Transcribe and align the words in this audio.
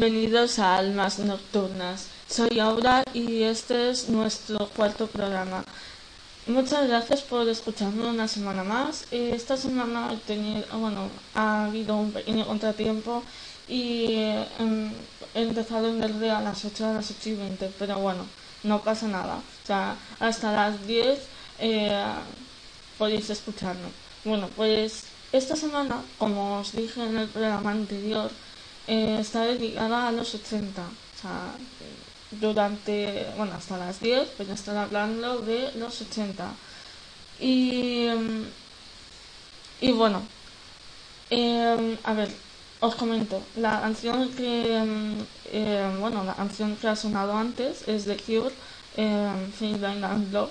Bienvenidos 0.00 0.58
a 0.58 0.78
Almas 0.78 1.18
Nocturnas. 1.18 2.06
Soy 2.26 2.58
Aura 2.58 3.04
y 3.12 3.42
este 3.42 3.90
es 3.90 4.08
nuestro 4.08 4.66
cuarto 4.74 5.06
programa. 5.08 5.62
Muchas 6.46 6.88
gracias 6.88 7.20
por 7.20 7.46
escucharme 7.46 8.06
una 8.06 8.26
semana 8.26 8.64
más. 8.64 9.04
Esta 9.10 9.58
semana 9.58 10.10
he 10.10 10.16
tenido, 10.16 10.64
bueno, 10.78 11.10
ha 11.34 11.66
habido 11.66 11.96
un 11.96 12.12
pequeño 12.12 12.46
contratiempo 12.46 13.22
y 13.68 14.14
em, 14.58 14.90
he 15.34 15.42
empezado 15.42 15.90
en 15.90 16.00
verde 16.00 16.30
a 16.30 16.40
las 16.40 16.64
8 16.64 16.86
a 16.86 16.92
las 16.94 17.10
8 17.10 17.28
y 17.28 17.34
20, 17.34 17.70
pero 17.78 17.98
bueno, 17.98 18.24
no 18.62 18.80
pasa 18.80 19.06
nada. 19.06 19.36
O 19.36 19.66
sea, 19.66 19.96
hasta 20.18 20.50
las 20.50 20.86
10 20.86 21.18
eh, 21.58 22.04
podéis 22.96 23.28
escucharme. 23.28 23.90
Bueno, 24.24 24.48
pues 24.56 25.04
esta 25.30 25.56
semana, 25.56 26.02
como 26.16 26.60
os 26.60 26.72
dije 26.72 27.04
en 27.04 27.18
el 27.18 27.28
programa 27.28 27.72
anterior, 27.72 28.30
eh, 28.90 29.18
está 29.20 29.44
dedicada 29.44 30.08
a 30.08 30.12
los 30.12 30.34
80. 30.34 30.82
O 30.82 31.20
sea, 31.20 31.54
durante, 32.32 33.26
bueno, 33.36 33.52
hasta 33.54 33.76
las 33.78 34.00
10 34.00 34.36
voy 34.36 34.50
a 34.50 34.54
estar 34.54 34.76
hablando 34.76 35.40
de 35.40 35.70
los 35.76 36.00
80. 36.00 36.50
Y, 37.38 38.06
em, 38.06 38.44
y 39.80 39.92
bueno, 39.92 40.22
em, 41.30 41.96
a 42.04 42.12
ver, 42.14 42.30
os 42.80 42.94
comento, 42.96 43.42
la 43.56 43.80
canción 43.80 44.30
que, 44.34 44.76
em, 44.76 46.00
bueno, 46.00 46.24
la 46.24 46.34
canción 46.34 46.76
que 46.76 46.88
ha 46.88 46.96
sonado 46.96 47.32
antes 47.36 47.86
es 47.88 48.04
de 48.06 48.16
Cure, 48.16 48.54
eh, 48.96 49.50
Feeling 49.58 50.02
and 50.04 50.32
Love. 50.32 50.50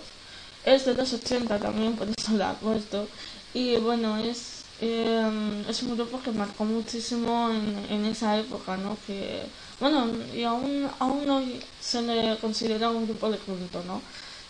Es 0.66 0.86
de 0.86 0.94
los 0.96 1.14
80 1.14 1.60
también, 1.60 1.96
por 1.96 2.08
eso 2.10 2.34
la 2.38 2.52
he 2.52 2.56
puesto. 2.56 3.08
Y 3.54 3.78
bueno, 3.78 4.18
es, 4.18 4.59
eh, 4.82 5.64
es 5.70 5.84
un 5.84 5.96
grupo 5.96 6.22
que 6.22 6.32
marcó 6.32 6.66
muchísimo 6.66 7.50
en, 7.52 7.86
en 7.90 8.06
esa 8.06 8.38
época, 8.38 8.78
¿no? 8.78 8.98
Que, 9.08 9.44
bueno, 9.80 10.08
y 10.34 10.44
aún, 10.44 10.88
aún 11.00 11.30
hoy 11.30 11.60
se 11.82 12.02
le 12.02 12.38
considera 12.38 12.90
un 12.90 13.06
grupo 13.06 13.30
de 13.30 13.38
culto, 13.38 13.84
¿no? 13.86 14.02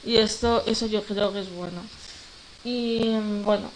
Y 0.04 0.18
esto, 0.18 0.64
eso 0.66 0.86
yo 0.88 1.04
creo 1.04 1.32
que 1.34 1.42
es 1.42 1.52
bueno. 1.52 1.82
Y 2.64 3.12
bueno, 3.44 3.70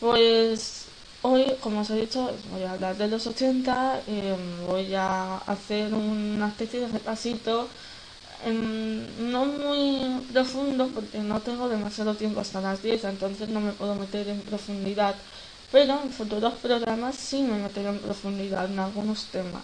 pues 0.00 0.86
hoy, 1.22 1.44
como 1.60 1.80
os 1.80 1.90
he 1.90 2.00
dicho, 2.00 2.30
voy 2.52 2.62
a 2.64 2.72
hablar 2.72 2.96
de 2.96 3.08
los 3.08 3.26
80, 3.26 4.02
eh, 4.06 4.36
voy 4.68 4.94
a 4.94 5.38
hacer 5.38 5.94
una 5.94 6.48
especie 6.48 6.80
de 6.80 6.88
repasito 6.88 7.68
em, 8.44 9.06
no 9.32 9.46
muy 9.46 10.20
profundo 10.32 10.88
porque 10.94 11.18
no 11.20 11.40
tengo 11.40 11.68
demasiado 11.68 12.14
tiempo 12.14 12.40
hasta 12.40 12.60
las 12.60 12.82
10, 12.82 13.04
entonces 13.04 13.48
no 13.48 13.60
me 13.60 13.72
puedo 13.72 13.94
meter 13.94 14.28
en 14.28 14.40
profundidad. 14.42 15.14
Pero 15.72 16.00
en 16.02 16.10
futuros 16.10 16.54
programas 16.54 17.16
sí 17.16 17.42
me 17.42 17.58
meteré 17.58 17.88
en 17.88 17.98
profundidad 17.98 18.66
en 18.66 18.78
algunos 18.78 19.24
temas. 19.26 19.62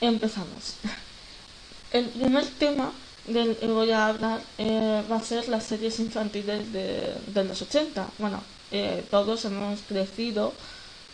Empezamos. 0.00 0.74
El 1.92 2.06
primer 2.06 2.44
tema 2.58 2.92
del 3.26 3.56
que 3.56 3.66
voy 3.66 3.90
a 3.90 4.08
hablar 4.08 4.40
eh, 4.58 5.02
va 5.10 5.16
a 5.16 5.22
ser 5.22 5.48
las 5.48 5.64
series 5.64 5.98
infantiles 6.00 6.72
de, 6.72 7.14
de 7.26 7.44
los 7.44 7.62
80. 7.62 8.06
Bueno, 8.18 8.42
eh, 8.70 9.04
todos 9.10 9.44
hemos 9.44 9.80
crecido 9.82 10.52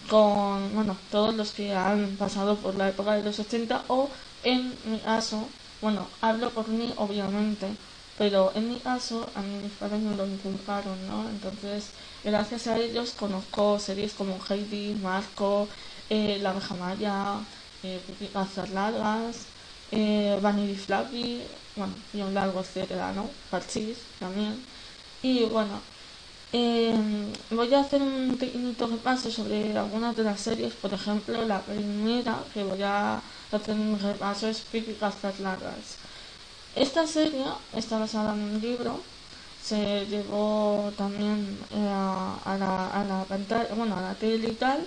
con, 0.08 0.74
bueno, 0.74 0.96
todos 1.10 1.34
los 1.34 1.52
que 1.52 1.72
han 1.74 2.16
pasado 2.16 2.56
por 2.56 2.74
la 2.74 2.88
época 2.88 3.14
de 3.14 3.22
los 3.22 3.38
80 3.38 3.84
o 3.88 4.10
en 4.42 4.74
mi 4.84 4.98
caso, 4.98 5.48
bueno, 5.80 6.06
hablo 6.20 6.50
por 6.50 6.68
mí 6.68 6.92
obviamente, 6.96 7.68
pero 8.16 8.52
en 8.54 8.68
mi 8.68 8.80
caso 8.80 9.30
a 9.34 9.42
mí 9.42 9.58
mis 9.58 9.72
padres 9.74 10.00
me 10.00 10.14
lo 10.16 10.26
inculcaron, 10.26 11.06
¿no? 11.06 11.28
Entonces, 11.28 11.94
gracias 12.22 12.66
a 12.66 12.78
ellos 12.78 13.12
conozco 13.14 13.78
series 13.78 14.14
como 14.14 14.38
Heidi, 14.48 14.94
Marco, 14.94 15.68
eh, 16.08 16.38
La 16.40 16.50
abeja 16.50 16.74
maya, 16.74 17.46
eh, 17.82 18.02
Pupitas 18.06 18.70
largas, 18.70 19.48
eh, 19.90 20.38
Vanity 20.40 20.76
Flappy, 20.76 21.42
bueno, 21.76 21.94
y 22.12 22.22
un 22.22 22.34
largo 22.34 22.60
etcétera, 22.60 23.12
¿no? 23.12 23.30
Parchís 23.50 23.98
también. 24.18 24.66
Y 25.22 25.44
bueno, 25.46 25.82
eh, 26.52 26.94
voy 27.50 27.74
a 27.74 27.80
hacer 27.80 28.02
un 28.02 28.36
pequeñito 28.38 28.86
repaso 28.86 29.30
sobre 29.30 29.76
algunas 29.76 30.16
de 30.16 30.24
las 30.24 30.40
series, 30.40 30.74
por 30.74 30.92
ejemplo, 30.94 31.44
la 31.44 31.64
primera 31.66 32.44
que 32.52 32.62
voy 32.64 32.82
a 32.82 33.22
hacer 33.50 33.74
un 33.76 33.98
repaso 33.98 34.48
es 34.48 34.62
Pipi 34.62 34.96
Largas. 35.40 36.03
Esta 36.76 37.06
serie 37.06 37.44
está 37.74 37.98
basada 37.98 38.32
en 38.34 38.40
un 38.42 38.60
libro, 38.60 39.00
se 39.62 40.06
llevó 40.06 40.92
también 40.96 41.58
eh, 41.70 41.88
a, 41.88 42.56
la, 42.58 42.88
a 42.88 43.04
la 43.04 43.24
pantalla, 43.24 43.74
bueno, 43.74 43.96
a 43.96 44.02
la 44.02 44.14
tele 44.14 44.48
y 44.48 44.54
tal, 44.54 44.86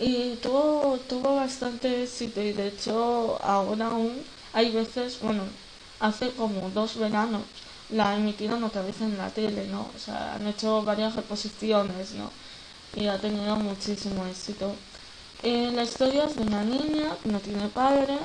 y 0.00 0.36
tuvo, 0.36 0.98
tuvo 1.08 1.36
bastante 1.36 2.04
éxito 2.04 2.40
y 2.40 2.52
de 2.52 2.68
hecho 2.68 3.38
ahora 3.42 3.88
aún 3.88 4.22
hay 4.54 4.70
veces, 4.70 5.18
bueno, 5.20 5.42
hace 6.00 6.30
como 6.30 6.70
dos 6.70 6.96
veranos 6.96 7.42
la 7.90 8.16
emitieron 8.16 8.64
otra 8.64 8.82
vez 8.82 9.00
en 9.00 9.16
la 9.18 9.30
tele, 9.30 9.66
¿no? 9.68 9.88
O 9.94 9.98
sea, 9.98 10.34
han 10.34 10.46
hecho 10.46 10.82
varias 10.82 11.14
reposiciones, 11.14 12.12
¿no? 12.12 12.30
Y 12.94 13.06
ha 13.06 13.18
tenido 13.18 13.56
muchísimo 13.56 14.26
éxito. 14.26 14.74
Eh, 15.42 15.70
la 15.74 15.84
historia 15.84 16.24
es 16.24 16.36
de 16.36 16.42
una 16.42 16.64
niña 16.64 17.16
que 17.22 17.30
no 17.30 17.40
tiene 17.40 17.68
padre 17.68 18.18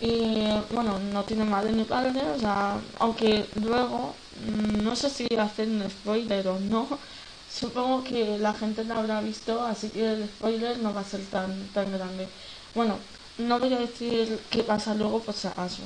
y, 0.00 0.48
bueno, 0.74 0.98
no 1.12 1.24
tiene 1.24 1.44
madre 1.44 1.72
ni 1.72 1.84
padre, 1.84 2.22
o 2.34 2.38
sea, 2.38 2.78
aunque 2.98 3.46
luego, 3.62 4.14
mm, 4.46 4.82
no 4.84 4.96
sé 4.96 5.10
si 5.10 5.26
hacen 5.38 5.88
spoiler 5.90 6.48
o 6.48 6.58
no, 6.58 6.88
supongo 7.50 8.04
que 8.04 8.38
la 8.38 8.54
gente 8.54 8.84
la 8.84 8.96
habrá 8.96 9.20
visto, 9.20 9.62
así 9.62 9.88
que 9.90 10.12
el 10.12 10.28
spoiler 10.28 10.78
no 10.78 10.94
va 10.94 11.02
a 11.02 11.04
ser 11.04 11.20
tan, 11.26 11.68
tan 11.74 11.92
grande. 11.92 12.28
Bueno, 12.74 12.96
no 13.38 13.58
voy 13.58 13.74
a 13.74 13.78
decir 13.78 14.38
qué 14.50 14.62
pasa 14.62 14.94
luego, 14.94 15.22
si 15.32 15.46
acaso 15.48 15.82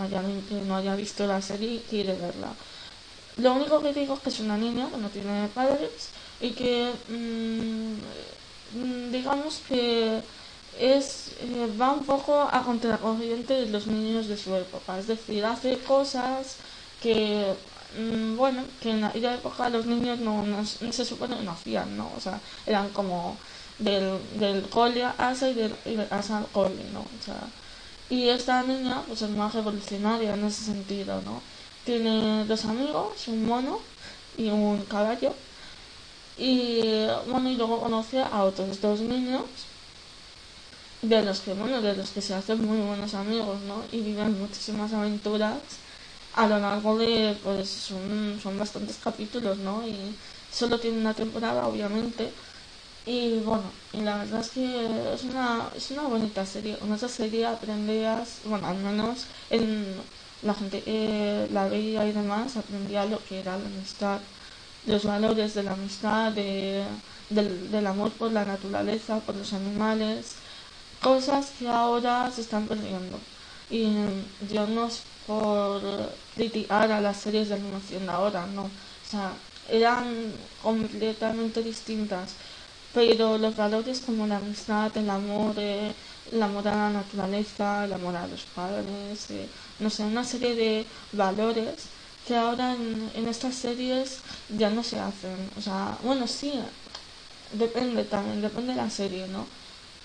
hay 0.00 0.14
alguien 0.14 0.42
que 0.42 0.54
no 0.62 0.76
haya 0.76 0.94
visto 0.94 1.26
la 1.26 1.42
serie 1.42 1.74
y 1.74 1.78
quiere 1.80 2.14
verla. 2.14 2.52
Lo 3.36 3.52
único 3.52 3.80
que 3.82 3.92
digo 3.92 4.14
es 4.14 4.20
que 4.20 4.30
es 4.30 4.40
una 4.40 4.56
niña 4.56 4.88
que 4.90 4.96
no 4.96 5.08
tiene 5.10 5.48
padres 5.48 6.10
y 6.40 6.50
que 6.50 6.92
mmm, 7.08 7.98
digamos 9.12 9.60
que 9.68 10.20
es 10.78 11.28
eh, 11.40 11.68
va 11.80 11.92
un 11.92 12.04
poco 12.04 12.40
a 12.40 12.62
contracorriente 12.62 13.54
de 13.54 13.66
los 13.66 13.86
niños 13.86 14.28
de 14.28 14.36
su 14.36 14.54
época, 14.54 14.98
es 14.98 15.06
decir, 15.06 15.44
hace 15.44 15.78
cosas 15.78 16.56
que 17.02 17.54
mmm, 17.98 18.36
bueno, 18.36 18.62
que 18.82 18.90
en 18.90 19.04
aquella 19.04 19.34
época 19.34 19.68
los 19.68 19.86
niños 19.86 20.18
no, 20.20 20.42
no, 20.44 20.64
se 20.64 21.04
supone 21.04 21.36
que 21.36 21.44
no 21.44 21.52
hacían, 21.52 21.96
¿no? 21.96 22.10
O 22.16 22.20
sea, 22.20 22.40
eran 22.66 22.88
como 22.90 23.36
del, 23.78 24.18
del 24.38 24.68
cole 24.68 25.04
a 25.04 25.12
casa 25.14 25.48
y 25.50 25.54
del, 25.54 25.74
y 25.84 25.96
casa 26.08 26.38
al 26.38 26.46
cole, 26.48 26.84
¿no? 26.92 27.00
O 27.00 27.24
sea, 27.24 27.40
y 28.10 28.28
esta 28.28 28.62
niña 28.62 29.02
pues 29.06 29.22
es 29.22 29.30
más 29.30 29.54
revolucionaria 29.54 30.34
en 30.34 30.44
ese 30.44 30.64
sentido, 30.64 31.20
¿no? 31.22 31.42
Tiene 31.84 32.44
dos 32.46 32.64
amigos, 32.64 33.28
un 33.28 33.46
mono 33.46 33.80
y 34.36 34.48
un 34.48 34.84
caballo. 34.84 35.34
Y 36.36 37.06
bueno, 37.28 37.50
y 37.50 37.56
luego 37.56 37.80
conoce 37.80 38.20
a 38.20 38.44
otros 38.44 38.80
dos 38.80 39.00
niños 39.00 39.42
de 41.02 41.22
los 41.22 41.40
que, 41.40 41.54
bueno, 41.54 41.80
de 41.80 41.94
los 41.96 42.10
que 42.10 42.20
se 42.22 42.34
hacen 42.34 42.64
muy 42.66 42.78
buenos 42.78 43.14
amigos, 43.14 43.60
¿no? 43.62 43.84
Y 43.92 44.00
viven 44.00 44.38
muchísimas 44.38 44.92
aventuras 44.92 45.58
a 46.34 46.46
lo 46.46 46.58
largo 46.58 46.98
de, 46.98 47.36
pues 47.42 47.68
son, 47.68 48.38
son 48.42 48.58
bastantes 48.58 48.98
capítulos, 49.02 49.58
¿no? 49.58 49.86
Y 49.86 49.96
solo 50.52 50.78
tiene 50.78 50.98
una 50.98 51.14
temporada, 51.14 51.66
obviamente. 51.66 52.32
Y 53.06 53.38
bueno, 53.40 53.64
y 53.92 54.00
la 54.02 54.18
verdad 54.18 54.40
es 54.40 54.50
que 54.50 55.14
es 55.14 55.24
una, 55.24 55.70
es 55.74 55.90
una 55.90 56.02
bonita 56.02 56.44
serie. 56.46 56.76
Con 56.78 56.92
esa 56.92 57.08
serie 57.08 57.46
aprendías, 57.46 58.40
bueno, 58.44 58.66
al 58.66 58.76
menos 58.78 59.26
en 59.50 59.86
la 60.42 60.54
gente 60.54 60.82
que 60.82 61.48
la 61.52 61.68
veía 61.68 62.06
y 62.06 62.12
demás, 62.12 62.56
aprendía 62.56 63.06
lo 63.06 63.24
que 63.24 63.40
era 63.40 63.56
la 63.58 63.66
amistad, 63.66 64.20
los 64.86 65.04
valores 65.04 65.54
de 65.54 65.62
la 65.62 65.72
amistad, 65.72 66.32
de, 66.32 66.84
del, 67.30 67.70
del 67.70 67.86
amor 67.86 68.10
por 68.12 68.32
la 68.32 68.44
naturaleza, 68.44 69.20
por 69.20 69.36
los 69.36 69.52
animales, 69.52 70.36
cosas 71.02 71.50
que 71.58 71.68
ahora 71.68 72.30
se 72.34 72.42
están 72.42 72.66
perdiendo. 72.66 73.18
Y 73.70 73.94
yo 74.52 74.66
no 74.66 74.86
es 74.86 75.02
por 75.26 75.82
criticar 76.34 76.90
a 76.90 77.00
las 77.00 77.18
series 77.18 77.48
de 77.48 77.54
animación 77.56 78.06
de 78.06 78.12
ahora, 78.12 78.46
no. 78.46 78.62
O 78.62 79.10
sea, 79.10 79.32
eran 79.70 80.32
completamente 80.62 81.62
distintas 81.62 82.30
pero 82.94 83.38
los 83.38 83.54
valores 83.56 84.00
como 84.00 84.26
la 84.26 84.38
amistad, 84.38 84.96
el 84.96 85.10
amor, 85.10 85.54
eh, 85.58 85.92
el 86.32 86.42
amor 86.42 86.66
a 86.68 86.74
la 86.74 86.90
naturaleza, 86.90 87.84
el 87.84 87.92
amor 87.92 88.16
a 88.16 88.26
los 88.26 88.42
padres, 88.42 89.30
eh, 89.30 89.46
no 89.78 89.90
sé, 89.90 90.02
una 90.04 90.24
serie 90.24 90.54
de 90.54 90.86
valores 91.12 91.74
que 92.26 92.36
ahora 92.36 92.74
en, 92.74 93.28
estas 93.28 93.54
series 93.54 94.18
ya 94.48 94.70
no 94.70 94.82
se 94.82 94.98
hacen. 94.98 95.50
O 95.56 95.62
sea, 95.62 95.96
bueno, 96.02 96.26
sí, 96.26 96.52
depende 97.52 98.04
también, 98.04 98.42
depende 98.42 98.72
de 98.72 98.82
la 98.82 98.90
serie, 98.90 99.26
¿no? 99.28 99.46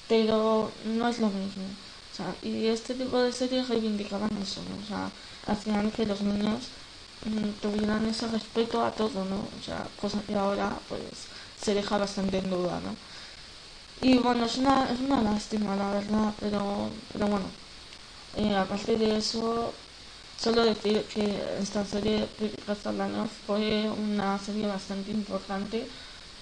Pero 0.07 0.71
no 0.85 1.07
es 1.07 1.19
lo 1.19 1.27
mismo. 1.29 1.63
O 2.11 2.15
sea, 2.15 2.35
y 2.43 2.67
este 2.67 2.93
tipo 2.93 3.17
de 3.21 3.31
series 3.31 3.69
reivindicaban 3.69 4.29
eso. 4.41 4.61
O 4.83 4.87
sea, 4.87 5.09
hacían 5.47 5.89
que 5.91 6.05
los 6.05 6.21
niños 6.21 6.69
mmm, 7.25 7.49
tuvieran 7.61 8.05
ese 8.07 8.27
respeto 8.27 8.83
a 8.83 8.91
todo, 8.91 9.25
¿no? 9.25 9.37
O 9.59 9.61
sea, 9.65 9.87
cosa 9.99 10.21
que 10.27 10.35
ahora, 10.35 10.71
pues, 10.89 11.01
se 11.61 11.73
deja 11.73 11.97
bastante 11.97 12.37
en 12.39 12.49
duda, 12.49 12.79
¿no? 12.81 12.95
Y 14.01 14.17
bueno, 14.17 14.45
es 14.45 14.57
una, 14.57 14.89
es 14.91 14.99
una 14.99 15.21
lástima, 15.21 15.75
la 15.75 15.91
verdad, 15.91 16.33
pero, 16.39 16.89
pero 17.11 17.27
bueno, 17.27 17.45
eh, 18.37 18.55
aparte 18.55 18.97
de 18.97 19.17
eso, 19.17 19.73
solo 20.37 20.63
decir 20.63 21.03
que 21.13 21.41
esta 21.59 21.85
serie 21.85 22.27
Castlevania 22.65 23.25
fue 23.47 23.89
una 23.89 24.39
serie 24.39 24.67
bastante 24.67 25.11
importante 25.11 25.87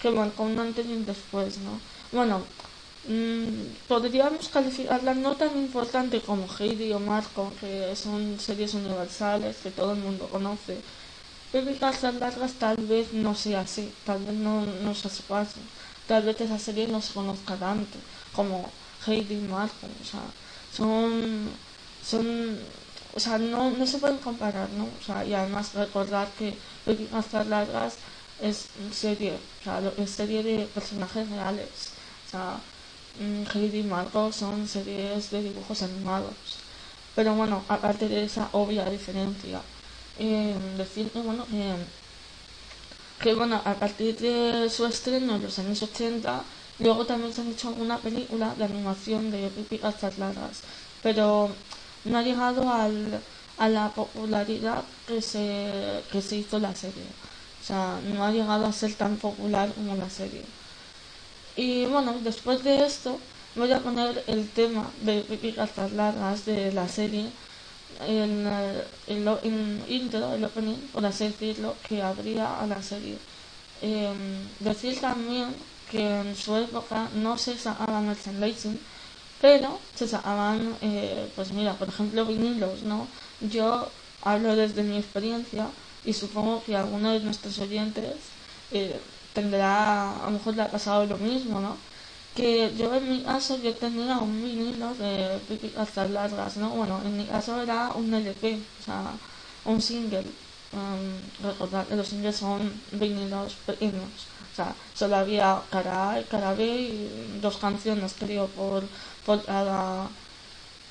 que 0.01 0.12
marcó 0.12 0.44
un 0.44 0.60
antes 0.60 0.86
y 0.88 0.94
un 0.94 1.06
después, 1.06 1.58
¿no? 1.60 1.80
Bueno, 2.12 2.44
podríamos 3.88 4.50
calificarla 4.50 5.13
no 5.13 5.36
tan 5.36 5.58
importante 5.58 6.22
como 6.22 6.48
Heidi 6.48 6.93
o 6.93 7.00
Marco, 7.00 7.51
que 7.60 7.96
son 7.96 8.39
series 8.39 8.74
universales 8.74 9.58
que 9.58 9.72
todo 9.72 9.93
el 9.93 10.00
mundo 10.00 10.29
conoce, 10.29 10.77
Películas 11.51 12.03
largas 12.03 12.53
tal 12.53 12.77
vez 12.77 13.13
no 13.13 13.36
sea 13.36 13.62
así, 13.62 13.93
tal 14.05 14.24
vez 14.24 14.36
no, 14.36 14.65
no 14.65 14.96
sea 14.96 15.12
su 15.12 15.24
tal 16.08 16.24
vez 16.24 16.39
esa 16.41 16.60
serie 16.60 16.88
no 16.88 17.01
se 17.01 17.13
conozca 17.13 17.55
tanto 17.58 17.98
como 18.31 18.72
Heidi 19.05 19.36
y 19.36 19.41
Malcolm, 19.41 19.91
o 20.01 20.05
sea, 20.05 20.22
son, 20.72 21.50
son, 22.01 22.60
o 23.13 23.20
sea, 23.20 23.38
no, 23.38 23.72
no 23.72 23.86
se 23.88 23.98
pueden 24.00 24.17
comparar, 24.20 24.70
¿no? 24.72 24.86
O 24.86 25.01
sea, 25.03 25.25
y 25.25 25.34
además 25.34 25.74
recordar 25.74 26.27
que 26.38 26.58
Películas 26.86 27.34
largas 27.48 27.98
es 28.39 28.70
serie, 28.91 29.34
o 29.60 29.63
sea, 29.63 29.81
es 29.98 30.10
serie 30.12 30.43
de 30.43 30.65
personajes 30.67 31.29
reales, 31.29 31.93
o 32.27 32.29
sea, 32.29 32.62
Heidi 33.20 33.80
y 33.80 33.84
Malcolm 33.84 34.32
son 34.34 34.68
series 34.68 35.32
de 35.32 35.44
dibujos 35.44 35.82
animados, 35.82 36.36
pero 37.15 37.36
bueno, 37.36 37.63
aparte 37.68 38.08
de 38.08 38.24
esa 38.24 38.50
obvia 38.53 38.86
diferencia, 38.89 39.62
eh, 40.20 40.56
decir 40.77 41.10
que 41.12 41.20
bueno, 41.22 41.46
eh, 41.53 41.75
que 43.22 43.34
bueno, 43.36 43.62
a 43.63 43.74
partir 43.75 44.18
de 44.20 44.70
su 44.70 44.86
estreno 44.86 45.36
en 45.36 45.44
los 45.44 45.60
años 45.60 45.82
80, 45.84 46.44
luego 46.80 47.06
también 47.06 47.34
se 47.34 47.41
han 47.41 47.51
hecho 47.51 47.70
alguna 47.70 47.98
película 48.00 48.56
de 48.56 48.63
animación 48.65 49.30
de 49.32 49.50
Pipi 49.50 49.80
Largas, 50.18 50.63
pero 51.03 51.56
no 52.06 52.18
ha 52.18 52.24
llegado 52.24 52.72
al, 52.72 53.22
a 53.58 53.70
la 53.70 53.89
popularidad 53.94 54.84
que 55.08 55.22
se, 55.22 56.03
que 56.12 56.22
se 56.22 56.38
hizo 56.38 56.60
la 56.60 56.74
serie. 56.75 57.06
O 57.62 57.63
sea, 57.63 58.00
no 58.03 58.25
ha 58.25 58.32
llegado 58.32 58.65
a 58.65 58.74
ser 58.74 58.96
tan 58.96 59.18
popular 59.18 59.72
como 59.74 59.96
la 59.96 60.10
serie. 60.10 60.44
Y 61.55 61.86
bueno, 61.86 62.15
después 62.24 62.63
de 62.63 62.86
esto, 62.86 63.20
voy 63.55 63.72
a 63.72 63.79
poner 63.79 64.24
el 64.27 64.50
tema 64.50 64.89
de 65.01 65.24
Gastas 65.55 65.91
Largas 65.91 66.46
de 66.46 66.72
la 66.72 66.88
serie 66.88 67.29
el, 68.08 68.48
el, 69.08 69.27
el, 69.27 69.84
intro, 69.88 70.34
el 70.34 70.43
opening, 70.43 70.77
por 70.91 71.05
así 71.05 71.25
decirlo, 71.25 71.75
que 71.88 72.01
abría 72.01 72.60
a 72.60 72.67
la 72.67 72.81
serie. 72.81 73.17
Eh, 73.81 74.13
decir 74.60 75.00
también 75.00 75.53
que 75.89 76.22
en 76.22 76.36
su 76.36 76.55
época 76.55 77.10
no 77.15 77.38
se 77.38 77.58
sacaban 77.58 78.08
merchandising, 78.08 78.79
pero 79.41 79.79
se 79.96 80.08
sacaban, 80.08 80.75
eh, 80.81 81.29
pues 81.36 81.51
mira, 81.51 81.74
por 81.74 81.89
ejemplo, 81.89 82.25
vinilos, 82.25 82.84
¿no? 82.84 83.08
Yo 83.41 83.89
hablo 84.22 84.55
desde 84.55 84.84
mi 84.84 84.98
experiencia 84.98 85.67
y 86.05 86.13
supongo 86.13 86.63
que 86.63 86.75
alguno 86.75 87.12
de 87.12 87.20
nuestros 87.22 87.58
oyentes 87.60 88.15
eh, 88.72 89.00
tendrá, 89.34 90.22
a 90.22 90.26
lo 90.26 90.32
mejor 90.32 90.56
le 90.56 90.64
ha 90.64 90.72
pasado 90.72 91.06
lo 91.06 91.18
mismo, 91.18 91.60
¿no? 91.60 91.78
que 92.36 92.74
yo 92.78 92.94
en 92.96 93.10
mi 93.12 93.24
caso 93.24 93.58
yo 93.58 93.74
tenía 93.76 94.18
un 94.20 94.42
vinilo 94.42 94.94
de 94.96 95.40
hasta 95.78 96.08
largas, 96.08 96.58
¿no? 96.58 96.70
Bueno, 96.70 97.02
en 97.04 97.18
mi 97.18 97.26
caso 97.26 97.62
era 97.62 97.90
un 97.96 98.14
LP, 98.14 98.60
o 98.80 98.84
sea, 98.84 99.14
un 99.66 99.82
single. 99.82 100.26
Um, 100.74 101.20
recordar 101.44 101.86
que 101.86 101.98
los 101.98 102.08
singles 102.08 102.38
son 102.38 102.72
vinilos 102.94 103.56
pequeños, 103.66 104.08
o 104.54 104.56
sea, 104.56 104.74
solo 104.94 105.18
había 105.18 105.62
cara 105.70 106.12
A 106.12 106.22
y 106.22 106.24
cara 106.24 106.54
B 106.54 106.64
y 106.66 107.40
dos 107.42 107.58
canciones 107.58 108.16
creo 108.18 108.48
por, 108.48 108.84
por 109.26 109.44
cada 109.44 110.08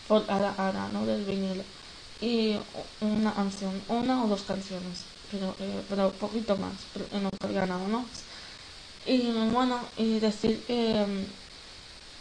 por 0.09 0.25
Ara 0.29 0.55
Ara, 0.59 0.89
¿no? 0.93 1.07
Del 1.07 1.25
vinilo. 1.25 1.65
Y 2.21 2.57
una 3.01 3.33
canción, 3.33 3.73
una 3.89 4.25
o 4.25 4.29
dos 4.29 4.43
canciones, 4.43 5.05
pero, 5.31 5.55
eh, 5.59 5.83
pero 5.89 6.13
poquito 6.13 6.57
más, 6.57 6.75
pero 6.93 7.07
en 7.13 7.31
coreano, 7.41 7.79
¿no? 7.89 8.05
Y 9.07 9.33
bueno, 9.53 9.81
y 9.97 10.19
decir 10.21 10.63
que, 10.67 11.07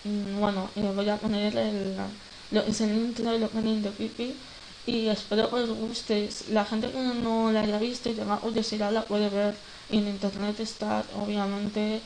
mm, 0.03 0.39
bueno, 0.39 0.69
eh, 0.75 0.91
voy 0.95 1.09
a 1.09 1.17
poner 1.17 1.55
el, 1.57 1.95
lo, 2.51 2.62
es 2.62 2.81
el 2.81 2.91
intro 2.95 3.31
del 3.31 3.43
opening 3.43 3.81
de 3.81 3.91
Pipi 3.91 4.33
y 4.86 5.07
espero 5.07 5.50
que 5.50 5.55
os 5.57 5.69
guste. 5.69 6.29
La 6.50 6.65
gente 6.65 6.91
que 6.91 6.98
no 7.00 7.51
la 7.51 7.62
haya 7.62 7.79
visto 7.79 8.09
y 8.09 8.13
tenga 8.15 8.38
curiosidad 8.38 8.91
la 8.91 9.03
puede 9.05 9.29
ver 9.29 9.55
en 9.89 10.07
internet 10.07 10.59
está 10.59 11.03
obviamente 11.15 12.01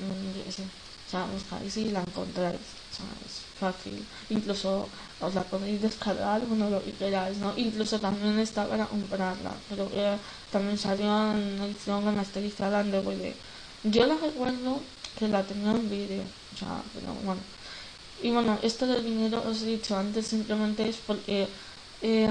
mm, 0.00 0.48
o 1.06 1.10
sea, 1.10 1.26
buscáis 1.26 1.76
y 1.76 1.90
la 1.90 2.00
encontráis, 2.02 2.60
es 3.26 3.34
fácil, 3.58 4.06
incluso 4.28 4.88
os 5.18 5.34
la 5.34 5.42
podéis 5.42 5.82
descargar, 5.82 6.40
bueno, 6.46 6.70
lo 6.70 6.82
que 6.84 6.92
queráis, 6.92 7.36
¿no? 7.38 7.52
Incluso 7.56 7.98
también 7.98 8.38
está 8.38 8.68
para 8.68 8.86
comprarla, 8.86 9.52
pero 9.68 9.90
que 9.90 10.18
también 10.50 10.78
salió 10.78 11.32
en 11.32 11.60
edición 11.62 12.04
remasterizada 12.04 12.80
en 12.82 12.92
DVD. 12.92 13.34
Yo 13.84 14.06
la 14.06 14.16
recuerdo 14.16 14.80
que 15.18 15.28
la 15.28 15.42
tenía 15.42 15.70
en 15.72 15.88
vídeo, 15.90 16.22
o 16.54 16.56
sea, 16.58 16.82
pero 16.94 17.14
bueno. 17.24 17.40
Y 18.22 18.30
bueno, 18.30 18.58
esto 18.62 18.86
del 18.86 19.04
dinero 19.04 19.42
os 19.46 19.62
he 19.62 19.66
dicho 19.66 19.96
antes 19.96 20.26
simplemente 20.26 20.88
es 20.88 20.96
porque 20.96 21.48
eh, 22.02 22.28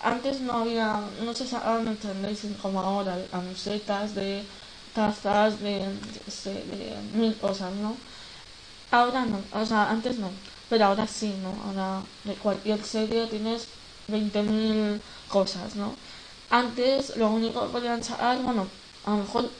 antes 0.00 0.40
no 0.40 0.54
había, 0.54 1.00
no 1.24 1.34
se 1.34 1.46
sacaba 1.46 1.80
merchandising 1.80 2.54
como 2.54 2.80
ahora, 2.80 3.16
de 3.16 3.26
camisetas, 3.26 4.14
de 4.14 4.42
tazas, 4.94 5.60
de, 5.60 5.86
de, 6.44 6.76
de, 6.76 6.96
mil 7.14 7.36
cosas, 7.36 7.72
¿no? 7.74 7.96
Ahora 8.90 9.24
no, 9.26 9.40
o 9.52 9.66
sea, 9.66 9.90
antes 9.90 10.18
no, 10.18 10.30
pero 10.68 10.86
ahora 10.86 11.06
sí, 11.06 11.34
¿no? 11.42 11.54
Ahora 11.68 12.02
de 12.24 12.34
cualquier 12.34 12.82
serie 12.82 13.26
tienes 13.26 13.68
20.000 14.08 15.00
cosas, 15.28 15.76
¿no? 15.76 15.94
Antes 16.50 17.16
lo 17.16 17.28
único 17.28 17.66
que 17.66 17.72
podían 17.72 18.02
sacar, 18.02 18.38
bueno, 18.42 18.66
a 19.04 19.10
lo 19.10 19.16
mejor 19.18 19.50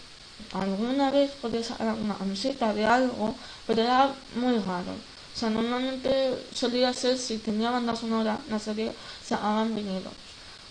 alguna 0.53 1.11
vez 1.11 1.31
podías 1.43 1.67
sacar 1.67 1.95
una 1.95 2.15
camiseta 2.15 2.73
de 2.73 2.85
algo, 2.85 3.35
pero 3.67 3.83
era 3.83 4.15
muy 4.35 4.59
raro. 4.59 4.93
O 5.35 5.39
sea, 5.39 5.51
normalmente 5.51 6.35
solía 6.55 6.93
ser 6.95 7.19
si 7.19 7.39
tenía 7.39 7.71
banda 7.71 7.95
sonora 7.95 8.39
la 8.49 8.59
serie 8.59 8.93
se 9.25 9.35
hagan 9.35 9.75
vinilos. 9.75 10.13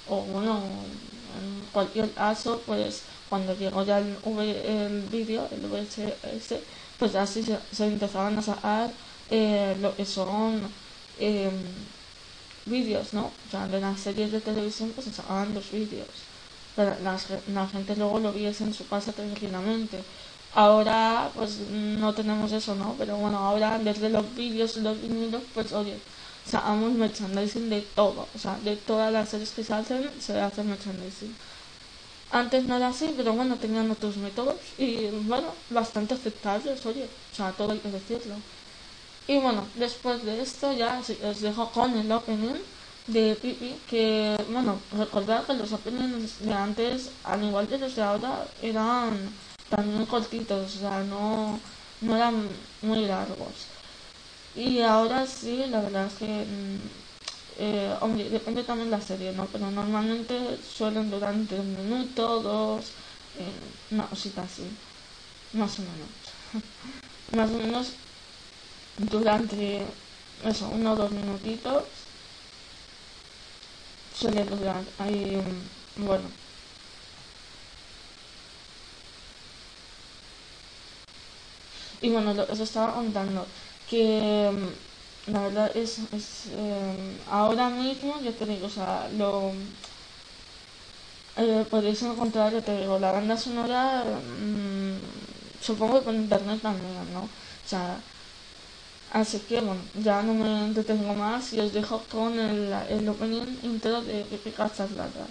O 0.07 0.21
bueno, 0.21 0.57
en 0.57 1.61
cualquier 1.71 2.11
caso, 2.11 2.61
pues 2.65 3.03
cuando 3.29 3.55
llegó 3.55 3.83
ya 3.83 3.99
el, 3.99 4.17
v, 4.23 4.85
el 4.85 5.01
vídeo, 5.03 5.47
el 5.51 5.61
VHS, 5.67 6.55
pues 6.97 7.15
así 7.15 7.43
se, 7.43 7.57
se 7.71 7.85
empezaban 7.85 8.37
a 8.37 8.41
sacar 8.41 8.91
eh, 9.29 9.75
lo 9.81 9.95
que 9.95 10.05
son 10.05 10.61
eh, 11.19 11.51
vídeos, 12.65 13.13
¿no? 13.13 13.25
O 13.25 13.51
sea, 13.51 13.67
de 13.67 13.79
las 13.79 13.99
series 13.99 14.31
de 14.31 14.41
televisión, 14.41 14.91
pues 14.95 15.07
se 15.07 15.13
sacaban 15.13 15.53
los 15.53 15.71
vídeos. 15.71 16.07
Para 16.75 16.99
la, 16.99 17.17
la 17.53 17.67
gente 17.67 17.95
luego 17.95 18.19
lo 18.19 18.33
viese 18.33 18.63
en 18.63 18.73
su 18.73 18.87
casa 18.87 19.11
tranquilamente. 19.11 20.03
Ahora, 20.53 21.29
pues 21.35 21.59
no 21.69 22.13
tenemos 22.13 22.51
eso, 22.51 22.75
¿no? 22.75 22.95
Pero 22.97 23.17
bueno, 23.17 23.37
ahora 23.39 23.77
desde 23.77 24.09
los 24.09 24.33
vídeos 24.35 24.77
y 24.77 24.81
los 24.81 25.01
vinilos, 25.01 25.43
pues 25.53 25.73
oye, 25.73 25.97
sacamos 26.45 26.93
merchandising 26.93 27.69
de 27.69 27.81
todo, 27.81 28.27
o 28.33 28.39
sea, 28.39 28.57
de 28.63 28.75
todas 28.77 29.11
las 29.11 29.29
series 29.29 29.51
que 29.51 29.63
se 29.63 29.73
hacen, 29.73 30.09
se 30.19 30.39
hace 30.39 30.63
merchandising. 30.63 31.35
Antes 32.31 32.63
no 32.65 32.77
era 32.77 32.89
así, 32.89 33.13
pero 33.17 33.33
bueno, 33.33 33.55
tenían 33.57 33.89
otros 33.91 34.17
métodos 34.17 34.55
y 34.77 35.07
bueno, 35.23 35.47
bastante 35.69 36.13
aceptables, 36.13 36.85
oye, 36.85 37.07
o 37.33 37.35
sea, 37.35 37.51
todo 37.51 37.71
hay 37.73 37.79
que 37.79 37.91
decirlo. 37.91 38.35
Y 39.27 39.39
bueno, 39.39 39.65
después 39.75 40.23
de 40.23 40.41
esto 40.41 40.71
ya 40.73 41.01
os 41.23 41.41
dejo 41.41 41.71
con 41.71 41.97
el 41.97 42.11
opening 42.11 42.55
de 43.07 43.35
Pipi, 43.35 43.75
que 43.89 44.35
bueno, 44.51 44.79
recordad 44.97 45.45
que 45.45 45.53
los 45.53 45.71
openings 45.73 46.39
de 46.39 46.53
antes, 46.53 47.11
al 47.23 47.43
igual 47.43 47.67
que 47.67 47.77
los 47.77 47.95
de 47.95 48.01
ahora, 48.01 48.47
eran 48.61 49.11
también 49.69 50.05
cortitos, 50.05 50.75
o 50.75 50.79
sea, 50.79 51.03
no, 51.03 51.59
no 52.01 52.15
eran 52.15 52.47
muy 52.81 53.05
largos. 53.05 53.67
Y 54.55 54.81
ahora 54.81 55.25
sí, 55.27 55.65
la 55.69 55.81
verdad 55.81 56.07
es 56.07 56.13
que, 56.15 56.45
eh, 57.59 57.93
hombre, 58.01 58.29
depende 58.29 58.63
también 58.63 58.89
de 58.89 58.97
la 58.97 59.03
serie, 59.03 59.31
¿no? 59.33 59.45
Pero 59.51 59.69
normalmente 59.71 60.57
suelen 60.61 61.09
durar 61.09 61.33
un 61.33 61.47
minuto, 61.77 62.41
dos, 62.41 62.85
eh, 63.39 63.51
una 63.91 64.07
cosita 64.07 64.41
así, 64.43 64.63
más 65.53 65.79
o 65.79 65.83
menos. 65.83 66.09
más 67.35 67.49
o 67.51 67.53
menos 67.53 67.93
durante, 68.97 69.85
eso, 70.43 70.69
uno 70.73 70.93
o 70.93 70.95
dos 70.95 71.11
minutitos 71.11 71.83
suele 74.17 74.43
durar. 74.45 74.83
Ahí, 74.99 75.41
bueno. 75.97 76.29
Y 82.01 82.09
bueno, 82.09 82.33
lo, 82.33 82.43
os 82.43 82.59
estaba 82.59 82.93
contando 82.93 83.45
que 83.89 84.51
la 85.27 85.41
verdad 85.41 85.71
es, 85.75 85.99
es 86.13 86.47
eh, 86.51 87.17
ahora 87.31 87.69
mismo, 87.69 88.19
yo 88.21 88.33
te 88.33 88.45
digo, 88.45 88.67
o 88.67 88.69
sea, 88.69 89.09
lo 89.17 89.51
eh, 91.37 91.65
podéis 91.69 92.01
encontrar, 92.03 92.51
yo 92.53 92.61
te 92.63 92.77
digo, 92.79 92.97
la 92.99 93.11
banda 93.11 93.37
sonora, 93.37 94.03
mmm, 94.03 94.97
supongo 95.61 95.99
que 95.99 96.05
por 96.05 96.15
internet 96.15 96.61
también, 96.61 97.13
¿no? 97.13 97.21
O 97.23 97.67
sea, 97.67 97.99
así 99.15 99.39
que 99.39 99.61
bueno, 99.61 99.81
ya 100.03 100.21
no 100.21 100.33
me 100.33 100.73
detengo 100.73 101.13
más 101.15 101.53
y 101.53 101.59
os 101.61 101.71
dejo 101.71 102.03
con 102.11 102.37
el, 102.37 102.73
el 102.89 103.07
opening 103.07 103.47
intro 103.63 104.01
de 104.01 104.25
Pipi 104.25 104.51
Cachas 104.51 104.91
Largas. 104.91 105.29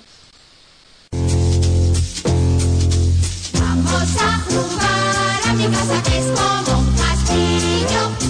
Casa 5.70 6.02
es 6.16 6.26
como 6.38 6.78
un. 6.78 8.23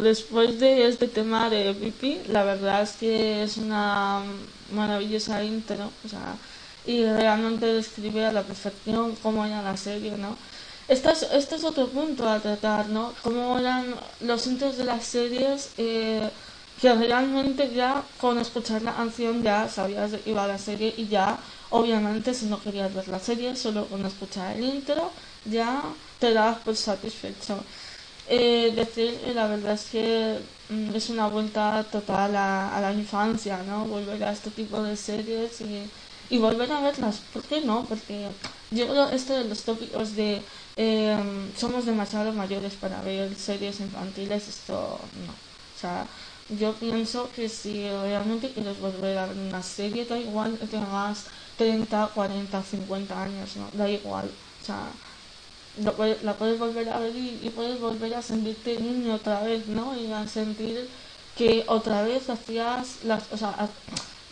Después 0.00 0.58
de 0.60 0.88
este 0.88 1.08
tema 1.08 1.50
de 1.50 1.74
Pipi, 1.74 2.20
la 2.28 2.44
verdad 2.44 2.82
es 2.82 2.92
que 2.92 3.42
es 3.42 3.56
una 3.56 4.22
maravillosa 4.72 5.42
intro, 5.44 5.90
o 6.04 6.08
sea, 6.08 6.36
y 6.86 7.04
realmente 7.04 7.66
describe 7.66 8.26
a 8.26 8.32
la 8.32 8.42
perfección 8.42 9.16
cómo 9.22 9.44
era 9.44 9.62
la 9.62 9.76
serie, 9.76 10.12
¿no? 10.16 10.36
Este 10.88 11.10
es, 11.12 11.22
este 11.32 11.56
es 11.56 11.64
otro 11.64 11.88
punto 11.88 12.28
a 12.28 12.40
tratar, 12.40 12.88
¿no? 12.88 13.14
Cómo 13.22 13.58
eran 13.58 13.94
los 14.20 14.46
intros 14.46 14.76
de 14.76 14.84
las 14.84 15.04
series, 15.04 15.70
eh, 15.78 16.28
que 16.80 16.94
realmente 16.94 17.70
ya 17.74 18.02
con 18.18 18.38
escuchar 18.38 18.82
la 18.82 18.94
canción 18.94 19.42
ya 19.42 19.68
sabías 19.68 20.12
qué 20.12 20.30
iba 20.30 20.46
la 20.46 20.58
serie 20.58 20.94
y 20.96 21.06
ya, 21.08 21.38
obviamente, 21.70 22.34
si 22.34 22.46
no 22.46 22.60
querías 22.60 22.92
ver 22.94 23.06
la 23.08 23.20
serie, 23.20 23.54
solo 23.54 23.86
con 23.86 24.04
escuchar 24.04 24.56
el 24.56 24.64
intro, 24.64 25.12
ya 25.44 25.82
te 26.18 26.32
dabas 26.32 26.58
por 26.58 26.74
satisfecho. 26.74 27.62
Eh, 28.32 28.70
decir, 28.76 29.18
eh, 29.26 29.34
la 29.34 29.48
verdad 29.48 29.72
es 29.72 29.86
que 29.90 30.38
mm, 30.68 30.94
es 30.94 31.10
una 31.10 31.26
vuelta 31.26 31.84
total 31.90 32.36
a, 32.36 32.78
la 32.80 32.92
infancia, 32.92 33.60
¿no? 33.64 33.86
Volver 33.86 34.22
a 34.22 34.30
este 34.30 34.50
tipo 34.50 34.80
de 34.84 34.96
series 34.96 35.60
y, 35.62 36.38
volver 36.38 36.70
a 36.70 36.80
verlas. 36.80 37.16
¿Por 37.32 37.42
qué 37.42 37.60
no? 37.60 37.84
Porque 37.86 38.28
yo 38.70 38.86
creo 38.86 39.08
esto 39.10 39.34
de 39.34 39.44
los 39.48 39.64
tópicos 39.64 40.14
de 40.14 40.42
eh, 40.76 41.18
somos 41.56 41.86
demasiado 41.86 42.32
mayores 42.32 42.74
para 42.74 43.02
ver 43.02 43.34
series 43.34 43.80
infantiles, 43.80 44.46
esto 44.46 45.00
no. 45.26 45.32
O 45.32 45.78
sea, 45.80 46.06
yo 46.48 46.74
pienso 46.74 47.32
que 47.32 47.48
si 47.48 47.88
realmente 47.88 48.52
quieres 48.52 48.78
volver 48.78 49.18
a 49.18 49.26
ver 49.26 49.38
una 49.38 49.62
serie, 49.62 50.04
da 50.04 50.16
igual 50.18 50.56
que 50.58 50.66
tengas 50.68 51.26
30, 51.56 52.08
40, 52.14 52.62
50 52.62 53.22
años, 53.22 53.56
¿no? 53.56 53.68
Da 53.72 53.88
igual. 53.88 54.30
O 54.62 54.64
sea, 54.64 54.92
lo 55.78 55.94
la 56.22 56.34
puedes 56.34 56.58
volver 56.58 56.88
a 56.88 56.98
ver 56.98 57.14
y, 57.14 57.50
puedes 57.54 57.80
volver 57.80 58.14
a 58.14 58.22
sentirte 58.22 58.78
niño 58.80 59.14
otra 59.14 59.42
vez, 59.42 59.66
¿no? 59.68 59.96
Y 59.96 60.10
a 60.12 60.26
sentir 60.26 60.88
que 61.36 61.64
otra 61.68 62.02
vez 62.02 62.28
hacías 62.28 63.04
las, 63.04 63.32
o 63.32 63.36
sea, 63.36 63.68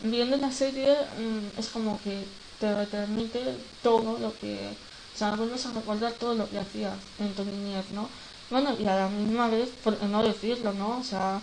viendo 0.03 0.37
la 0.37 0.53
serie 0.53 0.95
mm, 1.19 1.59
es 1.59 1.69
como 1.69 2.01
que 2.03 2.25
te 2.61 2.75
permite 2.87 3.57
todo 3.83 4.19
lo 4.19 4.37
que, 4.39 4.71
o 5.15 5.19
sea, 5.19 5.37
vuelves 5.37 5.65
a 5.67 5.73
recordar 5.73 6.13
todo 6.13 6.35
lo 6.35 6.49
que 6.51 6.59
hacías 6.59 6.97
en 7.19 7.33
tu 7.35 7.45
niñez, 7.45 7.91
¿no? 7.93 8.09
Bueno, 8.51 8.75
y 8.79 8.87
a 8.87 8.97
la 8.97 9.09
misma 9.09 9.49
vez, 9.49 9.69
por 9.85 10.03
no 10.03 10.23
decirlo, 10.23 10.73
¿no? 10.73 10.99
O 10.99 11.05
sea, 11.05 11.41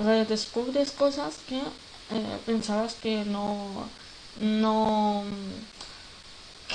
redescubres 0.00 0.92
cosas 0.92 1.38
que 1.48 1.58
eh, 1.58 2.38
pensabas 2.44 2.94
que 2.94 3.24
no, 3.24 3.88
no, 4.40 5.24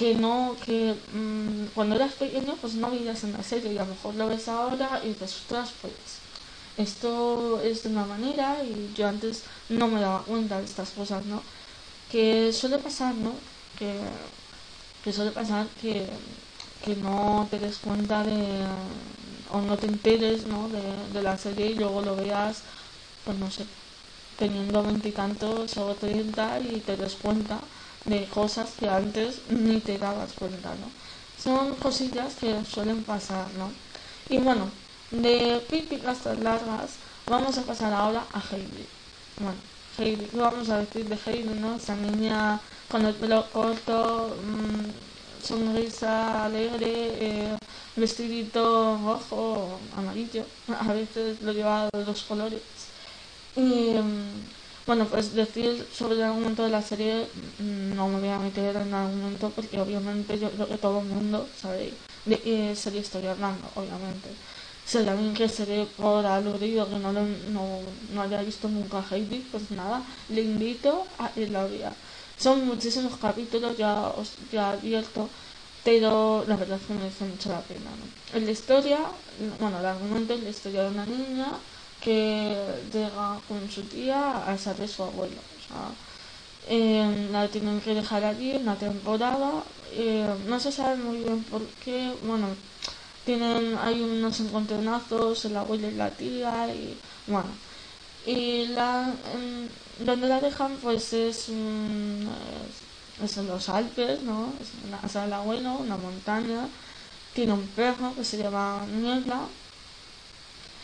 que 0.01 0.15
no, 0.15 0.55
que 0.65 0.95
mm, 1.13 1.67
cuando 1.75 1.93
eras 1.95 2.13
pequeño 2.13 2.55
pues 2.59 2.73
no 2.73 2.89
veías 2.89 3.23
en 3.23 3.33
la 3.33 3.43
serie 3.43 3.73
y 3.73 3.77
a 3.77 3.83
lo 3.83 3.91
mejor 3.93 4.15
lo 4.15 4.27
ves 4.29 4.47
ahora 4.47 4.99
y 5.05 5.11
ostras, 5.23 5.69
pues 5.79 5.93
esto 6.75 7.61
es 7.61 7.83
de 7.83 7.89
una 7.89 8.05
manera 8.05 8.63
y 8.63 8.91
yo 8.97 9.07
antes 9.07 9.43
no 9.69 9.87
me 9.87 10.01
daba 10.01 10.23
cuenta 10.23 10.57
de 10.57 10.65
estas 10.65 10.89
cosas, 10.89 11.23
¿no? 11.25 11.43
Que 12.11 12.51
suele 12.51 12.79
pasar, 12.79 13.13
¿no? 13.15 13.33
Que, 13.77 13.93
que 15.03 15.13
suele 15.13 15.31
pasar 15.31 15.67
que, 15.81 16.07
que 16.83 16.95
no 16.95 17.47
te 17.51 17.59
des 17.59 17.77
cuenta 17.77 18.23
de, 18.23 18.65
o 19.51 19.61
no 19.61 19.77
te 19.77 19.85
enteres, 19.87 20.47
¿no? 20.47 20.67
De, 20.69 20.81
de 21.13 21.21
la 21.21 21.37
serie 21.37 21.67
y 21.67 21.75
luego 21.75 22.01
lo 22.01 22.15
veas, 22.15 22.63
pues 23.23 23.37
no 23.37 23.51
sé, 23.51 23.65
teniendo 24.39 24.83
veintitantos 24.83 25.77
o 25.77 25.93
treinta 25.95 26.59
y 26.59 26.79
te 26.79 26.97
des 26.97 27.13
cuenta 27.15 27.59
de 28.05 28.25
cosas 28.27 28.69
que 28.79 28.89
antes 28.89 29.41
ni 29.49 29.79
te 29.79 29.97
dabas 29.97 30.33
cuenta, 30.33 30.69
¿no? 30.69 30.89
Son 31.41 31.75
cosillas 31.75 32.33
que 32.39 32.63
suelen 32.65 33.03
pasar, 33.03 33.47
¿no? 33.57 33.71
Y 34.29 34.37
bueno, 34.39 34.69
de 35.11 35.61
tan 36.23 36.43
largas, 36.43 36.91
vamos 37.27 37.57
a 37.57 37.63
pasar 37.63 37.93
ahora 37.93 38.23
a 38.33 38.39
Heidi. 38.51 38.85
Bueno, 39.39 39.57
Heidi, 39.97 40.25
¿qué 40.25 40.37
vamos 40.37 40.69
a 40.69 40.79
decir 40.79 41.05
de 41.07 41.17
Heidi, 41.25 41.59
no? 41.59 41.75
Esa 41.75 41.95
niña 41.95 42.59
con 42.89 43.05
el 43.05 43.13
pelo 43.15 43.45
corto, 43.51 44.35
mm, 44.43 45.45
sonrisa 45.45 46.45
alegre, 46.45 46.91
eh, 47.19 47.57
vestidito 47.95 48.97
rojo 49.03 49.79
amarillo, 49.97 50.45
a 50.79 50.93
veces 50.93 51.41
lo 51.41 51.51
lleva 51.53 51.89
de 51.93 52.03
dos 52.03 52.23
colores. 52.23 52.61
Y 53.55 53.93
mm, 53.95 54.60
bueno, 54.85 55.05
pues 55.07 55.33
decir 55.33 55.87
sobre 55.91 56.15
el 56.15 56.23
argumento 56.23 56.63
de 56.63 56.69
la 56.69 56.81
serie 56.81 57.29
mm, 57.59 57.95
no 57.95 58.07
me 58.07 58.19
voy 58.19 58.29
a 58.29 58.39
meter 58.39 58.75
en 58.75 58.87
el 58.89 58.93
argumento 58.93 59.51
porque 59.51 59.79
obviamente 59.79 60.39
yo 60.39 60.51
creo 60.51 60.67
que 60.67 60.77
todo 60.77 60.99
el 60.99 61.05
mundo 61.05 61.49
sabe 61.55 61.93
de 62.25 62.39
qué 62.41 62.75
serie 62.75 63.01
estoy 63.01 63.25
hablando, 63.27 63.71
obviamente. 63.75 64.29
Si 64.83 64.97
hay 64.97 65.07
alguien 65.07 65.33
que 65.33 65.47
se 65.47 65.65
dé 65.65 65.85
por 65.85 66.25
aludido 66.25 66.89
que 66.89 66.97
no, 66.97 67.13
lo- 67.13 67.25
no, 67.25 67.81
no 68.09 68.21
haya 68.21 68.41
visto 68.41 68.67
nunca 68.67 69.03
Heidi, 69.09 69.39
pues 69.51 69.71
nada, 69.71 70.03
le 70.29 70.41
invito 70.41 71.07
a 71.17 71.29
que 71.33 71.47
lo 71.47 71.69
vea. 71.69 71.95
Son 72.37 72.65
muchísimos 72.65 73.17
capítulos, 73.17 73.77
ya 73.77 74.09
os 74.09 74.37
ya 74.51 74.71
advierto, 74.71 75.29
pero 75.83 76.43
la 76.47 76.55
verdad 76.57 76.79
es 76.81 76.87
que 76.87 76.93
merece 76.93 77.25
mucho 77.25 77.49
la 77.49 77.61
pena. 77.61 77.91
¿no? 78.33 78.39
La 78.39 78.51
historia, 78.51 78.99
bueno, 79.59 79.79
el 79.79 79.85
argumento 79.85 80.33
es 80.33 80.41
la 80.43 80.49
historia 80.49 80.83
de 80.83 80.89
una 80.89 81.05
niña 81.05 81.53
que 82.03 82.55
llega 82.93 83.39
con 83.47 83.69
su 83.69 83.83
tía 83.83 84.43
a 84.47 84.55
de 84.73 84.87
su 84.87 85.03
abuelo. 85.03 85.35
O 85.37 85.67
sea, 85.67 85.89
eh, 86.69 87.29
la 87.31 87.47
tienen 87.47 87.81
que 87.81 87.93
dejar 87.95 88.23
allí 88.25 88.55
una 88.55 88.75
temporada. 88.75 89.63
eh, 89.93 90.25
no 90.47 90.57
se 90.59 90.71
sabe 90.71 90.95
muy 90.97 91.17
bien 91.17 91.43
por 91.45 91.61
qué. 91.83 92.13
Bueno, 92.23 92.47
tienen 93.25 93.77
hay 93.81 94.01
unos 94.01 94.39
encontronazos 94.39 95.45
el 95.45 95.57
abuelo 95.57 95.87
y 95.89 95.95
la 95.95 96.09
tía 96.11 96.73
y 96.73 96.97
bueno. 97.27 97.49
Y 98.25 98.67
la 98.67 99.13
en- 99.33 99.69
donde 100.05 100.27
la 100.27 100.39
dejan 100.39 100.77
pues 100.81 101.13
es, 101.13 101.49
un- 101.49 102.29
es, 103.23 103.37
en 103.37 103.47
los 103.47 103.69
Alpes, 103.69 104.21
¿no? 104.23 104.53
Es 104.61 104.69
una 104.87 104.97
casa 104.99 105.23
del 105.23 105.33
abuelo, 105.33 105.73
una 105.79 105.97
montaña. 105.97 106.67
Tiene 107.33 107.53
un 107.53 107.67
perro 107.69 108.13
que 108.15 108.23
se 108.25 108.37
llama 108.37 108.85
Niebla 108.91 109.41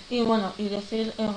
y 0.09 0.21
bueno, 0.21 0.53
y 0.57 0.69
decir, 0.69 1.13
eh, 1.17 1.29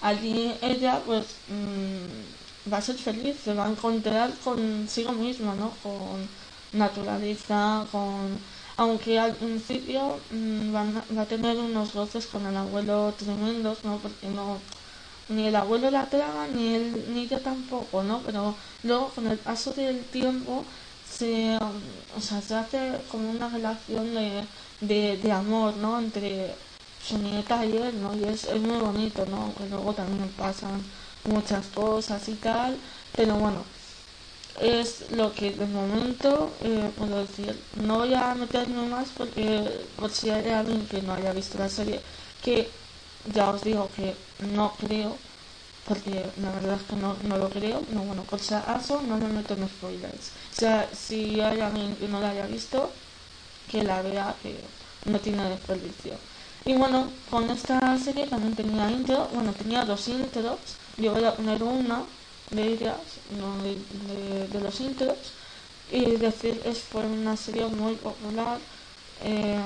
allí 0.00 0.52
ella 0.62 1.00
pues 1.06 1.26
mm, 1.48 2.72
va 2.72 2.78
a 2.78 2.82
ser 2.82 2.96
feliz, 2.96 3.36
se 3.44 3.54
va 3.54 3.66
a 3.66 3.70
encontrar 3.70 4.32
consigo 4.44 5.12
misma, 5.12 5.54
¿no? 5.54 5.70
Con 5.82 6.28
naturaleza, 6.72 7.86
con... 7.92 8.38
Aunque 8.78 9.18
al 9.18 9.34
principio 9.34 10.18
mm, 10.30 10.72
van 10.72 11.02
va 11.16 11.22
a 11.22 11.26
tener 11.26 11.56
unos 11.58 11.94
roces 11.94 12.26
con 12.26 12.44
el 12.46 12.56
abuelo 12.56 13.14
tremendos, 13.18 13.84
¿no? 13.84 13.98
Porque 13.98 14.28
no... 14.28 14.58
Ni 15.28 15.46
el 15.48 15.56
abuelo 15.56 15.90
la 15.90 16.08
traga, 16.08 16.46
ni, 16.48 16.74
él, 16.74 17.04
ni 17.08 17.22
ella 17.22 17.40
tampoco, 17.42 18.02
¿no? 18.04 18.20
Pero 18.24 18.54
luego 18.84 19.08
con 19.10 19.26
el 19.26 19.38
paso 19.38 19.72
del 19.72 20.04
tiempo 20.04 20.64
se, 21.08 21.56
o 22.16 22.20
sea, 22.20 22.40
se 22.42 22.54
hace 22.54 23.00
como 23.10 23.30
una 23.30 23.48
relación 23.48 24.14
de, 24.14 24.44
de, 24.80 25.16
de 25.16 25.32
amor, 25.32 25.76
¿no? 25.76 25.98
Entre 25.98 26.54
y 27.64 27.76
él, 27.76 28.02
¿no? 28.02 28.14
Y 28.14 28.24
es, 28.24 28.44
es 28.44 28.60
muy 28.60 28.78
bonito, 28.78 29.24
¿no? 29.26 29.52
Luego 29.70 29.92
también 29.94 30.28
pasan 30.36 30.82
muchas 31.24 31.66
cosas 31.66 32.28
y 32.28 32.34
tal, 32.34 32.76
pero 33.14 33.34
bueno, 33.36 33.62
es 34.60 35.10
lo 35.10 35.32
que 35.32 35.52
de 35.52 35.66
momento 35.66 36.50
eh, 36.62 36.90
puedo 36.96 37.20
decir. 37.20 37.58
No 37.82 37.98
voy 37.98 38.14
a 38.14 38.34
meterme 38.34 38.88
más 38.88 39.08
porque 39.16 39.86
por 39.96 40.10
si 40.10 40.30
hay 40.30 40.48
alguien 40.50 40.86
que 40.86 41.02
no 41.02 41.14
haya 41.14 41.32
visto 41.32 41.58
la 41.58 41.68
serie, 41.68 42.00
que 42.42 42.68
ya 43.32 43.50
os 43.50 43.62
digo 43.62 43.88
que 43.96 44.14
no 44.54 44.72
creo, 44.78 45.16
porque 45.86 46.24
la 46.42 46.50
verdad 46.52 46.76
es 46.80 46.82
que 46.82 46.96
no, 46.96 47.16
no 47.24 47.36
lo 47.38 47.48
creo, 47.50 47.82
no, 47.90 48.00
bueno, 48.02 48.22
por 48.22 48.40
si 48.40 48.54
no 48.54 49.16
me 49.18 49.28
meto 49.28 49.54
en 49.54 49.68
spoilers. 49.68 50.30
O 50.52 50.60
sea, 50.60 50.88
si 50.92 51.40
hay 51.40 51.60
alguien 51.60 51.94
que 51.96 52.08
no 52.08 52.20
la 52.20 52.30
haya 52.30 52.46
visto, 52.46 52.90
que 53.70 53.82
la 53.82 54.02
vea, 54.02 54.34
que 54.42 54.56
no 55.10 55.18
tiene 55.20 55.48
desperdicio. 55.50 56.14
Y 56.66 56.74
bueno, 56.74 57.08
con 57.30 57.48
esta 57.50 57.96
serie 57.98 58.26
también 58.26 58.54
tenía 58.54 58.90
intro, 58.90 59.28
bueno, 59.32 59.52
tenía 59.52 59.84
dos 59.84 60.08
intros, 60.08 60.58
yo 60.98 61.12
voy 61.12 61.24
a 61.24 61.34
poner 61.36 61.62
una 61.62 62.04
de 62.50 62.62
ellas, 62.72 62.98
no 63.38 63.56
de, 63.62 64.48
de- 64.48 64.60
los 64.60 64.80
intros, 64.80 65.16
y 65.90 66.16
decir 66.16 66.60
es 66.64 66.80
fue 66.80 67.06
una 67.06 67.36
serie 67.36 67.66
muy 67.66 67.94
popular, 67.96 68.58
eh, 69.22 69.56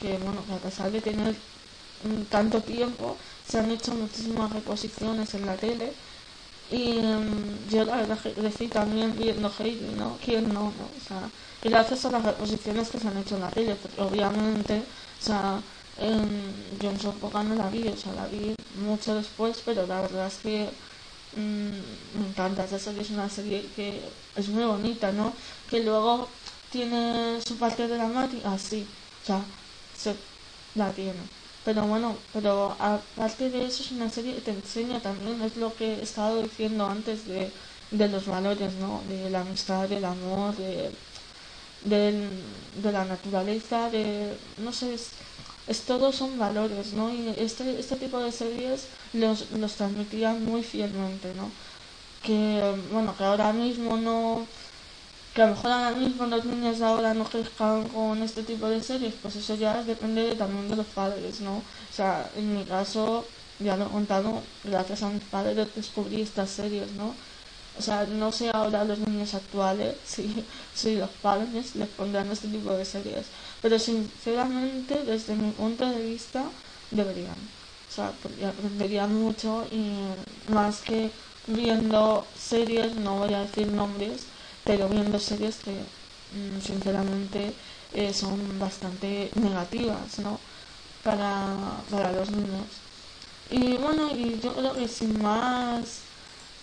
que 0.00 0.18
bueno, 0.18 0.44
que 0.46 0.54
a 0.54 0.58
pesar 0.58 0.90
de 0.90 1.00
tener 1.00 1.34
tanto 2.28 2.60
tiempo, 2.62 3.16
se 3.46 3.58
han 3.58 3.70
hecho 3.70 3.94
muchísimas 3.94 4.52
reposiciones 4.52 5.34
en 5.34 5.46
la 5.46 5.56
tele, 5.56 5.94
y 6.70 7.00
mm, 7.00 7.68
yo 7.68 7.84
la 7.84 7.96
verdad 7.98 8.18
que 8.20 8.32
crecí 8.34 8.68
también 8.68 9.16
viendo 9.16 9.50
Heidi, 9.58 9.94
¿no? 9.96 10.18
¿Quién 10.24 10.48
no, 10.52 10.64
no? 10.64 10.90
O 10.96 11.00
sea, 11.00 11.30
gracias 11.62 12.04
a 12.06 12.10
las 12.12 12.24
reposiciones 12.24 12.90
que 12.90 12.98
se 13.00 13.08
han 13.08 13.18
hecho 13.18 13.36
en 13.36 13.42
la 13.42 13.50
tele, 13.50 13.76
porque 13.76 14.02
obviamente, 14.02 14.86
o 15.20 15.22
sea, 15.24 15.62
en- 15.96 16.78
yo 16.78 16.90
en 16.90 17.00
su 17.00 17.08
época 17.10 17.42
no 17.42 17.54
la 17.54 17.68
vi, 17.70 17.88
o 17.88 17.96
sea, 17.96 18.12
la 18.12 18.26
vi 18.26 18.54
mucho 18.74 19.14
después, 19.14 19.62
pero 19.64 19.86
la 19.86 20.00
verdad 20.02 20.26
es 20.26 20.38
que 20.38 20.70
mm, 21.32 22.18
me 22.18 22.26
encanta, 22.28 22.64
esa 22.64 22.78
serie 22.78 23.02
es 23.02 23.10
una 23.10 23.28
serie 23.28 23.70
que 23.72 24.10
es 24.34 24.48
muy 24.48 24.64
bonita, 24.64 25.12
¿no? 25.12 25.34
Que 25.68 25.82
luego 25.82 26.30
tiene 26.70 27.40
su 27.46 27.58
parte 27.58 27.88
dramática, 27.88 28.58
sí, 28.58 28.94
o 29.22 29.24
sea, 29.26 29.44
se, 29.92 30.16
la 30.74 30.92
tiene. 30.92 31.28
Pero 31.62 31.82
bueno, 31.86 32.18
pero 32.32 32.76
aparte 32.78 33.50
de 33.50 33.66
eso 33.66 33.82
es 33.82 33.90
una 33.92 34.08
serie 34.08 34.34
que 34.36 34.40
te 34.42 34.50
enseña 34.52 35.00
también, 35.02 35.42
es 35.42 35.56
lo 35.56 35.74
que 35.74 35.94
he 35.94 36.02
estado 36.02 36.42
diciendo 36.42 36.86
antes 36.86 37.26
de, 37.26 37.52
de 37.90 38.08
los 38.08 38.26
valores, 38.26 38.74
¿no? 38.74 39.02
De 39.08 39.28
la 39.30 39.40
amistad, 39.40 39.88
del 39.88 40.04
amor, 40.04 40.54
de, 40.56 40.96
del- 41.86 42.44
de 42.82 42.92
la 42.92 43.04
naturaleza, 43.04 43.90
de, 43.90 44.38
no 44.58 44.72
sé, 44.72 44.94
es, 44.94 45.12
es 45.66 45.84
todo 45.86 46.12
son 46.12 46.38
valores, 46.38 46.92
¿no? 46.94 47.10
Y 47.12 47.28
este, 47.38 47.78
este 47.80 47.96
tipo 47.96 48.20
de 48.20 48.32
series 48.32 48.88
los, 49.12 49.50
los 49.52 49.76
transmitían 49.76 50.44
muy 50.44 50.62
fielmente, 50.62 51.34
¿no? 51.34 51.52
Que, 52.22 52.62
bueno, 52.92 53.16
que 53.16 53.24
ahora 53.24 53.52
mismo 53.52 53.96
no, 53.98 54.48
que 55.34 55.42
a 55.42 55.46
lo 55.46 55.54
mejor 55.54 55.70
ahora 55.72 55.96
mismo 55.96 56.26
los 56.26 56.44
niños 56.46 56.78
de 56.78 56.86
ahora 56.86 57.14
no 57.14 57.24
crezcan 57.24 57.88
con 57.88 58.22
este 58.22 58.42
tipo 58.42 58.68
de 58.68 58.82
series, 58.82 59.14
pues 59.16 59.36
eso 59.36 59.54
ya 59.54 59.82
depende 59.84 60.34
también 60.36 60.68
de 60.68 60.76
los 60.76 60.86
padres, 60.88 61.40
¿no? 61.40 61.58
O 61.58 61.64
sea, 61.92 62.30
en 62.34 62.54
mi 62.54 62.64
caso, 62.64 63.28
ya 63.58 63.76
lo 63.76 63.86
he 63.86 63.90
contado, 63.90 64.42
gracias 64.64 65.02
a 65.02 65.10
mis 65.10 65.24
padres 65.24 65.74
descubrí 65.74 66.22
estas 66.22 66.50
series, 66.50 66.92
¿no? 66.92 67.16
O 67.78 67.82
sea, 67.82 68.06
no 68.06 68.32
sé 68.32 68.50
ahora 68.52 68.84
los 68.84 68.98
niños 69.00 69.34
actuales 69.34 69.96
si, 70.04 70.44
si 70.74 70.96
los 70.96 71.10
padres 71.22 71.74
les 71.76 71.88
pondrán 71.88 72.30
este 72.30 72.48
tipo 72.48 72.72
de 72.72 72.84
series, 72.84 73.26
pero 73.62 73.78
sinceramente, 73.78 75.02
desde 75.04 75.34
mi 75.34 75.50
punto 75.52 75.88
de 75.88 76.02
vista, 76.02 76.44
deberían. 76.90 77.36
O 77.88 77.92
sea, 77.94 78.12
porque 78.22 78.44
aprenderían 78.46 79.14
mucho 79.14 79.66
y 79.70 80.52
más 80.52 80.80
que 80.80 81.10
viendo 81.46 82.26
series, 82.38 82.94
no 82.96 83.18
voy 83.18 83.34
a 83.34 83.40
decir 83.42 83.68
nombres, 83.68 84.26
pero 84.64 84.88
viendo 84.88 85.18
series 85.18 85.56
que 85.56 85.72
mm, 85.72 86.60
sinceramente 86.60 87.54
eh, 87.92 88.12
son 88.12 88.58
bastante 88.58 89.30
negativas, 89.36 90.18
¿no? 90.18 90.38
Para, 91.04 91.46
para 91.90 92.12
los 92.12 92.30
niños. 92.30 92.66
Y 93.50 93.76
bueno, 93.76 94.10
y 94.14 94.40
yo 94.40 94.54
creo 94.54 94.74
que 94.74 94.88
sin 94.88 95.22
más, 95.22 96.00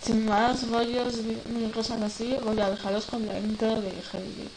sin 0.04 0.26
más 0.26 0.68
rollos 0.68 1.14
ni 1.48 1.70
cosas 1.70 2.02
así, 2.02 2.36
voy 2.44 2.60
a 2.60 2.68
dejaros 2.68 3.06
con 3.06 3.26
la 3.26 3.38
intro 3.38 3.80
de 3.80 3.90
Heidi. 4.12 4.50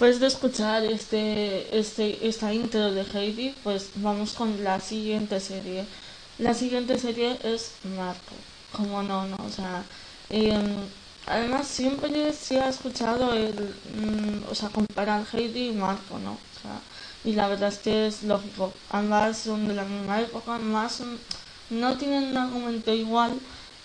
Después 0.00 0.18
de 0.20 0.28
escuchar 0.28 0.82
este, 0.84 1.78
este, 1.78 2.26
esta 2.26 2.54
intro 2.54 2.90
de 2.90 3.02
Heidi, 3.02 3.54
pues 3.62 3.90
vamos 3.96 4.32
con 4.32 4.64
la 4.64 4.80
siguiente 4.80 5.38
serie. 5.40 5.84
La 6.38 6.54
siguiente 6.54 6.98
serie 6.98 7.38
es 7.44 7.72
Marco. 7.98 8.32
Como 8.72 9.02
no, 9.02 9.26
no, 9.26 9.36
o 9.44 9.50
sea, 9.50 9.84
em, 10.30 10.74
además 11.26 11.66
siempre 11.66 12.32
se 12.32 12.58
ha 12.60 12.70
escuchado 12.70 13.34
el, 13.34 13.52
mm, 13.94 14.50
o 14.50 14.54
sea, 14.54 14.70
comparar 14.70 15.26
Heidi 15.34 15.68
y 15.68 15.72
Marco, 15.72 16.18
¿no? 16.18 16.32
O 16.32 16.60
sea, 16.62 16.80
y 17.22 17.34
la 17.34 17.48
verdad 17.48 17.68
es 17.68 17.78
que 17.80 18.06
es 18.06 18.22
lógico. 18.22 18.72
Ambas 18.88 19.36
son 19.36 19.68
de 19.68 19.74
la 19.74 19.84
misma 19.84 20.22
época, 20.22 20.58
más 20.58 20.92
son- 20.92 21.20
no 21.68 21.98
tienen 21.98 22.24
un 22.30 22.38
argumento 22.38 22.90
igual, 22.94 23.38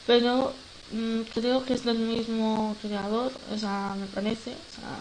pero 0.07 0.53
mm, 0.91 1.21
creo 1.33 1.65
que 1.65 1.73
es 1.73 1.83
del 1.83 1.99
mismo 1.99 2.75
creador, 2.81 3.31
o 3.53 3.57
sea, 3.57 3.95
me 3.99 4.05
parece, 4.07 4.51
o 4.51 4.71
sea, 4.79 4.99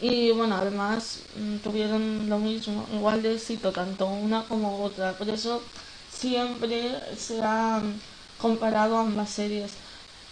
y 0.00 0.30
bueno, 0.32 0.56
además 0.56 1.20
mm, 1.36 1.56
tuvieron 1.58 2.28
lo 2.28 2.38
mismo, 2.38 2.86
igual 2.92 3.22
de 3.22 3.34
éxito 3.34 3.72
tanto 3.72 4.06
una 4.06 4.44
como 4.44 4.82
otra. 4.84 5.12
Por 5.16 5.28
eso 5.30 5.62
siempre 6.10 7.00
se 7.16 7.42
han 7.42 8.00
comparado 8.38 8.98
ambas 8.98 9.30
series. 9.30 9.72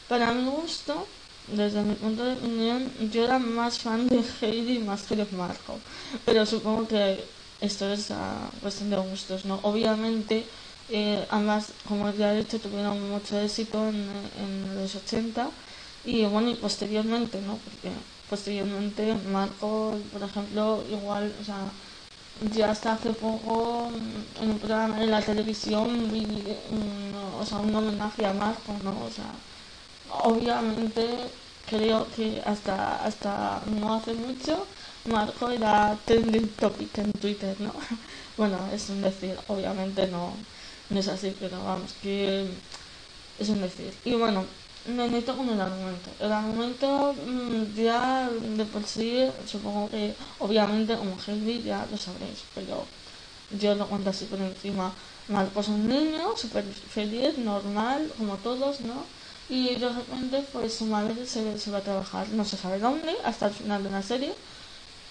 Para 0.08 0.32
mi 0.32 0.48
gusto, 0.50 1.06
desde 1.48 1.82
mi 1.82 1.94
punto 1.94 2.24
de 2.24 2.34
opinión, 2.34 2.90
yo 3.12 3.24
era 3.24 3.38
más 3.38 3.78
fan 3.78 4.06
de 4.08 4.22
Heidi 4.40 4.78
más 4.80 5.02
que 5.04 5.16
de 5.16 5.26
Marco. 5.32 5.78
Pero 6.24 6.44
supongo 6.46 6.86
que 6.88 7.24
esto 7.60 7.90
es 7.92 8.10
ah, 8.10 8.50
cuestión 8.60 8.90
de 8.90 8.96
gustos, 8.96 9.44
¿no? 9.44 9.60
Obviamente, 9.62 10.44
eh, 10.88 11.26
ambas, 11.30 11.72
como 11.88 12.12
ya 12.12 12.34
he 12.34 12.38
dicho, 12.38 12.60
tuvieron 12.60 13.10
mucho 13.10 13.38
éxito 13.40 13.88
en, 13.88 14.30
en 14.36 14.74
los 14.76 14.94
80 14.94 15.50
y 16.04 16.24
bueno, 16.26 16.50
y 16.50 16.54
posteriormente, 16.56 17.40
¿no? 17.40 17.56
Porque 17.58 17.90
posteriormente 18.28 19.14
Marco, 19.30 19.94
por 20.12 20.22
ejemplo, 20.22 20.84
igual, 20.90 21.32
o 21.40 21.44
sea, 21.44 21.70
ya 22.52 22.70
hasta 22.70 22.92
hace 22.94 23.10
poco 23.10 23.90
mm, 23.90 24.42
en 24.42 24.50
un 24.50 24.58
programa 24.58 25.02
en 25.02 25.10
la 25.10 25.22
televisión 25.22 26.10
vi 26.12 26.24
un, 26.70 27.14
o 27.40 27.44
sea, 27.46 27.58
un 27.58 27.74
homenaje 27.74 28.26
a 28.26 28.32
Marco, 28.32 28.72
¿no? 28.82 28.90
O 29.04 29.10
sea, 29.10 29.30
obviamente 30.22 31.06
creo 31.68 32.06
que 32.14 32.42
hasta, 32.44 33.04
hasta 33.04 33.62
no 33.80 33.94
hace 33.94 34.14
mucho 34.14 34.66
Marco 35.06 35.50
era 35.50 35.96
trending 36.04 36.48
topic 36.58 36.98
en 36.98 37.12
Twitter, 37.12 37.56
¿no? 37.60 37.72
Bueno, 38.36 38.58
es 38.72 38.88
un 38.90 39.00
decir, 39.00 39.36
obviamente 39.46 40.08
no, 40.08 40.32
no 40.90 40.98
es 40.98 41.06
así, 41.06 41.36
pero 41.38 41.62
vamos, 41.62 41.94
que 42.02 42.48
es 43.38 43.48
un 43.48 43.60
decir. 43.60 43.92
Y 44.04 44.14
bueno, 44.14 44.44
me 44.86 45.08
meto 45.08 45.36
con 45.36 45.48
el 45.48 45.60
argumento. 45.60 46.10
El 46.20 46.32
argumento 46.32 47.14
mm, 47.14 47.74
ya 47.74 48.28
de 48.30 48.64
por 48.66 48.84
sí, 48.84 49.26
supongo 49.46 49.88
que 49.90 50.14
obviamente 50.38 50.96
como 50.96 51.16
Heidi 51.26 51.62
ya 51.62 51.86
lo 51.90 51.96
sabréis, 51.96 52.44
pero 52.54 52.84
yo 53.58 53.74
lo 53.74 53.86
cuento 53.86 54.10
así 54.10 54.26
por 54.26 54.40
encima. 54.40 54.92
Marco 55.28 55.60
es 55.60 55.68
un 55.68 55.88
niño 55.88 56.36
súper 56.36 56.64
feliz, 56.64 57.38
normal, 57.38 58.12
como 58.18 58.36
todos, 58.36 58.80
¿no? 58.82 59.04
Y 59.48 59.74
de 59.76 59.88
repente 59.88 60.44
pues 60.52 60.74
su 60.74 60.86
madre 60.86 61.26
se, 61.26 61.58
se 61.58 61.70
va 61.70 61.78
a 61.78 61.82
trabajar, 61.82 62.28
no 62.30 62.44
se 62.44 62.56
sabe 62.56 62.78
dónde, 62.78 63.14
hasta 63.24 63.46
el 63.48 63.54
final 63.54 63.82
de 63.82 63.90
la 63.90 64.02
serie. 64.02 64.34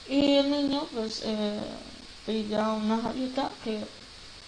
Y 0.08 0.36
el 0.36 0.52
niño 0.52 0.88
pues 0.94 1.22
eh, 1.26 1.60
pilla 2.26 2.74
una 2.74 3.00
gaviota 3.00 3.50
que 3.64 3.80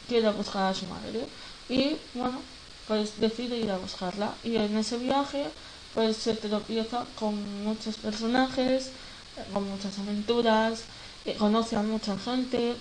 quiere 0.08 0.30
buscar 0.32 0.72
a 0.72 0.74
su 0.74 0.86
madre. 0.88 1.26
Y 1.70 1.98
bueno, 2.14 2.40
pues 2.88 3.20
decide 3.20 3.58
ir 3.58 3.72
a 3.72 3.78
buscarla. 3.78 4.34
Y 4.44 4.56
en 4.58 4.78
ese 4.78 4.98
viaje 4.98 5.46
pues 5.94 6.18
se 6.18 6.34
tropieza 6.36 7.06
con 7.18 7.64
muchos 7.64 7.96
personajes, 7.96 8.92
con 9.54 9.70
muchas 9.70 9.98
aventuras, 9.98 10.84
conoce 11.40 11.78
a 11.78 11.82
mucha 11.82 12.18
gente, 12.18 12.76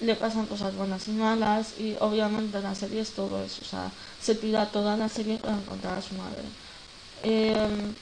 le 0.00 0.14
pasan 0.16 0.46
cosas 0.46 0.74
buenas 0.74 1.06
y 1.08 1.12
malas 1.12 1.78
y 1.78 1.94
obviamente 2.00 2.60
la 2.60 2.74
serie 2.74 3.02
es 3.02 3.12
todo 3.12 3.42
eso, 3.44 3.60
o 3.62 3.64
sea, 3.64 3.90
se 4.20 4.34
tira 4.34 4.66
toda 4.66 4.96
la 4.96 5.08
serie 5.08 5.38
para 5.38 5.54
encontrar 5.54 5.98
a 5.98 6.02
su 6.02 6.14
madre. 6.14 6.42
Eh, 7.22 7.92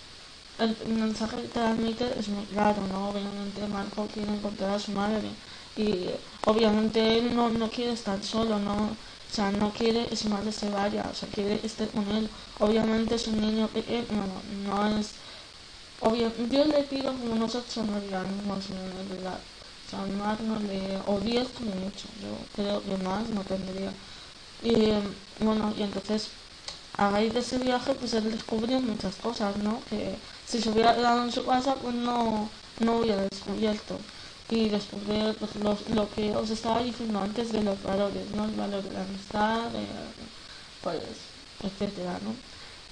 el 0.59 0.77
mensaje 0.95 1.37
que 1.37 1.49
transmite 1.49 2.19
es 2.19 2.29
muy 2.29 2.45
claro, 2.47 2.83
¿no? 2.93 3.11
Obviamente 3.11 3.67
Marco 3.73 4.07
quiere 4.13 4.33
encontrar 4.33 4.73
a 4.73 4.79
su 4.79 4.93
madre 4.93 5.29
y 5.77 6.11
obviamente 6.45 7.19
él 7.19 7.35
no, 7.35 7.49
no 7.49 7.69
quiere 7.71 7.93
estar 7.93 8.23
solo, 8.23 8.59
¿no? 8.59 8.91
O 9.31 9.33
sea, 9.33 9.53
no 9.53 9.73
quiere 9.73 10.07
que 10.07 10.17
su 10.17 10.29
madre 10.29 10.51
se 10.51 10.69
vaya, 10.71 11.07
o 11.11 11.15
sea, 11.15 11.29
quiere 11.29 11.61
estar 11.63 11.89
con 11.89 12.09
él. 12.11 12.29
Obviamente 12.59 13.15
es 13.15 13.29
un 13.29 13.41
niño 13.41 13.69
pequeño, 13.69 14.07
bueno, 14.09 14.35
no 14.67 14.99
es... 14.99 15.11
Obvio, 16.01 16.33
yo 16.51 16.65
le 16.65 16.83
pido 16.85 17.13
como 17.13 17.37
nosotros 17.37 17.87
no 17.87 18.01
digamos 18.01 18.45
más 18.47 18.71
o 18.71 18.75
menos, 18.75 19.09
¿verdad? 19.09 19.39
O 19.87 19.91
sea, 19.91 20.01
más 20.17 20.41
no 20.41 20.59
le... 20.61 20.99
o 21.07 21.21
10 21.21 21.49
como 21.51 21.71
mucho, 21.77 22.09
yo 22.21 22.37
creo 22.57 22.83
que 22.83 22.97
más 23.05 23.29
no 23.29 23.43
tendría. 23.45 23.93
Y 24.63 24.93
bueno, 25.45 25.73
y 25.77 25.83
entonces 25.83 26.29
a 26.97 27.11
raíz 27.11 27.33
de 27.33 27.41
ese 27.41 27.59
viaje 27.59 27.95
pues 27.95 28.13
él 28.15 28.31
descubrió 28.31 28.81
muchas 28.81 29.15
cosas, 29.17 29.57
¿no? 29.59 29.81
Que 29.89 30.17
si 30.47 30.61
se 30.61 30.71
hubiera 30.71 30.95
quedado 30.97 31.23
en 31.25 31.33
su 31.33 31.45
casa 31.47 31.75
pues 31.77 31.95
no, 31.95 32.49
no 32.81 32.99
hubiera 32.99 33.23
descubierto. 33.23 33.99
Y 34.51 34.69
descubrió 34.69 35.35
pues, 35.35 35.55
lo, 35.57 35.79
lo 35.95 36.11
que 36.11 36.33
os 36.37 36.51
estaba 36.51 36.83
diciendo 36.83 37.21
antes 37.21 37.53
de 37.53 37.63
los 37.63 37.83
valores, 37.83 38.31
¿no? 38.35 38.45
El 38.47 38.53
valor 38.57 38.83
de 38.83 38.91
la 38.93 39.03
amistad, 39.03 39.75
eh, 39.75 39.87
pues, 40.83 41.03
etcétera, 41.63 42.19
¿no? 42.25 42.35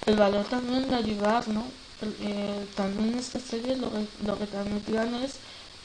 El 0.05 0.17
valor 0.17 0.45
también 0.45 0.89
de 0.89 0.95
ayudar, 0.95 1.47
¿no? 1.49 1.65
Porque 1.99 2.67
también 2.75 3.15
esta 3.19 3.39
serie 3.39 3.75
lo 3.77 3.91
que, 3.91 4.07
lo 4.25 4.37
que 4.37 4.47
transmitían 4.47 5.15
es 5.15 5.39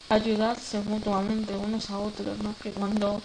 ayudarse 0.08 0.80
mutuamente 0.82 1.56
unos 1.56 1.90
a 1.90 1.98
otros, 1.98 2.38
¿no? 2.38 2.54
Que 2.62 2.72
cuando 2.72 3.20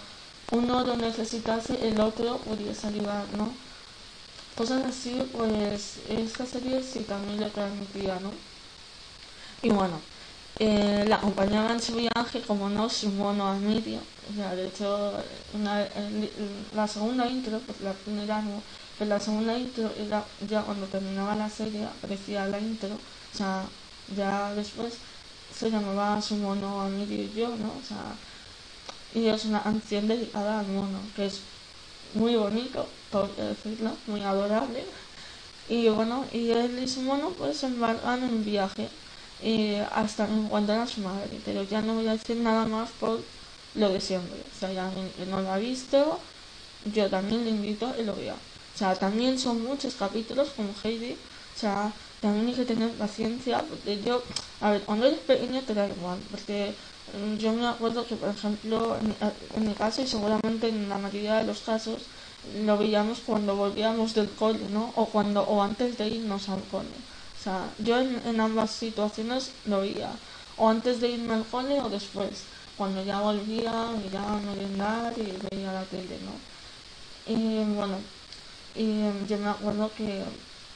uno 0.51 0.83
lo 0.83 0.97
necesitase, 0.97 1.87
el 1.87 1.99
otro 2.01 2.39
pudiese 2.39 2.87
ayudar, 2.87 3.25
¿no? 3.37 3.53
Cosas 4.55 4.85
así, 4.85 5.27
pues 5.31 5.99
esta 6.09 6.45
serie 6.45 6.83
sí 6.83 7.03
también 7.03 7.39
lo 7.39 7.49
transmitía, 7.51 8.19
¿no? 8.19 8.31
Y 9.61 9.69
bueno, 9.69 10.01
eh, 10.59 11.05
la 11.07 11.15
acompañaba 11.15 11.71
en 11.71 11.81
su 11.81 11.95
viaje, 11.95 12.41
como 12.45 12.69
no, 12.69 12.89
su 12.89 13.09
mono 13.09 13.47
a 13.47 13.55
medio. 13.55 13.99
O 14.29 14.35
sea, 14.35 14.53
de 14.55 14.67
hecho, 14.67 15.13
una, 15.53 15.87
la 16.75 16.87
segunda 16.87 17.27
intro, 17.27 17.59
pues 17.65 17.79
la 17.81 17.93
primera 17.93 18.41
no, 18.41 18.61
pero 18.97 19.09
la 19.09 19.19
segunda 19.19 19.57
intro 19.57 19.89
era 19.97 20.23
ya 20.47 20.61
cuando 20.63 20.85
terminaba 20.87 21.35
la 21.35 21.49
serie, 21.49 21.85
aparecía 21.85 22.45
la 22.45 22.59
intro, 22.59 22.89
o 22.89 23.37
sea, 23.37 23.63
ya 24.15 24.53
después 24.53 24.95
se 25.57 25.71
llamaba 25.71 26.21
su 26.21 26.35
mono 26.35 26.81
a 26.81 26.89
medio 26.89 27.23
y 27.23 27.31
yo, 27.33 27.47
¿no? 27.49 27.67
O 27.67 27.83
sea, 27.87 28.15
y 29.13 29.27
es 29.27 29.45
una 29.45 29.63
canción 29.63 30.07
dedicada 30.07 30.59
al 30.59 30.67
mono, 30.67 30.99
que 31.15 31.25
es 31.27 31.39
muy 32.13 32.35
bonito, 32.35 32.85
por 33.11 33.33
decirlo, 33.35 33.91
muy 34.07 34.21
adorable. 34.21 34.83
Y 35.69 35.87
bueno, 35.89 36.25
y 36.31 36.49
él 36.49 36.79
y 36.83 36.87
su 36.87 37.01
mono 37.01 37.29
pues 37.29 37.63
embarcan 37.63 38.23
en 38.23 38.43
viaje 38.43 38.89
eh, 39.39 39.85
hasta 39.91 40.27
que 40.27 40.33
encuentran 40.33 40.79
a 40.81 40.87
su 40.87 41.01
madre. 41.01 41.41
Pero 41.45 41.63
ya 41.63 41.81
no 41.81 41.95
voy 41.95 42.07
a 42.07 42.13
decir 42.13 42.37
nada 42.37 42.65
más 42.65 42.91
por 42.91 43.25
lo 43.73 43.89
de 43.89 44.01
siempre. 44.01 44.41
O 44.51 44.55
sea, 44.59 44.71
ya 44.73 44.91
no 45.27 45.41
lo 45.41 45.51
ha 45.51 45.57
visto, 45.57 46.19
yo 46.83 47.09
también 47.09 47.43
le 47.43 47.51
invito 47.51 47.93
que 47.95 48.03
lo 48.03 48.15
vea. 48.15 48.35
O 48.35 48.77
sea, 48.77 48.95
también 48.97 49.37
son 49.39 49.63
muchos 49.63 49.95
capítulos 49.95 50.51
como 50.55 50.73
Heidi. 50.83 51.13
O 51.55 51.59
sea, 51.59 51.93
también 52.19 52.47
hay 52.47 52.55
que 52.55 52.65
tener 52.65 52.97
paciencia, 52.97 53.65
porque 53.67 54.01
yo, 54.01 54.23
a 54.59 54.71
ver, 54.71 54.83
cuando 54.83 55.05
eres 55.07 55.19
pequeño 55.21 55.61
te 55.63 55.73
da 55.73 55.87
igual, 55.87 56.19
porque 56.31 56.77
mm, 57.13 57.35
yo 57.37 57.53
me 57.53 57.67
acuerdo 57.67 58.05
que, 58.07 58.15
por 58.15 58.29
ejemplo, 58.29 58.97
en, 58.99 59.15
en 59.55 59.65
mi 59.67 59.73
caso 59.75 60.01
y 60.01 60.07
seguramente 60.07 60.69
en 60.69 60.87
la 60.89 60.97
mayoría 60.97 61.35
de 61.37 61.45
los 61.45 61.61
casos, 61.61 62.09
lo 62.43 62.77
veíamos 62.77 63.19
cuando 63.21 63.55
volvíamos 63.55 64.13
del 64.13 64.33
cole, 64.35 64.69
¿no? 64.69 64.91
O 64.95 65.09
cuando, 65.09 65.43
o 65.43 65.61
antes 65.61 65.97
de 65.97 66.07
irnos 66.07 66.49
al 66.49 66.63
cole. 66.67 67.03
O 67.39 67.43
sea, 67.43 67.73
yo 67.79 67.99
en, 67.99 68.21
en 68.25 68.39
ambas 68.41 68.71
situaciones 68.71 69.51
lo 69.65 69.81
veía, 69.81 70.11
o 70.57 70.69
antes 70.69 70.99
de 70.99 71.09
irme 71.09 71.33
al 71.35 71.45
cole 71.47 71.79
o 71.81 71.89
después, 71.89 72.43
cuando 72.77 73.03
ya 73.03 73.21
volvía, 73.21 73.71
miraba 74.03 74.37
a 74.37 74.39
merendar 74.41 75.13
y 75.17 75.37
veía 75.49 75.71
la 75.73 75.85
tele, 75.85 76.19
¿no? 76.19 76.33
Y 77.25 77.63
bueno, 77.75 77.97
y 78.75 79.03
yo 79.27 79.37
me 79.37 79.49
acuerdo 79.49 79.91
que, 79.93 80.23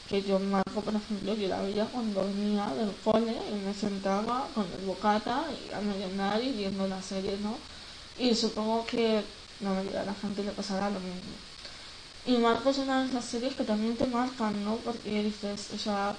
que 0.10 0.22
yo 0.24 0.40
Marco, 0.40 0.82
por 0.82 0.96
ejemplo, 0.96 1.34
yo 1.36 1.48
la 1.48 1.62
veía 1.62 1.86
cuando 1.88 2.26
venía 2.28 2.68
del 2.76 2.96
cole 3.04 3.36
y 3.52 3.56
me 3.66 3.74
sentaba 3.74 4.48
con 4.54 4.66
el 4.74 4.86
bocata 4.86 5.46
y 5.52 5.74
a 5.74 5.82
merendar 5.82 6.44
y 6.44 6.52
viendo 6.54 6.88
la 6.88 7.02
serie, 7.02 7.38
¿no? 7.38 7.58
Y 8.18 8.36
supongo 8.36 8.86
que 8.86 9.24
la 9.62 9.72
mayoría 9.72 10.02
de 10.02 10.06
la 10.08 10.16
gente 10.16 10.44
le 10.44 10.52
pasará 10.52 10.90
lo 10.90 11.00
mismo. 11.00 11.36
Y 12.26 12.38
Marco 12.38 12.70
es 12.70 12.78
una 12.80 13.06
de 13.06 13.14
las 13.14 13.26
series 13.26 13.56
que 13.56 13.64
también 13.66 13.98
te 13.98 14.08
marcan, 14.08 14.64
¿no? 14.64 14.78
Porque 14.78 15.24
dices, 15.24 15.72
o 15.74 15.78
sea, 15.78 16.16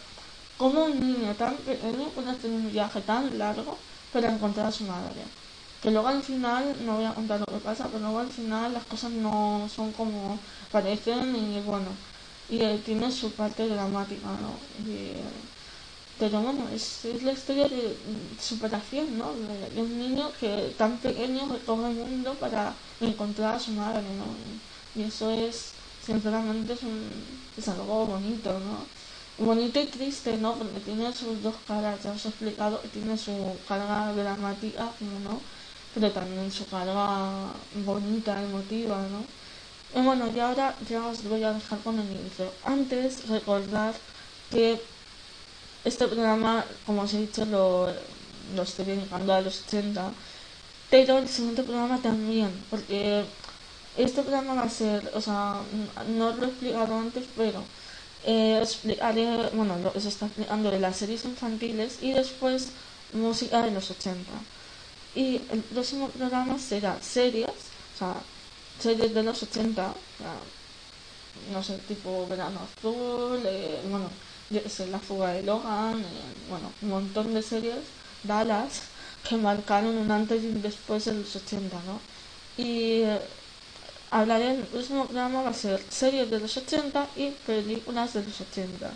como 0.57 0.85
un 0.87 1.01
niño 1.01 1.37
tan 1.37 1.57
pequeño 1.59 2.11
puede 2.15 2.31
hacer 2.31 2.51
un 2.51 2.71
viaje 2.71 3.01
tan 3.03 3.37
largo 3.39 3.85
para 4.11 4.33
encontrar 4.33 4.67
a 4.67 4.73
su 4.73 4.85
madre. 4.85 5.33
Que 5.81 5.91
luego 5.91 6.09
al 6.09 6.23
final, 6.23 6.77
no 6.87 6.97
voy 6.97 7.05
a 7.05 7.15
contar 7.15 7.41
lo 7.41 7.47
que 7.47 7.61
pasa, 7.61 7.89
pero 7.89 8.01
luego 8.01 8.21
al 8.21 8.31
final 8.33 8.73
las 8.73 8.87
cosas 8.87 9.13
no 9.13 9.69
son 9.69 9.93
como 9.93 10.43
parecen 10.71 11.35
y 11.37 11.61
bueno, 11.61 11.99
y 12.49 12.63
eh, 12.63 12.79
tiene 12.85 13.11
su 13.13 13.35
parte 13.35 13.69
dramática, 13.69 14.29
¿no? 14.39 14.67
Y, 14.77 14.91
eh, 15.19 15.43
pero 16.17 16.41
bueno, 16.43 16.69
es, 16.71 17.05
es 17.05 17.23
la 17.23 17.33
historia 17.33 17.69
de 17.69 18.01
mm, 18.07 18.39
superación, 18.41 19.19
¿no? 19.19 19.35
De, 19.37 19.71
de 19.71 19.83
un 19.83 19.99
niño 19.99 20.33
que 20.39 20.75
tan 20.79 21.01
pequeño 21.01 21.49
recorre 21.49 21.89
el 21.91 21.97
mundo 21.97 22.39
para 22.39 22.81
encontrar 23.01 23.57
a 23.57 23.61
su 23.61 23.73
madre, 23.73 24.15
¿no? 24.15 24.39
Y 24.95 25.03
eso 25.03 25.31
es, 25.31 25.75
sinceramente, 26.01 26.75
es, 26.75 26.83
un, 26.85 27.51
es 27.57 27.69
algo 27.69 28.07
bonito, 28.07 28.61
¿no? 28.61 28.94
Bonito 29.39 29.81
y 29.81 29.87
triste, 29.87 30.37
¿no? 30.37 30.55
Porque 30.55 30.79
tiene 30.81 31.13
sus 31.13 31.43
dos 31.43 31.57
caras, 31.67 32.03
ya 32.05 32.13
os 32.13 32.25
he 32.25 32.29
explicado 32.29 32.79
tiene 32.93 33.19
su 33.19 33.33
carga 33.67 34.13
dramática, 34.13 34.93
no, 35.25 35.41
pero 35.93 36.13
también 36.13 36.53
su 36.53 36.65
carga 36.67 37.53
bonita, 37.85 38.41
emotiva, 38.41 38.97
¿no? 39.11 39.25
Y 40.01 40.05
bueno, 40.05 40.31
y 40.33 40.39
ahora 40.39 40.77
ya 40.89 41.05
os 41.07 41.25
voy 41.25 41.43
a 41.43 41.53
dejar 41.53 41.81
con 41.81 41.99
el 41.99 42.11
inicio. 42.13 42.53
Antes, 42.65 43.27
recordar 43.29 43.95
que 44.51 44.81
este 45.85 46.07
programa, 46.07 46.65
como 46.87 47.03
os 47.03 47.15
he 47.15 47.19
dicho, 47.19 47.45
lo, 47.45 47.89
estoy 48.63 48.85
dedicando 48.85 49.35
a 49.35 49.41
los 49.41 49.63
80, 49.67 50.13
pero 50.91 51.19
el 51.19 51.29
siguiente 51.29 51.65
programa 51.65 51.99
también, 51.99 52.51
porque 52.71 53.25
este 53.97 54.23
programa 54.23 54.55
va 54.55 54.63
a 54.63 54.71
ser, 54.71 55.11
o 55.15 55.21
sea, 55.21 55.61
no 56.09 56.33
lo 56.33 56.45
he 56.45 56.49
explicado 56.49 56.97
antes, 56.97 57.25
pero 57.37 57.63
eh, 58.27 58.59
explicaré, 58.63 59.51
bueno, 59.53 59.77
lo, 59.79 60.01
se 60.01 60.09
está 60.09 60.27
explicando 60.27 60.71
de 60.71 60.81
las 60.81 60.97
series 60.97 61.25
infantiles 61.25 61.99
y 62.03 62.13
después 62.13 62.69
música 63.13 63.63
de 63.63 63.71
los 63.71 63.91
80. 63.91 64.31
Y 65.15 65.41
el 65.51 65.61
próximo 65.61 66.09
programa 66.09 66.59
será 66.59 66.99
series, 67.01 67.49
o 67.49 67.99
sea, 67.99 68.15
series 68.81 69.15
de 69.15 69.23
los 69.23 69.43
80, 69.43 69.83
o 69.83 69.95
sea, 70.19 70.35
no 71.53 71.63
sé, 71.63 71.79
tipo 71.89 72.27
Verano 72.27 72.61
Azul, 72.79 73.41
eh, 73.45 73.81
bueno, 73.89 74.11
La 74.91 74.99
Fuga 74.99 75.33
de 75.33 75.43
Logan, 75.43 76.01
eh, 76.01 76.05
bueno, 76.49 76.73
un 76.83 76.89
montón 76.89 77.35
de 77.35 77.43
series, 77.43 77.77
Dallas, 78.23 78.83
que 79.29 79.37
marcaron 79.37 79.97
un 79.97 80.11
antes 80.11 80.43
y 80.43 80.49
un 80.49 80.63
después 80.63 81.05
de 81.05 81.15
los 81.15 81.37
80, 81.37 81.77
¿no? 81.87 82.01
Y 82.57 83.03
eh, 83.03 83.21
hablaré 84.15 84.51
en 84.51 84.61
el 84.61 84.67
próximo 84.67 85.07
programa 85.07 85.43
va 85.43 85.51
a 85.51 85.55
ser 85.55 85.83
series 85.91 86.31
de 86.31 86.39
los 86.39 86.57
80 86.57 87.09
y 87.17 87.31
películas 87.45 88.15
de 88.15 88.23
los 88.23 88.41
80. 88.41 88.89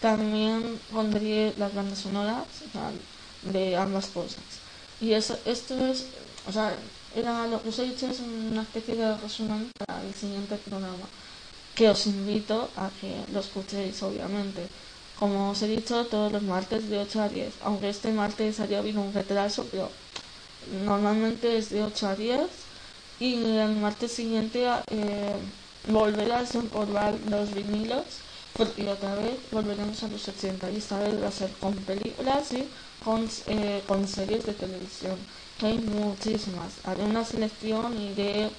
También 0.00 0.78
pondré 0.92 1.52
las 1.58 1.74
bandas 1.74 1.98
sonoras 1.98 2.46
de 3.42 3.76
ambas 3.76 4.06
cosas. 4.06 4.44
Y 5.00 5.14
eso, 5.14 5.36
esto 5.46 5.74
es, 5.84 6.06
o 6.48 6.52
sea, 6.52 6.76
era 7.16 7.48
lo 7.48 7.60
que 7.60 7.70
os 7.70 7.78
he 7.80 7.86
dicho 7.86 8.06
es 8.06 8.20
una 8.20 8.62
especie 8.62 8.94
de 8.94 9.16
resumen 9.16 9.68
para 9.76 10.00
el 10.00 10.14
siguiente 10.14 10.56
programa, 10.56 11.06
que 11.74 11.90
os 11.90 12.06
invito 12.06 12.70
a 12.76 12.88
que 13.00 13.12
lo 13.32 13.40
escuchéis, 13.40 14.00
obviamente. 14.04 14.68
Como 15.18 15.50
os 15.50 15.62
he 15.62 15.66
dicho, 15.66 16.06
todos 16.06 16.30
los 16.30 16.42
martes 16.42 16.88
de 16.88 16.98
8 16.98 17.22
a 17.22 17.28
10, 17.28 17.54
aunque 17.64 17.88
este 17.88 18.12
martes 18.12 18.60
haya 18.60 18.78
habido 18.78 19.00
un 19.00 19.12
retraso, 19.12 19.66
pero 19.72 19.90
normalmente 20.84 21.58
es 21.58 21.70
de 21.70 21.82
8 21.82 22.06
a 22.06 22.14
10 22.14 22.61
y 23.22 23.58
el 23.58 23.76
martes 23.76 24.10
siguiente 24.10 24.66
eh, 24.90 25.34
volveré 25.86 26.32
a 26.32 26.40
desempolvar 26.40 27.14
los 27.30 27.54
vinilos 27.54 28.04
porque 28.56 28.88
otra 28.88 29.14
vez 29.14 29.36
volveremos 29.52 30.02
a 30.02 30.08
los 30.08 30.26
80 30.26 30.70
y 30.72 30.76
esta 30.78 30.98
vez 30.98 31.22
va 31.22 31.28
a 31.28 31.30
ser 31.30 31.50
con 31.60 31.72
películas 31.74 32.52
y 32.52 32.68
con, 33.04 33.28
eh, 33.46 33.82
con 33.86 34.08
series 34.08 34.44
de 34.44 34.54
televisión 34.54 35.16
que 35.58 35.66
hay 35.66 35.78
muchísimas 35.78 36.72
haré 36.82 37.04
una 37.04 37.24
selección 37.24 37.96
y 37.96 38.08
iré 38.08 38.50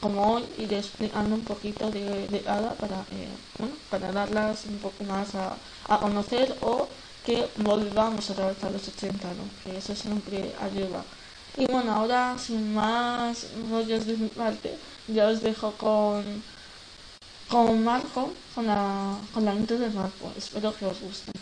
como 0.00 0.34
hoy 0.34 0.44
iré 0.58 0.78
explicando 0.78 1.34
un 1.34 1.42
poquito 1.42 1.90
de, 1.90 2.28
de 2.28 2.40
cada 2.42 2.74
para 2.74 3.00
eh, 3.10 3.28
bueno, 3.58 3.74
para 3.90 4.12
darlas 4.12 4.66
un 4.66 4.78
poco 4.78 5.02
más 5.02 5.34
a, 5.34 5.56
a 5.88 5.98
conocer 5.98 6.56
o 6.60 6.86
que 7.26 7.48
volvamos 7.56 8.30
otra 8.30 8.48
vez 8.48 8.62
a 8.62 8.70
los 8.70 8.86
80 8.86 9.28
¿no? 9.34 9.44
que 9.64 9.78
eso 9.78 9.96
siempre 9.96 10.54
ayuda 10.60 11.02
y 11.56 11.66
bueno, 11.66 11.92
ahora 11.92 12.36
sin 12.38 12.74
más 12.74 13.46
rollos 13.70 14.06
de 14.06 14.16
mi 14.16 14.28
parte, 14.28 14.76
ya 15.06 15.28
os 15.28 15.40
dejo 15.40 15.72
con, 15.72 16.42
con 17.48 17.84
Marco, 17.84 18.32
con 18.54 18.66
la, 18.66 19.16
con 19.32 19.44
la 19.44 19.54
intro 19.54 19.78
de 19.78 19.90
Marco. 19.90 20.32
Espero 20.36 20.74
que 20.74 20.86
os 20.86 21.00
guste. 21.00 21.32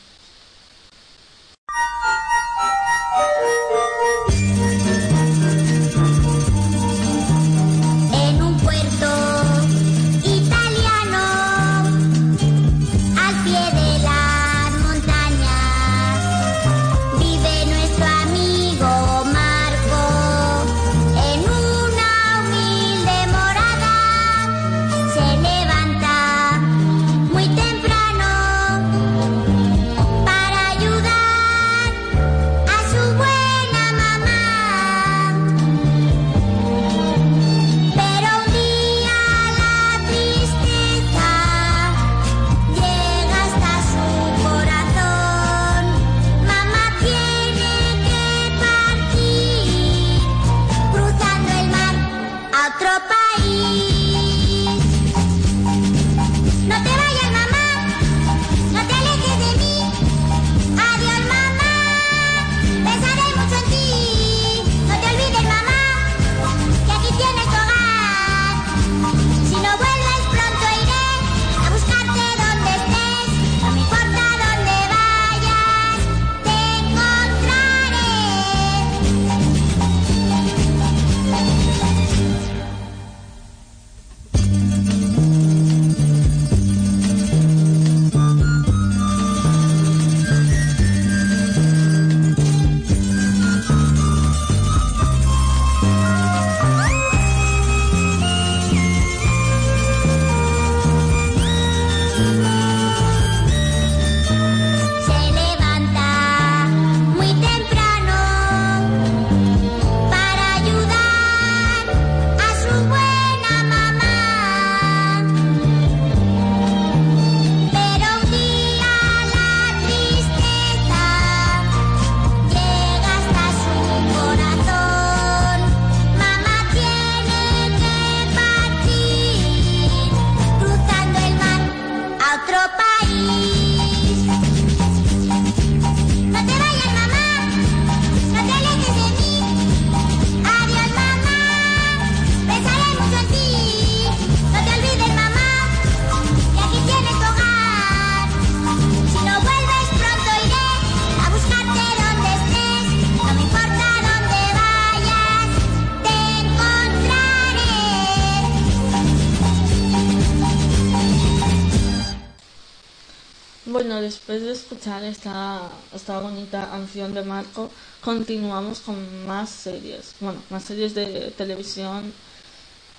Esta, 164.87 165.71
esta 165.95 166.19
bonita 166.19 166.69
canción 166.69 167.15
de 167.15 167.23
Marco, 167.23 167.71
continuamos 168.03 168.81
con 168.81 169.27
más 169.27 169.49
series. 169.49 170.15
Bueno, 170.19 170.43
más 170.51 170.65
series 170.65 170.93
de 170.93 171.33
televisión 171.37 172.13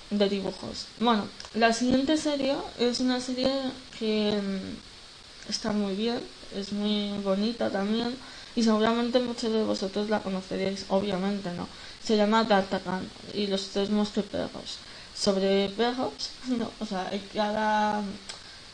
de 0.08 0.28
dibujos. 0.30 0.86
Bueno, 0.98 1.28
la 1.52 1.74
siguiente 1.74 2.16
serie 2.16 2.56
es 2.78 3.00
una 3.00 3.20
serie 3.20 3.50
que 3.98 4.32
mm, 4.32 5.50
está 5.50 5.72
muy 5.72 5.94
bien, 5.94 6.20
es 6.56 6.72
muy 6.72 7.18
bonita 7.22 7.68
también 7.68 8.16
y 8.56 8.62
seguramente 8.62 9.20
muchos 9.20 9.52
de 9.52 9.62
vosotros 9.62 10.08
la 10.08 10.20
conoceréis, 10.20 10.86
obviamente, 10.88 11.50
¿no? 11.52 11.68
Se 12.02 12.16
llama 12.16 12.44
D'Artagnan 12.44 13.06
y 13.34 13.46
los 13.46 13.68
tres 13.68 13.90
mosqueteros. 13.90 14.78
Sobre 15.14 15.68
perros, 15.68 16.30
no, 16.48 16.70
o 16.80 16.86
sea, 16.86 17.08
hay 17.10 17.20
cada 17.34 18.02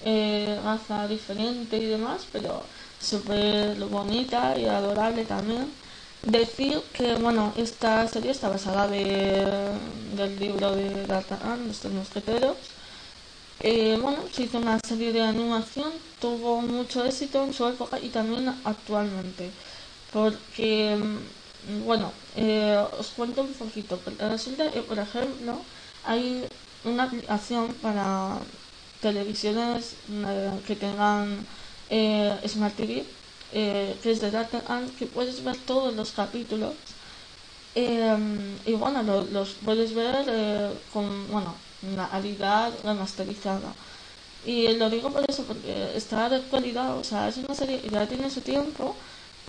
eh, 0.05 0.61
raza 0.63 1.09
diferente 1.09 1.77
y 1.77 1.87
demás, 1.87 2.25
pero 2.31 2.63
súper 3.01 3.77
bonita 3.87 4.57
y 4.59 4.67
adorable 4.67 5.25
también. 5.25 5.73
Decir 6.23 6.81
que, 6.93 7.15
bueno, 7.15 7.53
esta 7.57 8.07
serie 8.09 8.31
está 8.33 8.49
basada 8.51 8.87
de, 8.89 9.47
del 10.17 10.39
libro 10.39 10.75
de 10.77 11.07
D'Artagnan, 11.07 11.67
Los 11.67 11.79
Tres 11.81 11.95
Mosqueteros. 11.95 12.57
Eh, 13.61 13.99
bueno, 14.01 14.19
se 14.33 14.45
hizo 14.45 14.59
una 14.59 14.79
serie 14.81 15.13
de 15.13 15.23
animación, 15.23 15.93
tuvo 16.21 16.61
mucho 16.63 17.05
éxito 17.05 17.45
en 17.45 17.53
su 17.55 17.67
época 17.67 17.99
y 18.01 18.09
también 18.09 18.49
actualmente. 18.65 19.51
Porque, 20.13 20.97
mm, 20.97 21.85
bueno, 21.87 22.13
eh, 22.37 22.79
os 22.99 23.09
cuento 23.09 23.43
un 23.43 23.53
poquito. 23.55 23.99
Resulta 24.19 24.71
que, 24.71 24.83
por 24.83 24.99
ejemplo, 24.99 25.59
hay 26.05 26.47
una 26.85 27.05
aplicación 27.05 27.75
para 27.83 28.39
televisiones 29.01 29.95
eh, 30.11 30.51
que 30.67 30.77
tengan 30.77 31.47
eh, 31.91 32.39
Smart 32.49 32.77
TV, 32.77 33.05
eh, 33.53 33.97
que 34.03 34.13
es 34.13 34.21
de 34.21 34.31
D'Artagnan, 34.31 34.91
que 34.99 35.07
puedes 35.07 35.43
ver 35.45 35.57
todos 35.67 35.95
los 35.95 36.13
capítulos 36.13 36.75
Eh, 37.75 38.17
y 38.67 38.73
bueno, 38.75 39.03
lo- 39.03 39.25
los 39.25 39.51
puedes 39.65 39.95
ver 39.95 40.25
eh, 40.29 40.71
con, 40.93 41.29
bueno, 41.31 41.55
una 41.83 42.09
calidad 42.09 42.73
remasterizada. 42.85 43.73
Y 44.45 44.69
lo 44.75 44.91
digo 44.91 45.11
por 45.13 45.25
eso, 45.29 45.45
porque 45.45 45.93
está 45.97 46.29
de 46.29 46.37
actualidad, 46.37 46.97
o 46.99 47.05
sea, 47.05 47.29
es 47.29 47.37
una 47.39 47.55
serie 47.55 47.81
que 47.81 47.91
ya 47.91 48.07
tiene 48.09 48.31
su 48.31 48.41
tiempo, 48.43 48.97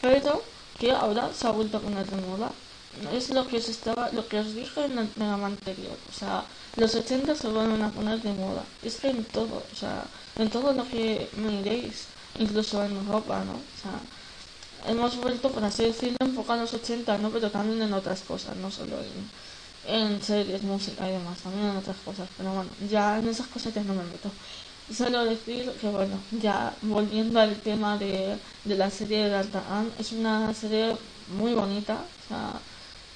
pero 0.01 0.43
que 0.79 0.91
ahora 0.91 1.31
se 1.33 1.47
ha 1.47 1.51
vuelto 1.51 1.77
a 1.77 1.81
poner 1.81 2.05
de 2.07 2.17
moda. 2.27 2.51
Es 3.13 3.29
lo 3.29 3.47
que 3.47 3.57
os 3.57 3.69
estaba, 3.69 4.09
lo 4.11 4.27
que 4.27 4.39
os 4.39 4.53
dije 4.53 4.85
en 4.85 4.99
el 4.99 5.07
programa 5.07 5.47
anterior, 5.47 5.97
o 6.09 6.13
sea, 6.13 6.45
los 6.75 6.93
80 6.95 7.35
se 7.35 7.47
vuelven 7.49 7.81
a 7.83 7.91
poner 7.91 8.21
de 8.21 8.33
moda. 8.33 8.63
Es 8.83 8.97
que 8.97 9.09
en 9.09 9.23
todo, 9.25 9.63
o 9.71 9.75
sea, 9.75 10.03
en 10.37 10.49
todo 10.49 10.73
lo 10.73 10.87
que 10.87 11.29
miréis, 11.37 12.07
incluso 12.39 12.84
en 12.84 13.07
ropa, 13.07 13.43
¿no? 13.43 13.53
O 13.53 13.82
sea, 13.82 14.91
hemos 14.91 15.15
vuelto, 15.17 15.51
por 15.51 15.63
así 15.63 15.84
decirlo, 15.84 16.17
un 16.21 16.36
poco 16.36 16.53
a 16.53 16.57
los 16.57 16.73
80, 16.73 17.17
¿no? 17.17 17.29
Pero 17.29 17.49
también 17.51 17.82
en 17.82 17.93
otras 17.93 18.21
cosas, 18.21 18.55
no 18.57 18.71
solo 18.71 18.97
en, 19.88 20.21
series, 20.21 20.63
música 20.63 21.07
y 21.07 21.13
demás, 21.13 21.39
también 21.39 21.69
en 21.69 21.77
otras 21.77 21.97
cosas. 22.03 22.27
Pero 22.38 22.53
bueno, 22.53 22.69
ya 22.89 23.19
en 23.19 23.27
esas 23.27 23.47
cosas 23.47 23.73
ya 23.73 23.84
no 23.84 23.93
me 23.93 24.03
meto. 24.03 24.32
Solo 24.95 25.23
decir 25.25 25.71
que, 25.79 25.88
bueno, 25.88 26.19
ya 26.41 26.73
volviendo 26.82 27.39
al 27.39 27.55
tema 27.57 27.97
de, 27.97 28.38
de 28.65 28.75
la 28.75 28.89
serie 28.89 29.23
de 29.23 29.29
D'Artagnan, 29.29 29.91
es 29.99 30.11
una 30.11 30.53
serie 30.53 30.95
muy 31.38 31.53
bonita, 31.53 32.03
o 32.25 32.27
sea, 32.27 32.53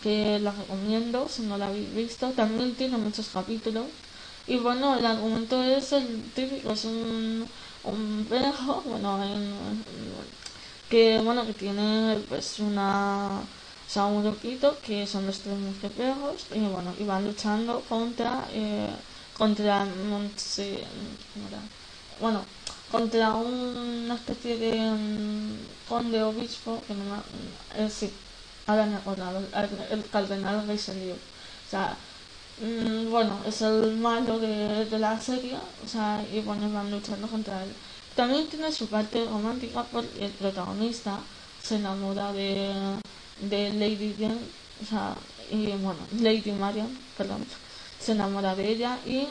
que 0.01 0.39
la 0.39 0.51
recomiendo 0.51 1.28
si 1.28 1.41
no 1.43 1.57
la 1.57 1.68
habéis 1.68 1.93
visto. 1.93 2.30
También 2.32 2.76
tiene 2.76 2.97
muchos 2.97 3.28
capítulos. 3.30 3.86
Y 4.47 4.57
bueno, 4.57 4.97
el 4.97 5.05
argumento 5.05 5.63
es 5.63 5.91
el 5.93 6.24
típico, 6.36 6.74
es 6.74 6.86
un, 6.86 7.47
un 7.86 8.25
perro, 8.29 8.81
bueno, 8.86 9.23
en- 9.23 10.23
que 10.89 11.19
bueno, 11.23 11.45
que 11.45 11.53
tiene 11.53 12.17
pues 12.29 12.59
una, 12.59 13.39
o 13.39 13.89
sea, 13.89 14.05
un 14.05 14.23
grupito 14.23 14.77
que 14.86 15.05
son 15.07 15.25
los 15.25 15.39
tres 15.39 15.57
mosqueteros 15.57 16.45
y 16.53 16.59
bueno, 16.59 16.93
y 16.99 17.03
van 17.03 17.25
luchando 17.25 17.81
contra, 17.89 18.45
eh, 18.51 18.89
contra, 19.38 19.86
¿cómo 19.86 21.47
era? 21.49 21.59
bueno, 22.21 22.41
contra 22.91 23.33
una 23.33 24.15
especie 24.15 24.57
de 24.57 24.73
mm, 24.91 25.57
conde 25.89 26.23
obispo, 26.23 26.81
que 26.88 26.93
no 26.93 27.03
me, 27.05 27.83
eh, 27.83 27.89
sí, 27.89 28.11
ahora 28.67 28.86
me 28.86 28.93
he 28.93 28.97
acordado, 28.97 29.39
el, 29.39 29.99
el 29.99 30.09
cardenal 30.09 30.67
Richelieu, 30.67 31.15
o 31.15 31.69
sea, 31.69 31.97
Mm, 32.58 33.10
bueno, 33.12 33.43
es 33.45 33.62
el 33.62 33.97
malo 33.97 34.39
de, 34.39 34.86
de 34.86 34.99
la 34.99 35.20
serie, 35.20 35.58
o 35.84 35.88
sea, 35.88 36.26
y 36.32 36.39
bueno, 36.41 36.72
van 36.72 36.89
luchando 36.89 37.28
contra 37.28 37.64
él. 37.64 37.76
También 38.16 38.47
tiene 38.49 38.72
su 38.72 38.88
parte 38.88 39.26
romántica 39.26 39.84
porque 39.91 40.26
el 40.26 40.32
protagonista 40.32 41.20
se 41.62 41.76
enamora 41.76 42.32
de, 42.32 43.01
de 43.38 43.74
Lady 43.74 44.16
Jane, 44.18 44.39
o 44.82 44.86
sea, 44.86 45.18
y 45.49 45.68
bueno, 45.74 46.08
Lady 46.12 46.51
Marian, 46.53 46.97
perdón, 47.18 47.45
se 47.99 48.14
enamora 48.14 48.56
de 48.56 48.70
ella 48.70 48.99
y 49.06 49.28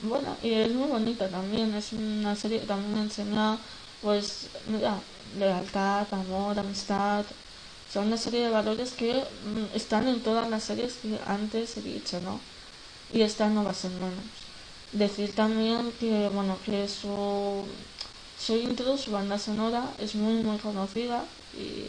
bueno, 0.00 0.36
y 0.42 0.52
es 0.54 0.72
muy 0.72 0.88
bonita 0.88 1.28
también, 1.30 1.74
es 1.74 1.92
una 1.92 2.36
serie 2.36 2.60
que 2.60 2.66
también 2.66 2.98
enseña, 2.98 3.58
pues, 4.00 4.50
mira, 4.66 5.02
lealtad, 5.32 6.06
amor, 6.14 6.58
amistad, 6.58 7.24
son 7.86 8.06
una 8.08 8.16
serie 8.18 8.44
de 8.44 8.50
valores 8.50 8.92
que 8.94 9.14
mm, 9.42 9.74
están 9.74 10.08
en 10.08 10.22
todas 10.22 10.48
las 10.50 10.64
series 10.64 10.96
que 10.96 11.20
antes 11.26 11.76
he 11.76 11.82
dicho, 11.82 12.20
¿no? 12.20 12.40
Y 13.12 13.22
a 13.22 13.28
ser 13.28 13.50
menos. 13.50 14.24
Decir 14.92 15.34
también 15.34 15.92
que, 16.00 16.28
bueno, 16.28 16.56
que 16.64 16.88
su, 16.88 17.64
su 18.38 18.56
intro, 18.56 18.96
su 18.96 19.10
banda 19.12 19.38
sonora 19.38 19.84
es 19.98 20.14
muy, 20.14 20.42
muy 20.42 20.58
conocida 20.58 21.24
y 21.56 21.86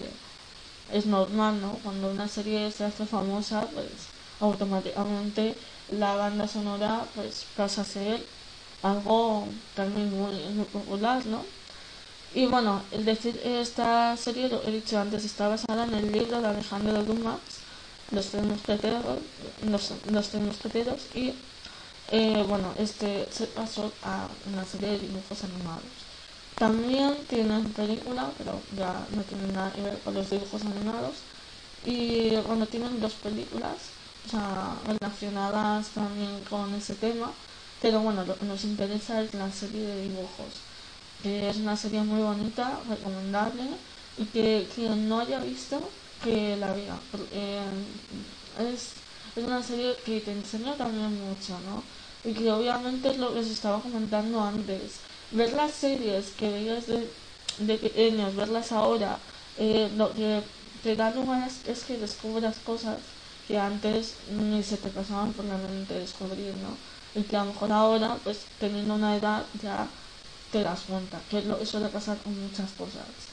es 0.96 1.06
normal, 1.06 1.62
¿no? 1.62 1.72
Cuando 1.84 2.12
una 2.12 2.28
serie 2.28 2.72
se 2.72 2.86
hace 2.86 3.06
famosa, 3.06 3.68
pues 3.74 3.88
automáticamente 4.40 5.56
la 5.92 6.16
banda 6.16 6.48
sonora 6.48 7.06
pues 7.16 7.46
pasa 7.56 7.82
a 7.82 7.86
ser 7.86 8.26
algo 8.84 9.48
también 9.76 10.10
muy, 10.12 10.36
muy 10.54 10.66
popular, 10.66 11.26
¿no? 11.26 11.44
Y 12.36 12.48
bueno, 12.48 12.82
el 12.92 13.06
decir 13.06 13.40
esta 13.44 14.18
serie, 14.18 14.50
lo 14.50 14.64
he 14.64 14.72
dicho 14.72 15.00
antes, 15.00 15.24
está 15.24 15.48
basada 15.48 15.86
en 15.86 15.94
el 15.94 16.12
libro 16.12 16.42
de 16.42 16.48
Alejandro 16.48 17.04
Dumas, 17.04 17.40
Los 18.12 18.28
Tres 18.28 18.44
Mosqueteros, 18.44 19.04
los, 19.66 19.92
los 20.12 20.30
Tres 20.30 20.44
Mosqueteros 20.44 21.02
y 21.16 21.34
eh, 22.12 22.44
bueno, 22.48 22.74
este 22.78 23.28
se 23.32 23.48
pasó 23.48 23.92
a 24.04 24.28
una 24.52 24.66
serie 24.66 24.90
de 24.90 25.00
dibujos 25.00 25.44
animados. 25.44 25.84
También 26.58 27.16
tienen 27.28 27.64
película, 27.74 28.30
pero 28.38 28.62
ya 28.78 28.94
no 29.16 29.24
tiene 29.24 29.52
nada 29.54 29.72
que 29.74 29.82
ver 29.82 29.98
con 30.00 30.14
los 30.14 30.30
dibujos 30.30 30.62
animados. 30.64 31.16
Y 31.86 32.36
bueno, 32.48 32.68
tienen 32.68 33.02
dos 33.02 33.14
películas, 33.14 33.78
relacionadas 34.86 35.88
también 35.90 36.44
con 36.50 36.74
ese 36.76 36.96
tema. 36.96 37.32
Pero 37.82 38.00
bueno, 38.02 38.24
lo 38.26 38.38
que 38.38 38.46
nos 38.46 38.64
interesa 38.64 39.22
es 39.22 39.34
la 39.34 39.52
serie 39.52 39.82
de 39.82 40.04
dibujos 40.04 40.74
que 41.24 41.50
es 41.50 41.58
una 41.58 41.78
serie 41.78 42.02
muy 42.02 42.22
bonita, 42.22 42.80
recomendable, 42.90 43.64
y 44.18 44.26
que 44.26 44.68
quien 44.76 45.08
no 45.08 45.22
haya 45.22 45.40
visto, 45.40 45.82
que 46.24 46.58
la 46.58 46.74
porque, 47.12 47.28
eh, 47.34 47.62
es, 48.60 48.94
es 49.36 49.44
una 49.44 49.62
serie 49.64 49.96
que 50.06 50.22
te 50.22 50.32
enseña 50.32 50.76
también 50.76 51.12
mucho, 51.28 51.60
¿no? 51.62 51.84
Y 52.24 52.34
que 52.34 52.52
obviamente 52.52 53.10
es 53.12 53.18
lo 53.18 53.34
que 53.34 53.40
os 53.40 53.48
estaba 53.48 53.80
comentando 53.82 54.42
antes. 54.42 55.00
Ver 55.32 55.54
las 55.54 55.72
series 55.74 56.32
que 56.32 56.50
veías 56.50 56.88
de, 56.88 57.10
de 57.60 57.78
pequeños, 57.78 58.36
verlas 58.36 58.72
ahora, 58.72 59.18
eh, 59.58 59.90
lo 59.98 60.14
que 60.14 60.42
te 60.84 60.96
da 60.96 61.12
lugar 61.12 61.50
es 61.66 61.84
que 61.84 61.98
descubras 61.98 62.58
cosas 62.60 62.98
que 63.48 63.58
antes 63.58 64.16
ni 64.30 64.64
se 64.64 64.78
te 64.78 64.90
pasaban 64.90 65.34
por 65.34 65.46
la 65.46 65.58
mente 65.58 65.96
descubrir, 65.96 66.54
¿no? 66.58 66.78
Y 67.20 67.24
que 67.24 67.36
a 67.36 67.44
lo 67.44 67.52
mejor 67.52 67.72
ahora, 67.72 68.18
pues 68.24 68.48
teniendo 68.60 68.96
una 68.96 69.16
edad, 69.18 69.46
ya 69.62 69.88
te 70.52 70.64
das 70.64 70.82
cuenta, 70.88 71.20
que 71.30 71.40
es 71.40 71.46
lo 71.46 71.60
que 71.60 71.66
suele 71.66 71.90
pasar 71.90 72.18
con 72.20 72.40
muchas 72.40 72.72
cosas. 72.72 73.33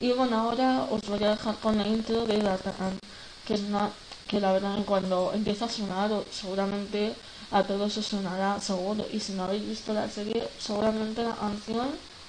Y 0.00 0.12
bueno, 0.12 0.36
ahora 0.40 0.86
os 0.90 1.02
voy 1.08 1.22
a 1.24 1.30
dejar 1.30 1.54
con 1.56 1.76
la 1.76 1.86
intro 1.86 2.24
de 2.26 2.38
D'Artagnan, 2.38 2.98
que 3.46 3.54
es 3.54 3.60
una 3.60 3.90
que 4.28 4.40
la 4.40 4.52
verdad 4.52 4.78
cuando 4.86 5.32
empieza 5.34 5.64
a 5.66 5.68
sonar, 5.68 6.10
seguramente 6.30 7.14
a 7.50 7.62
todos 7.64 7.96
os 7.98 8.06
sonará 8.06 8.60
seguro. 8.60 9.04
Y 9.12 9.20
si 9.20 9.32
no 9.34 9.44
habéis 9.44 9.66
visto 9.66 9.92
la 9.92 10.08
serie, 10.08 10.48
seguramente 10.58 11.22
la 11.24 11.34
canción 11.34 11.88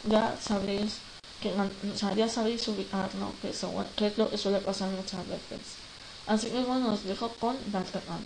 ya 0.09 0.35
sabréis 0.41 0.97
que 1.41 1.51
ya 2.15 2.27
sabéis 2.29 2.67
ubicar, 2.67 3.09
¿no? 3.15 3.31
Que, 3.41 3.53
seguro- 3.53 3.87
que 3.95 4.07
es 4.07 4.17
lo 4.17 4.29
que 4.29 4.37
suele 4.37 4.59
pasar 4.59 4.89
muchas 4.89 5.25
veces. 5.27 5.61
Así 6.27 6.47
que 6.49 6.61
bueno, 6.63 6.91
os 6.93 7.03
dejo 7.03 7.29
con 7.39 7.55
D'Artagnan. 7.71 8.23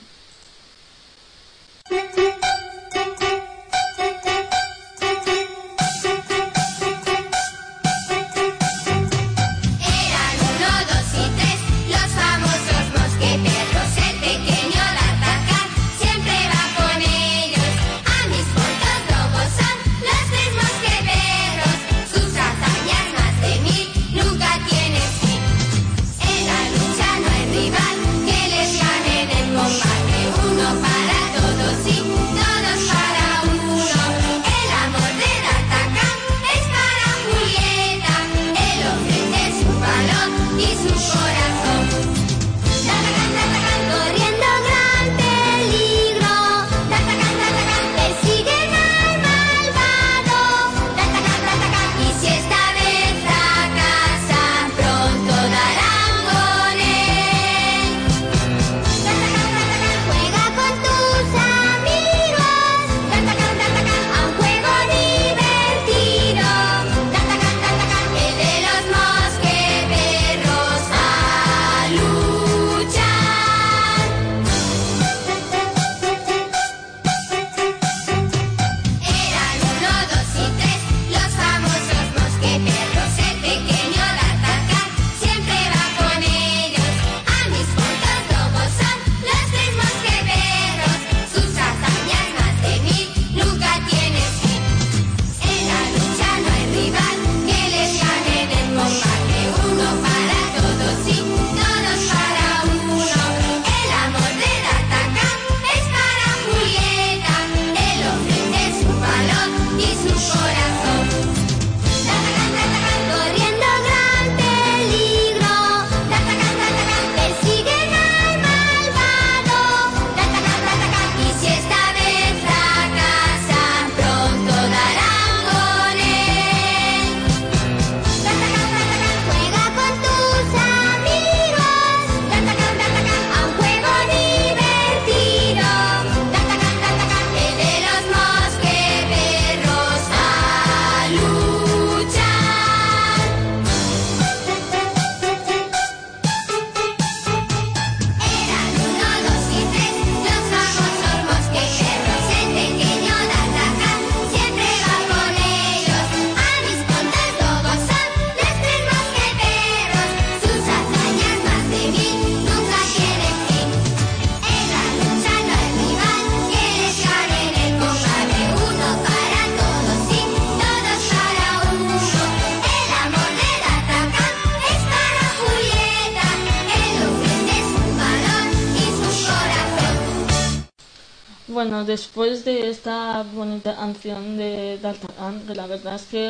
Canción 183.86 184.38
de 184.38 184.78
D'Artagnan, 184.82 185.46
que 185.48 185.56
la 185.56 185.68
verdad 185.68 185.96
es 185.96 186.06
que, 186.14 186.26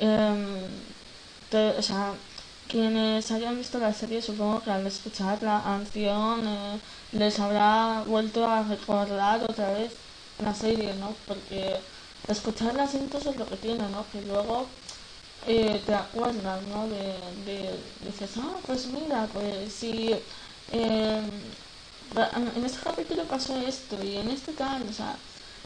em, 0.00 0.40
te- 1.50 1.74
o 1.78 1.82
sea, 1.82 2.14
quienes 2.68 3.30
hayan 3.30 3.56
visto 3.58 3.78
la 3.78 3.92
serie 3.92 4.22
supongo 4.22 4.60
que 4.62 4.70
al 4.70 4.86
escuchar 4.86 5.42
la 5.42 5.62
canción 5.62 6.40
eh, 6.46 6.80
les 7.12 7.38
habrá 7.38 8.02
vuelto 8.06 8.46
a 8.46 8.62
recordar 8.62 9.42
otra 9.44 9.72
vez 9.72 9.92
la 10.42 10.54
serie, 10.54 10.94
¿no? 10.94 11.14
Porque 11.28 11.76
escuchar 12.28 12.74
las 12.74 12.94
intros 12.94 13.26
es 13.26 13.36
lo 13.36 13.46
que 13.46 13.56
tiene, 13.56 13.84
¿no? 13.90 14.04
Que 14.12 14.20
luego 14.22 14.66
eh, 15.46 15.80
te 15.86 15.94
acuerdas, 15.94 16.62
¿no? 16.72 16.88
De, 16.88 17.04
de, 17.46 17.70
dices, 18.04 18.30
ah, 18.38 18.54
pues 18.66 18.86
mira, 18.88 19.28
pues 19.32 19.72
si 19.72 20.14
eh, 20.72 21.22
en 22.56 22.64
este 22.64 22.78
capítulo 22.82 23.24
pasó 23.24 23.56
esto 23.58 23.96
y 24.02 24.16
en 24.16 24.30
este 24.30 24.52
tal, 24.52 24.82
o 24.88 24.92
sea, 24.92 25.16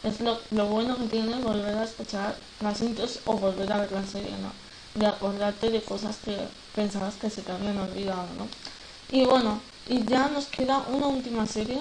es 0.03 0.21
lo, 0.21 0.39
lo 0.51 0.65
bueno 0.67 0.97
que 0.97 1.07
tiene 1.07 1.35
volver 1.41 1.77
a 1.77 1.83
escuchar 1.83 2.35
las 2.61 2.81
intros 2.81 3.19
o 3.25 3.33
volver 3.37 3.71
a 3.71 3.77
ver 3.79 3.91
la 3.91 4.05
serie, 4.05 4.31
¿no? 4.37 4.51
De 4.95 5.05
acordarte 5.07 5.69
de 5.71 5.81
cosas 5.81 6.17
que 6.17 6.37
pensabas 6.75 7.15
que 7.15 7.29
se 7.29 7.41
te 7.41 7.51
habían 7.51 7.77
olvidado, 7.79 8.27
¿no? 8.37 8.47
Y 9.09 9.25
bueno, 9.25 9.61
y 9.87 10.05
ya 10.05 10.29
nos 10.29 10.47
queda 10.47 10.85
una 10.89 11.07
última 11.07 11.45
serie 11.45 11.79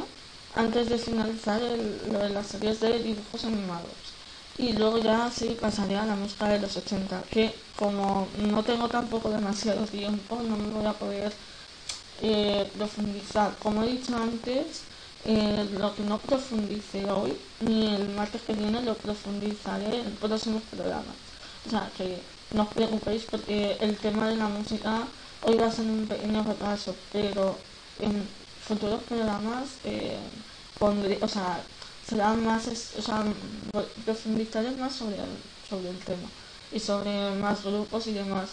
antes 0.54 0.88
de 0.88 0.98
finalizar 0.98 1.62
el- 1.62 2.00
lo 2.12 2.18
de 2.20 2.30
las 2.30 2.46
series 2.48 2.80
de 2.80 2.98
dibujos 3.00 3.44
animados. 3.44 3.92
Y 4.56 4.72
luego 4.72 4.98
ya 4.98 5.30
sí 5.30 5.56
pasaría 5.60 6.02
a 6.02 6.06
la 6.06 6.16
música 6.16 6.48
de 6.48 6.58
los 6.60 6.76
80, 6.76 7.22
que 7.30 7.54
como 7.76 8.28
no 8.38 8.64
tengo 8.64 8.88
tampoco 8.88 9.30
demasiado 9.30 9.84
tiempo, 9.86 10.42
no 10.42 10.56
me 10.56 10.68
voy 10.70 10.86
a 10.86 10.98
poder 10.98 11.32
eh, 12.20 12.70
profundizar. 12.76 13.56
Como 13.58 13.82
he 13.82 13.88
dicho 13.88 14.16
antes, 14.16 14.84
eh, 15.24 15.68
lo 15.78 15.94
que 15.94 16.02
no 16.02 16.18
profundice 16.18 17.10
hoy, 17.10 17.36
ni 17.60 17.94
el 17.94 18.08
martes 18.10 18.42
que 18.42 18.54
viene, 18.54 18.82
lo 18.82 18.94
profundizaré 18.94 20.00
en 20.00 20.14
próximos 20.16 20.62
programas. 20.70 21.16
O 21.66 21.70
sea, 21.70 21.90
que 21.96 22.18
no 22.52 22.62
os 22.62 22.68
preocupéis 22.68 23.24
porque 23.30 23.76
el 23.80 23.96
tema 23.96 24.28
de 24.28 24.36
la 24.36 24.48
música 24.48 25.06
hoy 25.42 25.56
va 25.56 25.66
a 25.66 25.72
ser 25.72 25.86
un 25.86 26.06
pequeño 26.06 26.42
repaso, 26.44 26.94
pero 27.12 27.58
en 28.00 28.26
futuros 28.66 29.02
programas 29.02 29.68
eh, 29.84 30.18
pondré, 30.78 31.18
o 31.20 31.28
sea, 31.28 31.60
será 32.06 32.32
más, 32.34 32.66
o 32.98 33.02
sea, 33.02 33.24
profundizaré 34.04 34.70
más 34.72 34.94
sobre 34.94 35.16
el, 35.16 35.34
sobre 35.68 35.90
el 35.90 35.98
tema 35.98 36.28
y 36.72 36.78
sobre 36.80 37.32
más 37.32 37.64
grupos 37.64 38.06
y 38.06 38.12
demás. 38.12 38.50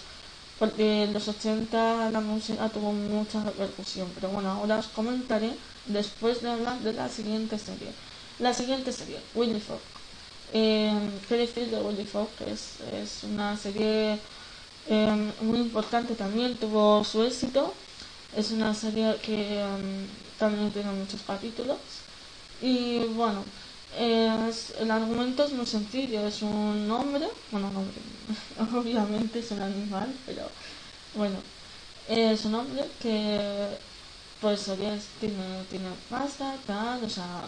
Porque 0.59 1.03
en 1.03 1.13
los 1.13 1.27
80 1.27 2.11
la 2.11 2.21
música 2.21 2.69
tuvo 2.69 2.91
mucha 2.93 3.43
repercusión, 3.43 4.09
pero 4.15 4.29
bueno, 4.29 4.51
ahora 4.51 4.77
os 4.77 4.87
comentaré 4.87 5.51
después 5.87 6.41
de 6.41 6.49
hablar 6.49 6.79
de 6.79 6.93
la 6.93 7.09
siguiente 7.09 7.57
serie. 7.59 7.89
La 8.39 8.53
siguiente 8.53 8.91
serie, 8.91 9.17
Willy 9.33 9.59
Fogg. 9.59 9.79
Eh, 10.53 10.91
¿Qué 11.27 11.37
decir 11.37 11.69
de 11.69 11.81
Willy 11.81 12.05
Fogg? 12.05 12.29
Es, 12.47 12.77
es 12.93 13.23
una 13.23 13.57
serie 13.57 14.19
eh, 14.87 15.31
muy 15.41 15.59
importante 15.59 16.15
también, 16.15 16.55
tuvo 16.55 17.03
su 17.03 17.23
éxito. 17.23 17.73
Es 18.35 18.51
una 18.51 18.73
serie 18.73 19.15
que 19.23 19.59
em, 19.61 20.07
también 20.37 20.71
tiene 20.71 20.91
muchos 20.91 21.21
capítulos. 21.21 21.77
Y 22.61 22.99
bueno, 23.15 23.43
el 23.97 24.91
argumento 24.91 25.45
es 25.45 25.53
muy 25.53 25.65
sencillo. 25.65 26.27
Es 26.27 26.41
un 26.41 26.89
hombre, 26.91 27.27
bueno, 27.51 27.71
obviamente 28.75 29.39
es 29.39 29.51
un 29.51 29.61
animal, 29.61 30.13
pero 30.25 30.43
bueno, 31.15 31.37
es 32.09 32.45
un 32.45 32.55
hombre 32.55 32.85
que 33.01 33.77
pues 34.41 34.67
es- 34.67 35.07
tiene, 35.19 35.89
pasta, 36.09 36.55
tal, 36.67 37.03
o 37.03 37.09
sea, 37.09 37.43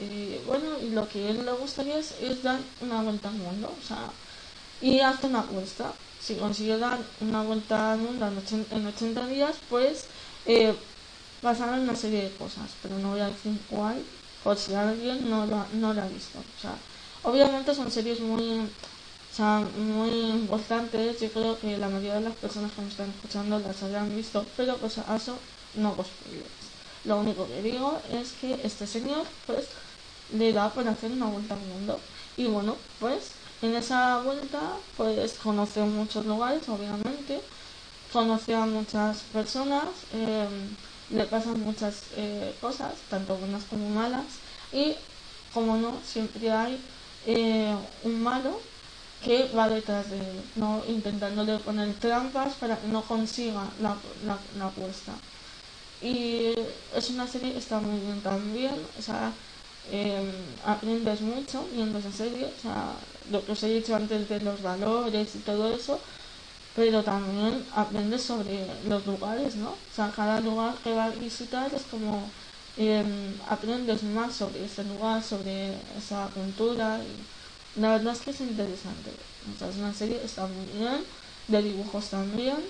y 0.00 0.38
bueno, 0.46 0.78
y 0.82 0.90
lo 0.90 1.08
que 1.08 1.26
a 1.26 1.30
él 1.30 1.44
le 1.44 1.52
gustaría 1.52 1.98
es, 1.98 2.42
dar 2.42 2.60
una 2.80 3.02
vuelta 3.02 3.28
al 3.28 3.34
mundo, 3.34 3.74
o 3.78 3.86
sea, 3.86 4.10
y 4.80 5.00
hace 5.00 5.26
una 5.28 5.40
apuesta. 5.40 5.92
Si 6.20 6.36
consigue 6.36 6.78
dar 6.78 6.98
una 7.20 7.42
vuelta 7.42 7.92
al 7.92 8.00
mundo 8.00 8.26
en 8.26 8.38
80, 8.38 8.76
en 8.76 8.86
80 8.86 9.26
días, 9.26 9.56
pues 9.68 10.06
eh, 10.46 10.74
pasaron 11.42 11.80
una 11.80 11.96
serie 11.96 12.22
de 12.24 12.36
cosas, 12.36 12.70
pero 12.82 12.98
no 12.98 13.10
voy 13.10 13.20
a 13.20 13.28
decir 13.28 13.58
cuál, 13.70 14.02
por 14.44 14.56
si 14.56 14.74
alguien 14.74 15.28
no 15.30 15.46
lo, 15.46 15.66
no 15.74 15.94
lo 15.94 16.02
ha 16.02 16.08
visto. 16.08 16.38
O 16.40 16.60
sea, 16.60 16.74
obviamente 17.22 17.74
son 17.74 17.90
series 17.90 18.20
muy, 18.20 18.42
o 18.60 19.34
sea, 19.36 19.60
muy 19.78 20.10
importantes, 20.30 21.20
yo 21.20 21.30
creo 21.30 21.58
que 21.60 21.78
la 21.78 21.88
mayoría 21.88 22.14
de 22.14 22.20
las 22.22 22.34
personas 22.36 22.72
que 22.72 22.82
me 22.82 22.88
están 22.88 23.10
escuchando 23.10 23.58
las 23.58 23.82
habrán 23.82 24.14
visto, 24.16 24.46
pero 24.56 24.76
si 24.88 25.00
acaso 25.00 25.38
no 25.74 25.94
os 25.96 26.06
spoilers. 26.06 26.60
Lo 27.04 27.18
único 27.18 27.46
que 27.46 27.62
digo 27.62 28.00
es 28.12 28.32
que 28.40 28.60
este 28.62 28.86
señor, 28.86 29.24
pues, 29.46 29.66
le 30.32 30.52
da 30.52 30.68
por 30.70 30.86
hacer 30.86 31.10
una 31.12 31.26
vuelta 31.26 31.54
al 31.54 31.60
mundo. 31.60 31.98
Y 32.36 32.46
bueno, 32.46 32.76
pues, 32.98 33.32
en 33.62 33.74
esa 33.74 34.22
vuelta, 34.22 34.60
pues, 34.96 35.34
conoce 35.42 35.80
muchos 35.80 36.26
lugares, 36.26 36.68
obviamente, 36.68 37.40
conoce 38.12 38.54
a 38.54 38.66
muchas 38.66 39.18
personas, 39.32 39.84
eh, 40.14 40.48
le 41.10 41.24
pasan 41.24 41.60
muchas 41.60 42.02
eh, 42.16 42.54
cosas, 42.60 42.92
tanto 43.08 43.36
buenas 43.36 43.64
como 43.64 43.88
malas, 43.90 44.26
y 44.72 44.94
como 45.52 45.76
no, 45.76 45.98
siempre 46.06 46.50
hay 46.50 46.80
eh, 47.26 47.74
un 48.04 48.22
malo 48.22 48.60
que 49.24 49.50
va 49.56 49.68
detrás 49.68 50.08
de 50.10 50.18
él, 50.18 50.42
¿no? 50.56 50.82
intentándole 50.88 51.58
poner 51.58 51.92
trampas 51.94 52.54
para 52.54 52.78
que 52.78 52.88
no 52.88 53.02
consiga 53.02 53.64
la, 53.80 53.96
la, 54.24 54.38
la 54.56 54.66
apuesta. 54.66 55.12
Y 56.00 56.54
es 56.94 57.10
una 57.10 57.26
serie 57.26 57.52
que 57.52 57.58
está 57.58 57.80
muy 57.80 58.00
bien 58.00 58.22
también, 58.22 58.74
o 58.96 59.02
sea, 59.02 59.34
eh, 59.84 60.56
aprendes 60.64 61.20
mucho 61.20 61.68
viendo 61.72 61.98
esa 61.98 62.12
serie, 62.12 62.46
o 62.56 62.58
sea, 62.58 62.96
lo 63.30 63.44
que 63.44 63.52
os 63.52 63.62
he 63.62 63.68
dicho 63.68 63.94
antes 63.94 64.28
de 64.28 64.40
los 64.40 64.62
valores 64.62 65.34
y 65.36 65.40
todo 65.40 65.74
eso, 65.74 66.02
pero 66.74 67.02
también 67.04 67.66
aprendes 67.72 68.22
sobre 68.22 68.68
los 68.84 69.06
lugares, 69.06 69.56
¿no? 69.56 69.70
O 69.72 69.92
sea, 69.92 70.12
cada 70.12 70.40
lugar 70.40 70.76
que 70.82 70.92
vas 70.94 71.12
a 71.14 71.18
visitar 71.18 71.72
es 71.74 71.82
como 71.84 72.32
eh, 72.76 73.36
aprendes 73.48 74.02
más 74.04 74.34
sobre 74.36 74.64
ese 74.64 74.84
lugar, 74.84 75.22
sobre 75.22 75.80
esa 75.96 76.30
cultura. 76.32 77.00
Y 77.04 77.26
la 77.80 77.90
verdad 77.92 78.12
es 78.14 78.20
que 78.22 78.30
es 78.30 78.40
interesante. 78.40 79.12
O 79.52 79.56
sea, 79.58 79.68
es 79.68 79.76
una 79.76 79.92
serie 79.94 80.20
está 80.24 80.46
muy 80.46 80.66
bien, 80.66 81.04
de 81.48 81.62
dibujos 81.62 82.10
también, 82.10 82.64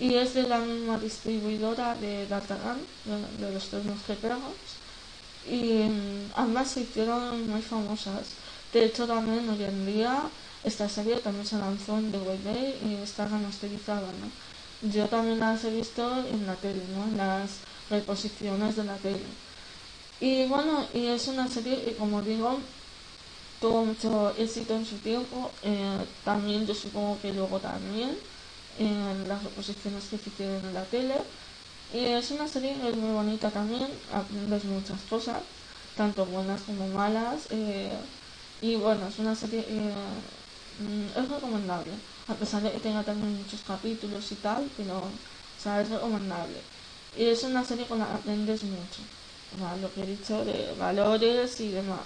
y 0.00 0.14
es 0.14 0.34
de 0.34 0.44
la 0.44 0.58
misma 0.58 0.98
distribuidora 0.98 1.94
de 1.94 2.26
D'Artagnan, 2.26 2.78
de, 3.04 3.46
de 3.46 3.52
los 3.52 3.68
tres 3.68 3.84
mosqueteros, 3.84 4.40
y 5.48 5.84
mm, 5.88 6.32
ambas 6.36 6.70
se 6.70 6.80
hicieron 6.80 7.48
muy 7.48 7.62
famosas. 7.62 8.28
De 8.72 8.84
hecho, 8.86 9.06
también 9.06 9.48
hoy 9.48 9.62
en 9.64 9.86
día 9.86 10.22
esta 10.64 10.88
serie 10.88 11.16
también 11.16 11.46
se 11.46 11.58
lanzó 11.58 11.98
en 11.98 12.12
DVD 12.12 12.74
y 12.86 12.94
está 13.02 13.26
remasterizada, 13.26 14.08
¿no? 14.20 14.90
Yo 14.90 15.06
también 15.08 15.38
las 15.40 15.64
he 15.64 15.70
visto 15.70 16.24
en 16.26 16.46
la 16.46 16.54
tele, 16.56 16.82
¿no? 16.94 17.04
En 17.04 17.16
las 17.18 17.50
reposiciones 17.90 18.76
de 18.76 18.84
la 18.84 18.96
tele. 18.96 19.20
Y 20.20 20.46
bueno, 20.46 20.86
y 20.94 21.06
es 21.06 21.28
una 21.28 21.48
serie 21.48 21.82
que, 21.84 21.96
como 21.96 22.22
digo, 22.22 22.58
tuvo 23.60 23.84
mucho 23.84 24.34
éxito 24.38 24.74
en 24.76 24.86
su 24.86 24.96
tiempo. 24.98 25.50
eh, 25.62 25.98
también 26.24 26.66
yo 26.66 26.74
supongo 26.74 27.18
que 27.20 27.32
luego 27.32 27.58
también 27.58 28.16
en 28.78 29.28
las 29.28 29.42
reposiciones 29.42 30.04
que 30.04 30.18
se 30.18 30.30
hicieron 30.30 30.64
en 30.64 30.74
la 30.74 30.84
tele. 30.84 31.14
Y 31.92 31.98
es 32.04 32.30
una 32.30 32.46
serie 32.46 32.76
que 32.80 32.90
es 32.90 32.96
muy 32.96 33.12
bonita 33.12 33.50
también, 33.50 33.88
aprendes 34.12 34.64
muchas 34.64 35.00
cosas, 35.08 35.38
tanto 35.96 36.24
buenas 36.26 36.62
como 36.62 36.86
malas. 36.88 37.46
eh, 37.50 37.90
y 38.62 38.76
bueno, 38.76 39.08
es 39.08 39.18
una 39.18 39.34
serie 39.34 39.64
que 39.64 39.72
mm, 39.72 41.18
es 41.18 41.28
recomendable, 41.28 41.92
a 42.28 42.34
pesar 42.34 42.62
de 42.62 42.70
que 42.72 42.78
tenga 42.78 43.02
también 43.02 43.36
muchos 43.38 43.60
capítulos 43.66 44.30
y 44.32 44.34
tal, 44.36 44.68
pero 44.76 44.98
o 44.98 45.80
es 45.80 45.88
recomendable. 45.88 46.60
Y 47.16 47.24
es 47.24 47.42
una 47.42 47.64
serie 47.64 47.86
con 47.86 47.98
la 47.98 48.06
que 48.06 48.14
aprendes 48.14 48.62
mucho, 48.62 49.02
lo 49.80 49.92
que 49.92 50.02
he 50.02 50.06
dicho 50.06 50.44
de 50.44 50.74
valores 50.78 51.60
y 51.60 51.70
demás. 51.70 52.00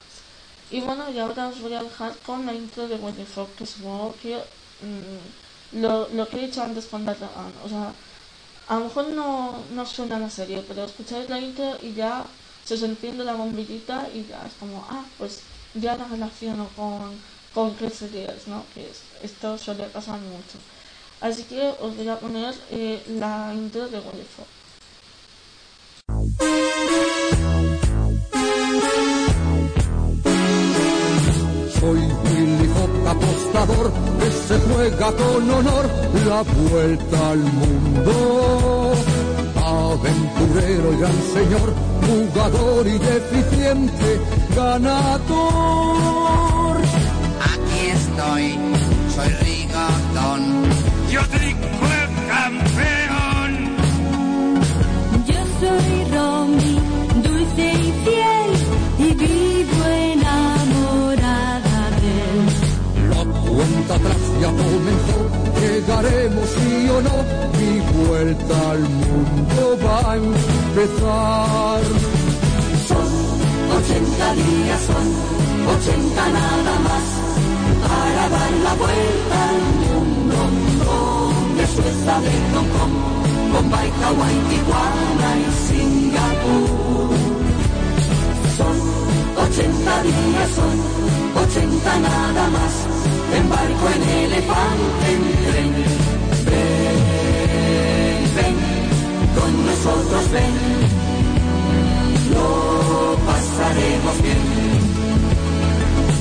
Y 0.71 0.81
bueno, 0.81 1.11
y 1.11 1.19
ahora 1.19 1.49
os 1.49 1.61
voy 1.61 1.75
a 1.75 1.83
dejar 1.83 2.17
con 2.27 2.47
la 2.47 2.55
intro 2.55 2.89
de 2.89 2.97
the 2.97 3.25
Fuck, 3.25 3.55
que 3.57 3.67
supongo 3.67 4.15
que 4.23 4.37
mm, 4.37 5.44
lo, 5.75 6.09
lo 6.11 6.29
que 6.29 6.37
he 6.39 6.47
dicho 6.47 6.63
antes 6.63 6.87
con 6.87 7.05
Data 7.05 7.29
o 7.65 7.69
sea, 7.69 7.93
a 8.69 8.79
lo 8.79 8.85
mejor 8.87 9.09
no, 9.09 9.55
no 9.75 9.85
suena 9.87 10.19
la 10.19 10.31
serie, 10.31 10.65
pero 10.67 10.85
escucháis 10.85 11.29
la 11.29 11.39
intro 11.39 11.77
y 11.83 11.93
ya 11.93 12.25
se 12.65 12.75
os 12.75 12.83
enciende 12.83 13.25
la 13.25 13.35
bombillita 13.35 14.09
y 14.15 14.25
ya 14.27 14.43
es 14.47 14.55
como, 14.59 14.87
ah, 14.91 15.05
pues 15.19 15.41
ya 15.75 15.97
la 15.97 16.05
relaciono 16.07 16.69
con, 16.77 17.13
con 17.53 17.75
qué 17.77 17.91
series, 17.91 18.47
¿no? 18.49 18.65
Que 18.75 18.89
es- 18.91 19.03
esto 19.23 19.59
suele 19.59 19.85
pasar 19.85 20.19
mucho. 20.21 20.59
Así 21.21 21.45
que 21.45 21.61
os 21.81 21.97
voy 21.97 22.09
a 22.09 22.19
poner 22.19 22.55
eh, 22.71 23.03
la 23.19 23.53
intro 23.55 23.89
de 23.89 24.01
Fuck. 24.01 24.47
Soy 31.81 32.01
apostador 33.15 33.93
que 34.21 34.31
se 34.31 34.59
juega 34.61 35.13
con 35.13 35.51
honor 35.51 35.87
la 36.27 36.43
vuelta 36.43 37.31
al 37.31 37.39
mundo. 37.39 38.93
Aventurero 39.57 40.93
y 40.93 40.97
gran 40.99 41.19
señor, 41.33 41.75
jugador 42.07 42.87
y 42.87 42.99
deficiente, 42.99 44.21
ganador. 44.55 45.97
Aquí 47.53 47.81
estoy, 47.93 48.59
soy 49.15 49.31
Rigodón. 49.45 50.43
Yo 51.11 51.21
trico 51.29 51.87
el 52.01 52.09
campeón. 52.29 53.51
Yo 55.27 55.41
soy 55.61 55.94
Son 70.85 71.01
80 73.73 74.35
días, 74.35 74.81
son 74.85 75.07
80 75.79 76.29
nada 76.29 76.75
más 76.81 77.05
para 77.81 78.29
dar 78.29 78.53
la 78.53 78.75
vuelta 78.75 79.49
al 79.49 79.61
mundo. 79.81 80.37
De 81.57 81.67
Suecia, 81.69 82.21
de 82.21 82.35
Hong 82.53 82.69
Kong, 82.69 82.97
Bombay, 83.53 83.91
Tijuana 84.51 85.31
y 85.39 85.47
Singapur. 85.67 87.17
Son 88.59 88.77
80 89.43 90.03
días, 90.03 90.51
son 90.55 90.77
80 91.45 91.99
nada 92.01 92.45
más. 92.51 92.73
Embarco 93.35 93.89
en 93.89 94.03
elefante, 94.03 95.13
en. 95.61 96.14
Nosotros 99.67 100.31
ven 100.33 101.05
lo 102.35 103.17
pasaremos 103.27 104.23
bien. 104.23 104.43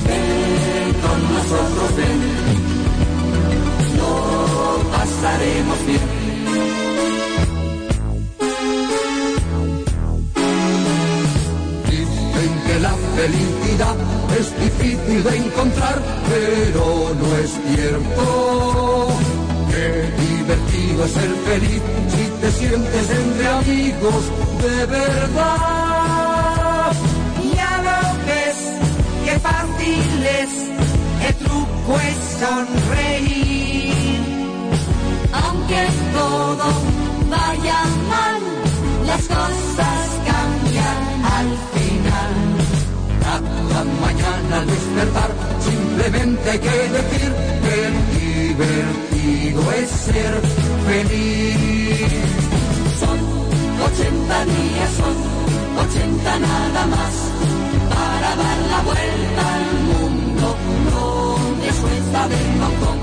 Ven 0.06 0.92
con 1.02 1.18
nosotros, 1.34 1.96
ven, 1.96 2.20
lo 3.98 4.90
pasaremos 4.90 5.86
bien. 5.86 6.24
La 12.80 12.90
felicidad 12.90 13.96
es 14.38 14.46
difícil 14.60 15.22
de 15.22 15.36
encontrar, 15.36 16.02
pero 16.28 17.14
no 17.18 17.36
es 17.38 17.50
cierto. 17.70 19.08
Qué 19.70 19.86
divertido 20.26 21.04
es 21.04 21.12
ser 21.12 21.30
feliz 21.46 21.82
te 22.40 22.50
sientes 22.52 23.10
entre 23.10 23.48
amigos 23.48 24.24
de 24.62 24.86
verdad. 24.86 26.92
Ya 27.56 27.72
lo 27.86 27.98
ves, 28.26 28.58
qué 29.24 29.34
fácil 29.38 30.26
es, 30.42 30.52
el 31.28 31.34
truco 31.44 31.92
es 32.00 32.18
sonreír. 32.40 34.22
Aunque 35.32 35.82
todo 36.12 36.66
vaya 37.30 37.80
mal, 38.08 38.40
las 39.06 39.22
cosas 39.22 40.06
cambian 40.30 41.02
al 41.38 41.50
final. 41.74 42.34
Cada 43.22 43.80
mañana 44.04 44.54
al 44.60 44.66
despertar 44.66 45.30
simplemente 45.60 46.44
hay 46.50 46.58
que 46.58 46.76
decir 46.98 47.30
que 47.62 47.76
divertido 48.48 49.72
es 49.72 49.90
ser 49.90 50.34
feliz. 50.88 52.12
Son 53.00 53.18
80 53.90 54.44
días, 54.44 54.90
son 55.00 55.16
80 55.86 56.38
nada 56.38 56.86
más 56.94 57.14
para 57.92 58.28
dar 58.42 58.58
la 58.72 58.80
vuelta 58.88 59.42
al 59.58 59.68
mundo. 59.90 60.46
Donde 60.90 61.68
Suecia, 61.80 62.22
de 62.32 62.40
Hong 62.60 62.76
Kong, 62.82 63.02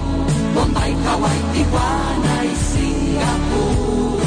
Bombay, 0.56 0.94
Hawái, 1.06 1.40
Tijuana 1.54 2.36
y 2.52 2.54
Singapur. 2.72 4.20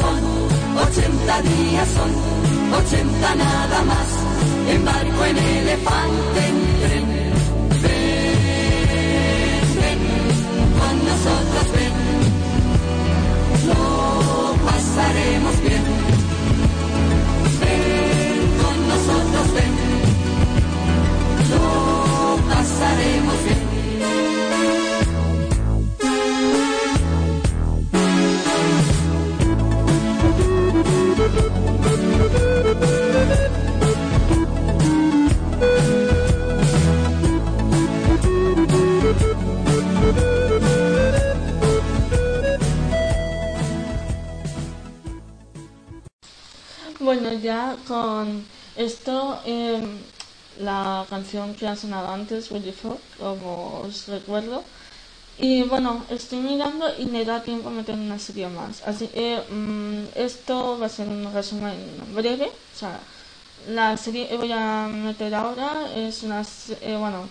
Son 0.00 0.22
80 0.88 1.42
días, 1.42 1.88
son 1.98 2.10
80 2.80 3.34
nada 3.34 3.82
más. 3.90 4.08
Embarco 4.74 5.24
en 5.24 5.38
elefante, 5.38 6.40
en 6.48 6.56
tren. 6.80 7.15
Lo 13.66 14.54
pasaremos 14.66 15.54
bien. 15.62 15.84
Ven 17.60 18.38
con 18.62 18.76
nosotros, 18.88 19.46
ven, 19.54 19.74
lo 21.50 22.36
pasaremos 22.54 23.25
em, 49.46 49.98
la 50.60 51.06
canción 51.08 51.54
que 51.54 51.66
ha 51.68 51.76
sonado 51.76 52.08
antes, 52.10 52.50
Willy 52.50 52.72
Fogg, 52.72 53.00
como 53.18 53.80
os 53.86 54.08
recuerdo. 54.08 54.64
Y 55.38 55.62
bueno, 55.64 56.04
estoy 56.10 56.38
mirando 56.40 56.86
y 56.98 57.06
me 57.06 57.24
da 57.24 57.42
tiempo 57.42 57.68
a 57.68 57.72
meter 57.72 57.94
una 57.94 58.18
serie 58.18 58.48
más. 58.48 58.82
Así 58.86 59.08
que 59.08 59.42
mm, 59.50 60.04
esto 60.16 60.78
va 60.78 60.86
a 60.86 60.88
ser 60.88 61.08
un 61.08 61.32
resumen 61.32 61.76
breve. 62.14 62.46
O 62.74 62.78
sea, 62.78 63.00
la 63.68 63.96
serie 63.96 64.28
que 64.28 64.36
voy 64.38 64.52
a 64.52 64.88
meter 64.88 65.34
ahora 65.34 65.88
es 65.94 66.22
una. 66.22 66.42
eh, 66.80 66.96
bueno, 66.98 67.28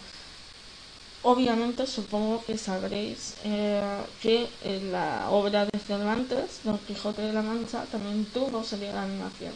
obviamente 1.24 1.88
supongo 1.88 2.44
que 2.46 2.58
sabréis 2.58 3.36
eh, 3.44 3.82
que 4.22 4.48
eh, 4.64 4.82
la 4.92 5.30
obra 5.30 5.66
de 5.66 5.80
Cervantes, 5.80 6.62
Don 6.64 6.78
Quijote 6.80 7.22
de 7.24 7.34
la 7.34 7.42
Mancha, 7.42 7.86
también 7.92 8.26
tuvo 8.26 8.64
serie 8.64 8.92
de 8.92 9.00
animación. 9.00 9.54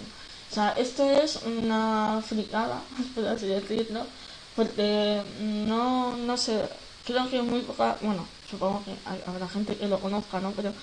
O 0.50 0.54
sea, 0.54 0.72
esto 0.78 1.10
es 1.10 1.38
una 1.46 2.22
fricada, 2.28 2.82
por 3.16 3.26
así 3.28 3.46
decirlo, 3.48 4.06
porque 4.56 5.22
no, 5.68 6.16
no 6.18 6.38
sé, 6.38 6.68
creo 7.06 7.30
que 7.30 7.42
muy 7.42 7.62
poca, 7.62 7.98
bueno, 8.02 8.26
supongo 8.50 8.84
que 8.84 8.92
hay- 9.06 9.22
habrá 9.28 9.48
gente 9.48 9.76
que 9.78 9.88
lo 9.88 10.00
conozca, 10.00 10.40
¿no? 10.40 10.52
Pero 10.52 10.74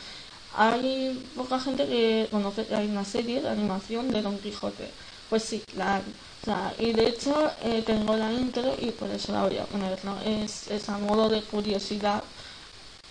hay 0.54 1.28
poca 1.36 1.58
gente 1.60 1.86
que 1.86 2.28
conoce 2.30 2.66
que 2.66 2.74
hay 2.76 2.86
una 2.88 3.04
serie 3.04 3.42
de 3.42 3.48
animación 3.50 4.08
de 4.10 4.22
Don 4.22 4.38
Quijote. 4.38 4.90
Pues 5.28 5.42
sí, 5.42 5.62
la. 5.76 6.00
O 6.42 6.44
sea, 6.44 6.72
y 6.78 6.92
de 6.92 7.08
hecho 7.08 7.50
eh, 7.62 7.82
tengo 7.84 8.16
la 8.16 8.32
intro 8.32 8.74
y 8.80 8.92
por 8.92 9.10
eso 9.10 9.32
la 9.32 9.42
voy 9.44 9.58
a 9.58 9.64
poner, 9.64 9.98
¿no? 10.04 10.16
Es, 10.24 10.68
es 10.70 10.88
a 10.88 10.96
modo 10.98 11.28
de 11.28 11.42
curiosidad. 11.42 12.22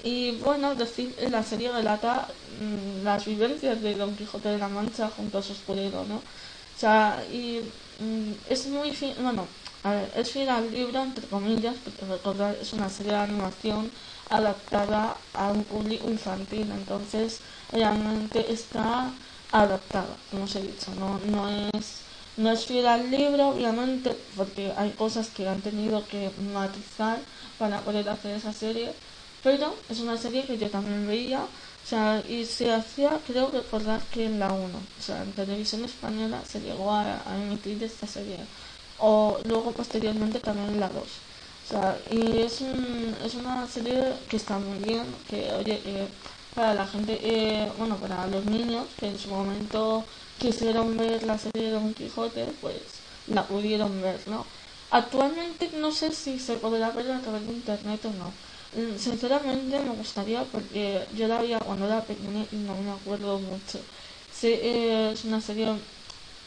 Y 0.03 0.31
bueno, 0.39 0.75
decir, 0.75 1.15
la 1.31 1.43
serie 1.43 1.71
relata 1.71 2.27
mm, 2.61 3.03
las 3.03 3.25
vivencias 3.25 3.81
de 3.81 3.95
Don 3.95 4.15
Quijote 4.15 4.49
de 4.49 4.57
la 4.59 4.69
Mancha 4.69 5.09
junto 5.09 5.39
a 5.39 5.41
su 5.41 5.53
escudero, 5.53 6.05
¿no? 6.05 6.21
O 6.75 6.77
sea, 6.77 7.25
y 7.31 7.61
mm, 7.99 8.31
es 8.49 8.67
muy 8.67 8.91
fi- 8.91 9.13
bueno, 9.19 9.47
a 9.83 10.03
es 10.15 10.31
fiel 10.31 10.49
al 10.49 10.71
libro, 10.71 11.01
entre 11.01 11.27
comillas, 11.27 11.77
porque 11.83 12.05
recordar, 12.05 12.57
es 12.59 12.73
una 12.73 12.89
serie 12.89 13.13
de 13.13 13.19
animación 13.19 13.91
adaptada 14.29 15.17
a 15.33 15.51
un 15.51 15.63
público 15.63 16.09
infantil, 16.09 16.71
entonces 16.71 17.41
realmente 17.71 18.51
está 18.51 19.13
adaptada, 19.51 20.17
como 20.29 20.43
os 20.45 20.55
he 20.55 20.61
dicho, 20.63 20.93
no, 20.95 21.19
no 21.19 21.47
es 21.73 22.03
no 22.37 22.51
es 22.51 22.65
fiel 22.65 22.85
al 22.87 23.09
libro, 23.09 23.47
obviamente, 23.49 24.09
porque 24.35 24.73
hay 24.75 24.91
cosas 24.91 25.29
que 25.29 25.47
han 25.47 25.61
tenido 25.61 26.05
que 26.09 26.31
matizar 26.37 27.23
para 27.57 27.81
poder 27.85 28.09
hacer 28.09 28.35
esa 28.35 28.51
serie, 28.51 28.97
pero 29.41 29.75
es 29.87 29.99
una 30.01 30.17
serie 30.17 30.45
que 30.45 30.57
yo 30.57 30.69
también 30.69 31.07
veía, 31.07 31.47
o 31.85 31.87
sea, 31.87 32.23
y 32.27 32.45
se 32.45 32.73
hacía, 32.73 33.19
creo 33.27 33.51
recordar 33.51 34.01
que 34.11 34.25
en 34.25 34.39
la 34.39 34.51
1, 34.51 34.75
o 34.75 35.01
sea, 35.01 35.21
en 35.21 35.31
televisión 35.33 35.85
española 35.85 36.41
se 36.43 36.59
llegó 36.59 36.91
a, 36.91 37.21
emitir 37.43 37.83
esta 37.83 38.07
serie, 38.07 38.39
o 38.97 39.37
luego 39.45 39.71
posteriormente 39.71 40.39
también 40.39 40.69
en 40.69 40.79
la 40.79 40.89
2. 40.89 41.03
O 41.03 41.69
sea, 41.69 41.95
y 42.09 42.39
es, 42.39 42.61
un, 42.61 43.15
es 43.23 43.35
una 43.35 43.67
serie 43.67 44.13
que 44.27 44.37
está 44.37 44.57
muy 44.57 44.79
bien, 44.79 45.03
que 45.29 45.51
oye, 45.53 45.79
que 45.81 46.07
para 46.55 46.73
la 46.73 46.87
gente, 46.87 47.19
eh, 47.21 47.71
bueno, 47.77 47.97
para 47.97 48.25
los 48.27 48.45
niños 48.45 48.87
que 48.99 49.07
en 49.07 49.19
su 49.19 49.29
momento 49.29 50.03
quisieron 50.39 50.97
ver 50.97 51.21
la 51.21 51.37
serie 51.37 51.67
de 51.67 51.71
Don 51.71 51.93
Quijote, 51.93 52.47
pues 52.61 52.77
la 53.27 53.45
pudieron 53.45 54.01
ver, 54.01 54.19
¿no? 54.25 54.43
Actualmente 54.89 55.69
no 55.77 55.91
sé 55.91 56.11
si 56.13 56.39
se 56.39 56.55
podrá 56.55 56.89
ver 56.89 57.11
a 57.11 57.21
través 57.21 57.45
de 57.45 57.53
internet 57.53 58.03
o 58.05 58.09
no. 58.11 58.31
Mm, 58.75 58.97
Sinceramente 58.97 59.79
me 59.79 59.89
gustaría 59.95 60.43
porque 60.51 61.07
yo 61.13 61.27
la 61.27 61.39
veía 61.39 61.59
cuando 61.59 61.85
era 61.85 62.05
pequeña 62.05 62.45
y 62.51 62.57
no 62.57 62.75
me 62.75 62.91
acuerdo 62.91 63.39
mucho. 63.39 63.79
Sí, 64.29 64.51
es 64.61 65.23
una 65.25 65.39
serie 65.41 65.67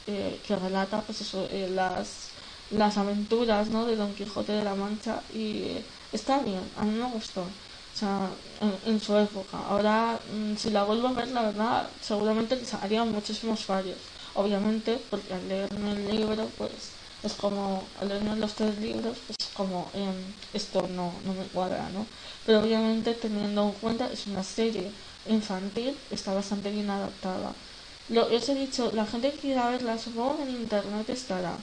eh, 0.06 0.40
que 0.46 0.56
relata 0.56 1.02
pues 1.06 1.20
eso, 1.22 1.48
eh, 1.50 1.68
las, 1.70 2.34
las 2.70 2.98
aventuras 2.98 3.70
¿no? 3.70 3.86
de 3.86 3.96
Don 3.96 4.14
Quijote 4.14 4.52
de 4.52 4.64
la 4.64 4.74
Mancha 4.74 5.24
y 5.30 5.86
está 6.12 6.40
bien, 6.40 6.70
a 6.76 6.84
mí 6.84 6.92
me 6.98 7.06
gustó. 7.10 7.42
O 7.44 7.96
sea, 8.00 8.30
en, 8.60 8.78
en 8.84 9.00
su 9.00 9.16
época. 9.16 9.58
Ahora, 9.58 10.20
mm, 10.30 10.56
si 10.56 10.70
la 10.70 10.84
vuelvo 10.84 11.08
a 11.08 11.12
ver, 11.14 11.28
la 11.30 11.42
verdad, 11.42 11.90
seguramente 12.00 12.56
les 12.56 12.74
haría 12.74 13.04
muchísimos 13.04 13.64
fallos. 13.64 14.10
Obviamente, 14.34 14.98
porque 15.10 15.34
al 15.34 15.48
leerme 15.48 15.92
el 15.92 16.06
libro, 16.08 16.50
pues 16.58 16.97
es 17.22 17.34
como, 17.34 17.82
al 18.00 18.08
leerme 18.08 18.36
los 18.36 18.54
tres 18.54 18.78
libros, 18.78 19.18
pues 19.26 19.36
como 19.54 19.90
em, 19.94 20.34
esto 20.52 20.86
no, 20.88 21.12
no 21.24 21.34
me 21.34 21.44
cuadra, 21.46 21.88
¿no? 21.90 22.06
Pero 22.46 22.60
obviamente, 22.60 23.14
teniendo 23.14 23.64
en 23.64 23.72
cuenta, 23.72 24.10
es 24.12 24.26
una 24.26 24.42
serie 24.44 24.92
infantil, 25.26 25.96
está 26.10 26.32
bastante 26.34 26.70
bien 26.70 26.90
adaptada. 26.90 27.52
Lo, 28.08 28.26
os 28.34 28.48
he 28.48 28.54
dicho, 28.54 28.90
la 28.94 29.06
gente 29.06 29.32
que 29.32 29.38
quiera 29.38 29.68
verla, 29.70 29.98
supongo 29.98 30.42
en 30.42 30.50
internet 30.50 31.08
estará, 31.10 31.58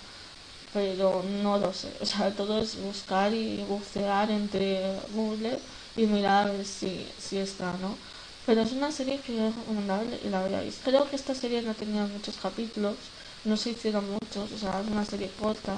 pero 0.73 1.23
no 1.23 1.57
lo 1.57 1.73
sé. 1.73 1.89
O 2.01 2.05
sea, 2.05 2.35
todo 2.35 2.59
es 2.61 2.77
buscar 2.81 3.33
y 3.33 3.63
bucear 3.63 4.29
entre 4.31 4.99
Google 5.13 5.59
y 5.95 6.05
mirar 6.07 6.47
a 6.47 6.51
ver 6.51 6.65
si, 6.65 7.07
si 7.17 7.37
está, 7.37 7.77
¿no? 7.77 7.97
Pero 8.45 8.61
es 8.61 8.71
una 8.73 8.91
serie 8.91 9.21
que 9.21 9.47
es 9.47 9.55
recomendable 9.55 10.19
y 10.23 10.29
la 10.29 10.43
veáis. 10.43 10.79
Creo 10.83 11.09
que 11.09 11.15
esta 11.15 11.33
serie 11.35 11.61
no 11.61 11.75
tenía 11.75 12.05
muchos 12.05 12.37
capítulos, 12.37 12.97
no 13.45 13.57
se 13.57 13.71
hicieron 13.71 14.05
muchos, 14.11 14.51
o 14.51 14.57
sea, 14.57 14.81
es 14.81 14.87
una 14.87 15.05
serie 15.05 15.29
corta, 15.39 15.77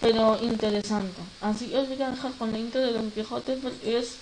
pero 0.00 0.38
interesante. 0.42 1.20
Así 1.40 1.68
que 1.68 1.78
os 1.78 1.88
voy 1.88 2.02
a 2.02 2.10
dejar 2.10 2.32
con 2.32 2.52
la 2.52 2.58
intro 2.58 2.80
de 2.80 2.92
Don 2.92 3.10
Quijote 3.10 3.56
porque 3.56 3.98
es, 3.98 4.16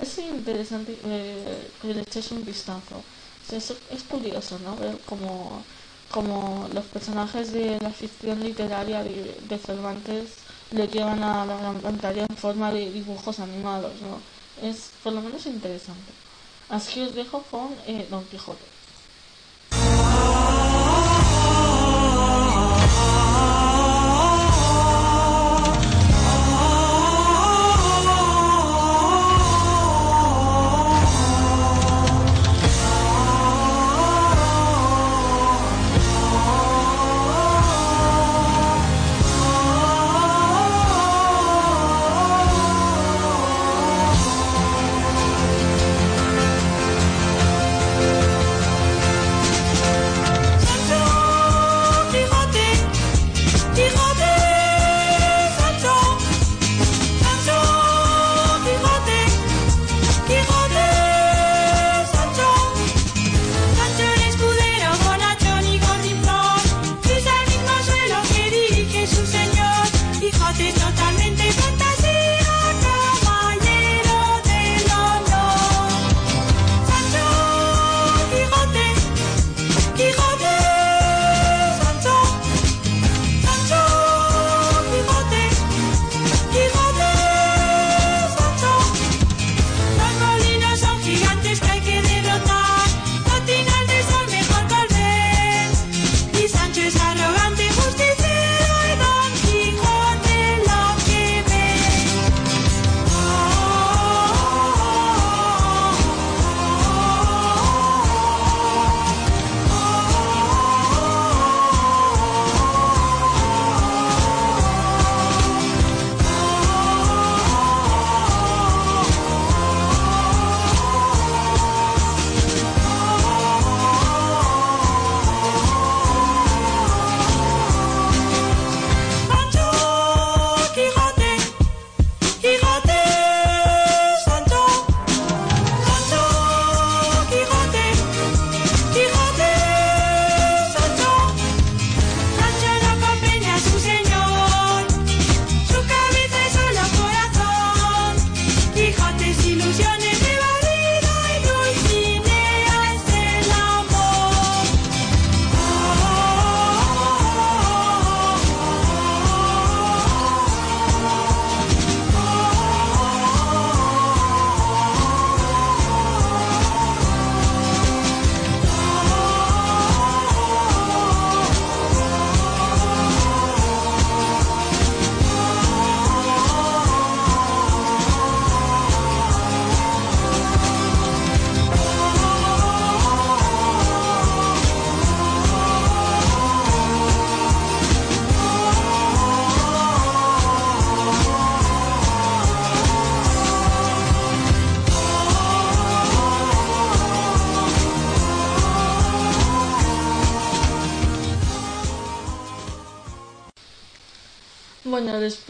es 0.00 0.18
interesante 0.18 0.98
eh, 1.04 1.70
que 1.80 1.94
le 1.94 2.02
echéis 2.02 2.30
un 2.32 2.44
vistazo. 2.44 3.02
Es, 3.50 3.72
curioso, 4.08 4.58
¿no? 4.60 4.76
Ver 4.76 4.96
cómo, 5.04 5.62
cómo 6.10 6.68
los 6.72 6.84
personajes 6.86 7.52
de 7.52 7.78
la 7.80 7.90
ficción 7.90 8.40
literaria 8.42 9.02
de, 9.04 9.58
Cervantes 9.58 10.30
le 10.70 10.88
llevan 10.88 11.22
a 11.22 11.44
la 11.44 11.56
gran 11.58 11.80
pantalla 11.80 12.24
en 12.28 12.36
forma 12.36 12.72
de 12.72 12.90
dibujos 12.90 13.40
animados, 13.40 13.92
¿no? 14.00 14.20
Es 14.66 14.90
por 15.02 15.12
lo 15.12 15.20
menos 15.20 15.44
interesante. 15.46 16.12
Así 16.70 16.94
que 16.94 17.02
os 17.02 17.14
dejo 17.14 17.42
con 17.50 17.74
eh, 17.86 18.06
Don 18.10 18.24
Quijote. 18.24 18.71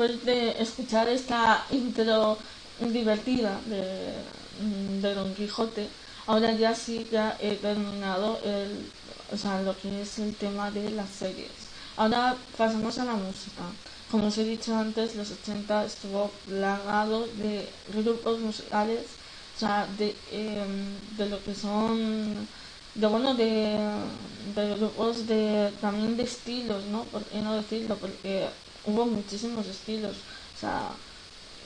Después 0.02 0.24
de 0.24 0.60
escuchar 0.62 1.08
esta 1.08 1.64
intro 1.70 2.36
divertida 2.80 3.60
de, 3.66 5.00
de 5.00 5.14
Don 5.14 5.32
Quijote, 5.34 5.86
ahora 6.26 6.52
ya 6.52 6.74
sí 6.74 7.06
ya 7.10 7.36
he 7.40 7.54
terminado 7.56 8.38
el, 8.44 8.90
o 9.32 9.36
sea, 9.36 9.62
lo 9.62 9.76
que 9.76 10.02
es 10.02 10.18
el 10.18 10.34
tema 10.34 10.70
de 10.70 10.90
las 10.90 11.08
series. 11.10 11.50
Ahora 11.96 12.36
pasamos 12.56 12.98
a 12.98 13.04
la 13.04 13.14
música. 13.14 13.62
Como 14.10 14.26
os 14.26 14.38
he 14.38 14.44
dicho 14.44 14.74
antes, 14.76 15.14
los 15.14 15.30
80 15.30 15.84
estuvo 15.84 16.30
plagado 16.46 17.26
de 17.28 17.68
grupos 17.94 18.40
musicales, 18.40 19.06
o 19.56 19.58
sea, 19.58 19.86
de, 19.98 20.16
em, 20.32 20.98
de 21.16 21.26
lo 21.28 21.42
que 21.44 21.54
son, 21.54 22.48
de 22.94 23.06
bueno, 23.06 23.34
de, 23.34 23.78
de 24.54 24.74
grupos 24.76 25.26
de, 25.26 25.72
también 25.80 26.16
de 26.16 26.24
estilos, 26.24 26.84
¿no? 26.86 27.04
¿Por 27.04 27.24
qué 27.24 27.40
no 27.40 27.54
decirlo? 27.54 27.96
Porque 27.98 28.48
hubo 28.84 29.06
muchísimos 29.06 29.66
estilos, 29.66 30.16
o 30.54 30.58
sea, 30.58 30.90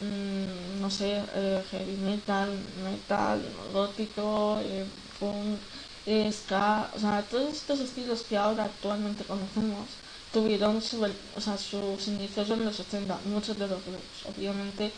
mm, 0.00 0.80
no 0.80 0.90
sé, 0.90 1.22
eh, 1.34 1.64
heavy 1.70 1.96
metal, 1.96 2.50
metal, 2.84 3.40
gótico, 3.72 4.58
eh, 4.62 4.86
punk, 5.18 5.60
eh, 6.06 6.30
ska, 6.32 6.90
o 6.94 6.98
sea, 6.98 7.22
todos 7.28 7.52
estos 7.54 7.80
estilos 7.80 8.22
que 8.22 8.36
ahora 8.36 8.64
actualmente 8.64 9.24
conocemos 9.24 9.98
tuvieron 10.30 10.82
su, 10.82 11.02
o 11.34 11.40
sea, 11.40 11.56
sus 11.58 12.08
inicios 12.08 12.50
en 12.50 12.64
los 12.64 12.78
80, 12.80 13.20
muchos 13.24 13.58
de 13.58 13.66
los 13.68 13.84
grupos, 13.84 14.26
obviamente 14.26 14.92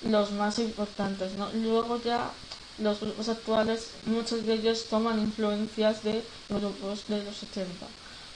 los 0.00 0.32
más 0.32 0.58
importantes, 0.58 1.34
¿no? 1.34 1.52
Luego 1.52 2.00
ya 2.02 2.30
los 2.78 3.00
grupos 3.00 3.28
actuales, 3.28 3.98
muchos 4.04 4.44
de 4.46 4.54
ellos 4.54 4.88
toman 4.88 5.18
influencias 5.20 6.02
de 6.02 6.22
grupos 6.48 7.06
de 7.08 7.24
los 7.24 7.42
80. 7.42 7.86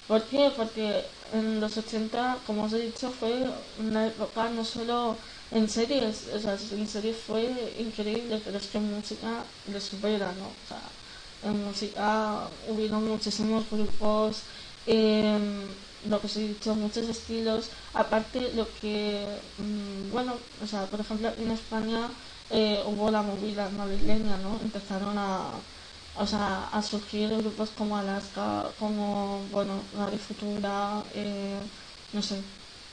¿Por 0.07 0.28
qué? 0.28 0.50
Porque 0.57 1.05
en 1.32 1.61
los 1.61 1.76
80, 1.78 2.42
como 2.46 2.64
os 2.64 2.72
he 2.74 2.78
dicho, 2.80 3.11
fue 3.11 3.32
una 3.78 4.07
época 4.09 4.50
no 4.50 4.64
solo 4.64 5.18
en 5.50 5.68
series, 5.68 6.28
o 6.28 6.38
sea, 6.40 6.55
en 6.72 6.86
series 6.88 7.16
fue 7.16 7.74
increíble, 7.78 8.40
pero 8.44 8.59
es 8.59 8.66
que 8.68 8.78
en 8.78 8.90
música 8.92 9.44
le 9.64 9.80
supera, 9.80 10.32
¿no? 10.32 10.48
O 10.62 10.66
sea, 10.66 10.82
en 11.42 11.64
música 11.64 12.50
hubieron 12.68 13.09
muchísimos 13.09 13.68
grupos, 13.70 14.44
eh, 14.86 15.38
lo 16.05 16.20
que 16.20 16.26
os 16.26 16.36
he 16.36 16.48
dicho, 16.48 16.74
muchos 16.74 17.09
estilos, 17.09 17.70
aparte 17.92 18.53
lo 18.55 18.74
que, 18.74 19.40
mm, 19.57 20.11
bueno, 20.11 20.32
o 20.61 20.66
sea, 20.66 20.90
por 20.90 21.00
ejemplo, 21.00 21.28
en 21.36 21.50
España 21.53 22.11
eh, 22.50 22.82
hubo 22.86 23.11
la 23.11 23.22
movida 23.22 23.70
madrileña, 23.70 24.36
¿no? 24.38 24.61
Empezaron 24.61 25.16
a, 25.18 25.62
o 26.15 26.27
sea, 26.27 26.69
a 26.69 26.83
surgir 26.83 27.29
grupos 27.39 27.71
como 27.71 27.97
Alaska, 27.97 28.75
como, 28.79 29.47
bueno, 29.49 29.85
Radio 29.95 30.19
Futura, 30.19 31.05
eh, 31.15 31.61
no 32.13 32.23
sé, 32.23 32.45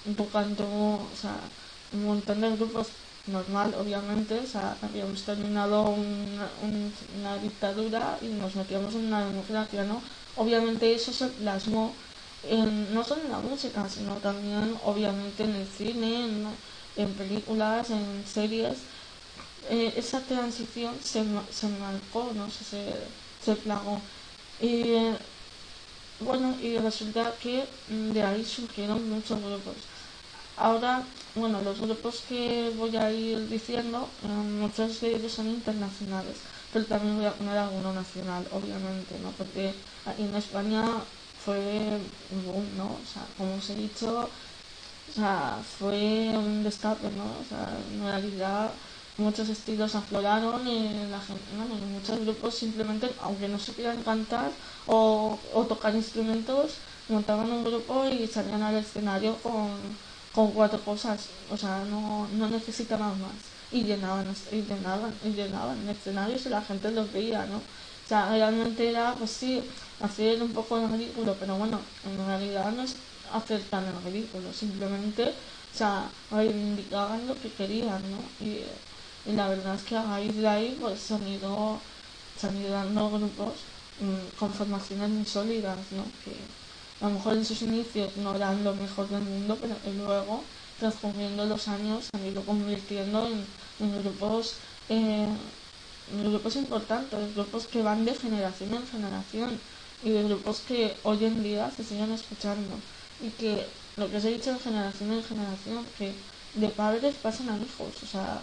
Bucanto, 0.05 0.65
o 1.11 1.15
sea, 1.15 1.51
un 1.91 2.05
montón 2.05 2.41
de 2.41 2.51
grupos 2.55 2.93
normal, 3.25 3.75
obviamente, 3.77 4.39
o 4.39 4.45
sea, 4.45 4.77
habíamos 4.81 5.23
terminado 5.25 5.83
un- 5.89 6.39
una 7.13 7.37
dictadura 7.37 8.17
y 8.21 8.29
nos 8.29 8.55
metíamos 8.55 8.95
en 8.95 9.05
una 9.07 9.25
democracia, 9.25 9.83
¿no? 9.83 10.01
Obviamente 10.35 10.93
eso 10.93 11.11
se 11.13 11.27
plasmó 11.29 11.97
en- 12.43 12.93
no 12.93 13.03
solo 13.03 13.21
en 13.23 13.31
la 13.31 13.39
música, 13.39 13.87
sino 13.89 14.17
también, 14.21 14.77
obviamente, 14.83 15.43
en 15.43 15.55
el 15.55 15.67
cine, 15.67 16.57
en 16.95 17.15
películas, 17.15 17.89
en 17.91 18.25
series. 18.25 18.87
Eh, 19.63 19.93
esa 19.97 20.21
transición 20.21 20.95
se, 21.03 21.23
se 21.51 21.67
marcó, 21.69 22.31
¿no? 22.35 22.49
Se, 22.49 22.63
se, 22.63 23.09
se 23.43 23.55
plagó. 23.55 24.01
Y 24.59 25.15
bueno, 26.19 26.55
y 26.61 26.77
resulta 26.77 27.33
que 27.41 27.65
mm, 27.87 28.11
de 28.11 28.23
ahí 28.23 28.43
surgieron 28.45 29.09
muchos 29.09 29.39
grupos. 29.41 29.75
Ahora, 30.57 31.03
bueno, 31.35 31.61
los 31.61 31.79
grupos 31.81 32.21
que 32.27 32.71
voy 32.77 32.95
a 32.97 33.11
ir 33.11 33.47
diciendo, 33.49 34.09
eh, 34.23 34.27
muchos 34.27 35.01
de 35.01 35.15
ellos 35.15 35.33
son 35.33 35.47
internacionales, 35.49 36.37
pero 36.71 36.85
también 36.85 37.17
voy 37.17 37.25
a 37.25 37.33
poner 37.33 37.57
alguno 37.57 37.93
nacional, 37.93 38.47
obviamente, 38.51 39.19
¿no? 39.19 39.31
Porque 39.31 39.73
aquí 40.05 40.23
en 40.23 40.35
España 40.35 40.83
fue 41.37 41.59
un 42.31 42.45
boom, 42.45 42.77
¿no? 42.77 42.85
O 43.01 43.05
sea, 43.13 43.25
como 43.37 43.55
os 43.55 43.69
he 43.69 43.75
dicho, 43.75 44.29
o 45.09 45.11
sea, 45.13 45.59
fue 45.79 46.29
un 46.37 46.63
destape, 46.63 47.09
¿no? 47.11 47.25
O 47.41 47.45
sea, 47.49 47.77
en 47.91 48.01
realidad 48.03 48.71
muchos 49.19 49.49
estilos 49.49 49.95
afloraron 49.95 50.67
y 50.67 51.07
la 51.09 51.19
gente, 51.19 51.43
bueno, 51.55 51.75
muchos 51.75 52.19
grupos 52.21 52.55
simplemente, 52.55 53.11
aunque 53.21 53.47
no 53.47 53.59
supieran 53.59 54.01
cantar 54.03 54.51
o, 54.87 55.37
tocar 55.67 55.93
instrumentos, 55.95 56.75
montaban 57.07 57.51
un 57.51 57.63
grupo 57.63 58.05
y 58.07 58.27
salían 58.27 58.61
al 58.63 58.77
escenario 58.77 59.35
con, 59.37 59.69
con 60.33 60.51
cuatro 60.51 60.79
cosas, 60.79 61.27
o 61.51 61.57
sea, 61.57 61.83
no, 61.89 62.27
no 62.33 62.49
necesitaban 62.49 63.19
más. 63.21 63.31
Y 63.71 63.83
llenaban, 63.83 64.25
y 64.51 64.61
llenaban, 64.63 65.13
y 65.23 65.29
llenaban 65.29 65.89
escenarios 65.89 66.45
y 66.45 66.49
la 66.49 66.61
gente 66.61 66.89
los 66.91 67.11
veía, 67.13 67.45
¿no? 67.45 67.57
O 67.57 68.07
sea, 68.07 68.29
realmente 68.29 68.89
era, 68.89 69.13
pues 69.13 69.29
sí, 69.29 69.61
hacer 69.99 70.41
un 70.41 70.51
poco 70.51 70.79
el 70.79 70.89
ridículo, 70.89 71.35
pero 71.39 71.55
bueno, 71.55 71.79
en 72.03 72.25
realidad 72.25 72.71
no 72.71 72.81
es 72.81 72.95
hacer 73.31 73.61
tan 73.69 73.85
el 73.85 74.01
ridículo, 74.03 74.51
simplemente, 74.51 75.23
o 75.29 75.77
sea, 75.77 76.09
reivindicaban 76.31 77.27
lo 77.27 77.35
que 77.35 77.51
querían, 77.51 78.01
¿no? 78.09 78.17
Y, 78.45 78.63
y 79.25 79.33
la 79.33 79.49
verdad 79.49 79.75
es 79.75 79.83
que 79.83 79.95
a 79.95 80.13
ahí, 80.13 80.77
pues 80.79 81.11
han 81.11 81.27
ido, 81.27 81.79
se 82.39 82.47
han 82.47 82.57
ido 82.61 82.71
dando 82.71 83.09
grupos 83.09 83.53
mm, 83.99 84.37
con 84.39 84.53
formaciones 84.53 85.09
muy 85.09 85.25
sólidas, 85.25 85.77
¿no? 85.91 86.03
Que 86.23 86.35
a 87.05 87.09
lo 87.09 87.15
mejor 87.15 87.33
en 87.33 87.45
sus 87.45 87.61
inicios 87.61 88.15
no 88.17 88.35
eran 88.35 88.63
lo 88.63 88.73
mejor 88.75 89.07
del 89.09 89.21
mundo, 89.21 89.57
pero 89.59 89.75
que 89.81 89.91
luego, 89.93 90.43
transcurriendo 90.79 91.45
los 91.45 91.67
años, 91.67 92.05
se 92.05 92.17
han 92.17 92.27
ido 92.27 92.43
convirtiendo 92.43 93.27
en, 93.27 94.03
grupos 94.03 94.55
eh, 94.89 95.27
grupos 96.23 96.55
importantes, 96.55 97.35
grupos 97.35 97.67
que 97.67 97.81
van 97.81 98.03
de 98.03 98.15
generación 98.15 98.73
en 98.73 98.87
generación 98.87 99.59
y 100.03 100.09
de 100.09 100.23
grupos 100.23 100.61
que 100.67 100.95
hoy 101.03 101.23
en 101.25 101.43
día 101.43 101.71
se 101.75 101.83
siguen 101.83 102.11
escuchando 102.11 102.75
y 103.21 103.29
que 103.31 103.65
lo 103.97 104.09
que 104.09 104.17
os 104.17 104.25
he 104.25 104.31
dicho 104.31 104.53
de 104.53 104.59
generación 104.59 105.11
en 105.11 105.23
generación, 105.23 105.85
que 105.97 106.13
de 106.55 106.69
padres 106.69 107.15
pasan 107.21 107.49
a 107.49 107.57
hijos, 107.57 107.93
o 108.01 108.07
sea, 108.07 108.41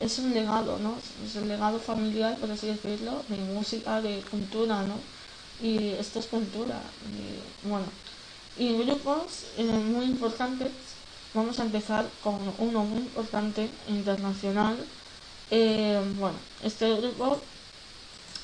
es 0.00 0.18
un 0.18 0.32
legado, 0.32 0.78
¿no? 0.78 0.96
Es 1.24 1.36
el 1.36 1.48
legado 1.48 1.78
familiar, 1.78 2.36
por 2.38 2.50
así 2.50 2.66
decirlo, 2.68 3.22
de 3.28 3.36
música, 3.36 4.00
de 4.00 4.22
cultura, 4.30 4.82
¿no? 4.82 4.98
Y 5.60 5.90
esto 5.90 6.18
es 6.18 6.26
cultura, 6.26 6.80
y 7.12 7.68
bueno. 7.68 7.86
Y 8.58 8.78
grupos 8.84 9.44
eh, 9.58 9.64
muy 9.64 10.06
importantes, 10.06 10.70
vamos 11.34 11.58
a 11.60 11.64
empezar 11.64 12.06
con 12.22 12.38
uno 12.58 12.84
muy 12.84 13.00
importante, 13.00 13.68
internacional, 13.88 14.76
eh, 15.50 16.00
bueno, 16.18 16.36
este 16.64 16.92
grupo 16.96 17.40